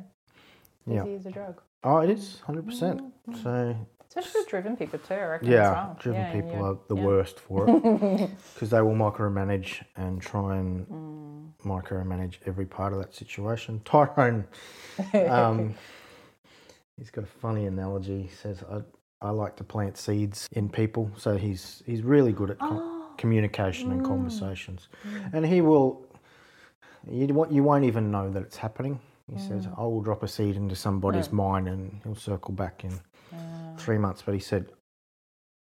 [0.86, 1.02] Yeah.
[1.04, 1.60] Busy is a drug.
[1.84, 3.00] Oh, it is hundred percent.
[3.42, 3.76] So
[4.08, 5.48] Especially for driven people too, I reckon.
[5.48, 5.96] as yeah, well.
[6.00, 7.04] driven Yeah, people you're- the yeah.
[7.06, 7.82] worst for it
[8.54, 11.50] because they will micromanage and try and Mm.
[11.64, 13.80] micromanage every part of that situation.
[13.84, 14.44] Tyrone,
[15.28, 15.74] um,
[16.98, 18.22] he's got a funny analogy.
[18.22, 18.80] He says, "I
[19.22, 23.14] I like to plant seeds in people." So he's he's really good at com- Oh,
[23.16, 24.06] communication and Mm.
[24.06, 24.88] conversations,
[25.32, 26.04] and he will.
[27.08, 29.00] You won't, you won't even know that it's happening.
[29.32, 29.78] He says, Mm.
[29.78, 32.92] "I will drop a seed into somebody's mind, and he'll circle back in
[33.32, 33.76] yeah.
[33.76, 34.72] three months." But he said,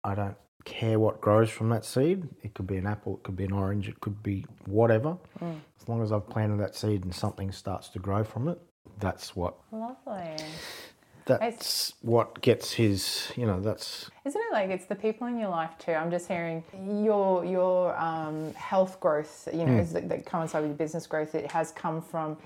[0.03, 0.35] "I don't
[0.65, 2.27] care what grows from that seed.
[2.41, 5.17] It could be an apple, it could be an orange, it could be whatever.
[5.39, 5.59] Mm.
[5.79, 8.59] As long as I've planted that seed and something starts to grow from it,
[8.99, 10.35] that's what Lovely.
[11.37, 13.31] That's what gets his.
[13.35, 15.91] You know, that's Isn't it like it's the people in your life too?
[15.91, 16.63] I'm just hearing
[17.03, 19.79] your your um, health growth, you know, hmm.
[19.79, 21.35] is that, that coincide with your business growth.
[21.35, 22.37] It has come from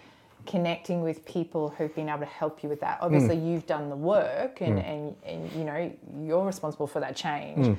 [0.45, 2.99] connecting with people who've been able to help you with that.
[2.99, 3.05] Hmm.
[3.05, 4.85] Obviously, you've done the work, and, hmm.
[4.85, 5.91] and and you know
[6.21, 7.77] you're responsible for that change.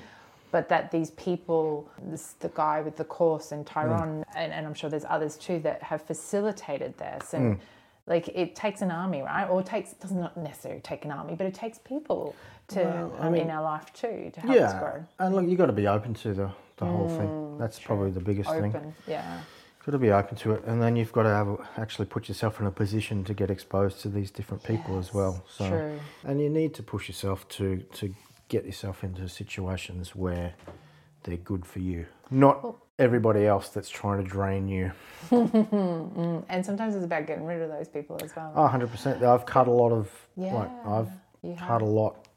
[0.50, 4.74] But that these people, this, the guy with the course and Tyrone, and, and I'm
[4.74, 7.58] sure there's others too that have facilitated this and.
[8.06, 9.48] Like it takes an army, right?
[9.48, 12.34] Or it takes it does not necessarily take an army, but it takes people
[12.68, 14.78] to Well, I um, in our life too to help us yeah.
[14.78, 15.04] grow.
[15.18, 17.58] And look, you got to be open to the the whole thing.
[17.58, 18.94] That's probably the biggest thing.
[19.06, 19.40] Yeah.
[19.86, 22.58] Got to be open to it, and then you've got to have actually put yourself
[22.58, 25.44] in a position to get exposed to these different people as well.
[25.46, 26.00] So, true.
[26.24, 28.14] and you need to push yourself to to
[28.48, 30.54] get yourself into situations where
[31.24, 34.92] they're good for you, not everybody else that's trying to drain you.
[36.48, 38.52] And sometimes it's about getting rid of those people as well.
[38.54, 39.22] Oh, 100%.
[39.22, 41.04] I've cut a lot of, like, Yeah,
[41.50, 42.28] I've cut a lot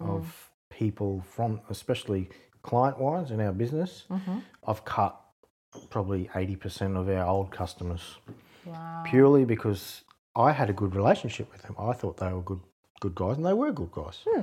[0.00, 2.30] of people from, especially
[2.62, 4.04] client wise in our business.
[4.10, 4.38] Mm-hmm.
[4.66, 5.20] I've cut
[5.90, 8.16] probably 80% of our old customers
[8.64, 9.02] Wow.
[9.04, 10.02] purely because
[10.36, 11.74] I had a good relationship with them.
[11.78, 12.60] I thought they were good,
[13.00, 14.20] good guys, and they were good guys.
[14.26, 14.42] Hmm.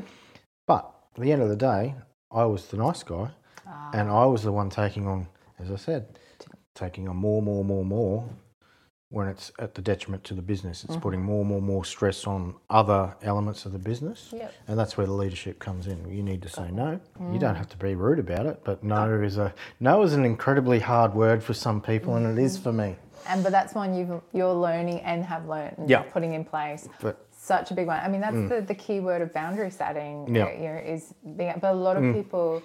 [0.68, 1.96] But at the end of the day,
[2.32, 3.32] I was the nice guy,
[3.68, 3.92] Ah.
[3.94, 5.28] and I was the one taking on,
[5.60, 6.20] as I said,
[6.76, 8.26] taking on more, more, more, more.
[9.12, 10.94] When it's at the detriment to the business, Mm-hmm.
[10.94, 14.54] it's putting more, more, more stress on other elements of the business, Yep.
[14.68, 16.08] and that's where the leadership comes in.
[16.08, 16.92] You need to say no.
[17.20, 17.40] You Mm.
[17.40, 20.78] don't have to be rude about it, but no is a no is an incredibly
[20.80, 22.64] hard word for some people, and it is Mm-hmm.
[22.64, 22.96] for me.
[23.28, 26.04] And but that's one you've you're learning and have learned and Yeah.
[26.04, 26.88] putting in place.
[27.02, 28.00] But Such a big one.
[28.06, 30.36] I mean, that's the, the key word of boundary setting.
[30.36, 30.52] Yeah.
[30.52, 32.62] You know, is being, but a lot of people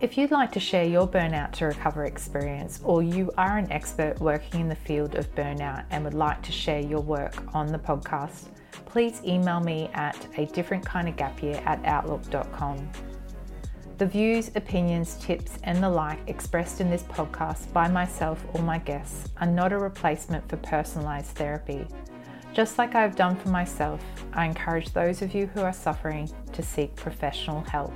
[0.00, 4.18] If you'd like to share your burnout to recover experience, or you are an expert
[4.20, 7.78] working in the field of burnout and would like to share your work on the
[7.78, 8.48] podcast,
[8.86, 12.90] please email me at a different kind of gap year at outlook.com.
[13.98, 18.78] The views, opinions, tips, and the like expressed in this podcast by myself or my
[18.78, 21.86] guests are not a replacement for personalised therapy.
[22.52, 24.02] Just like I've done for myself,
[24.32, 27.92] I encourage those of you who are suffering to seek professional help.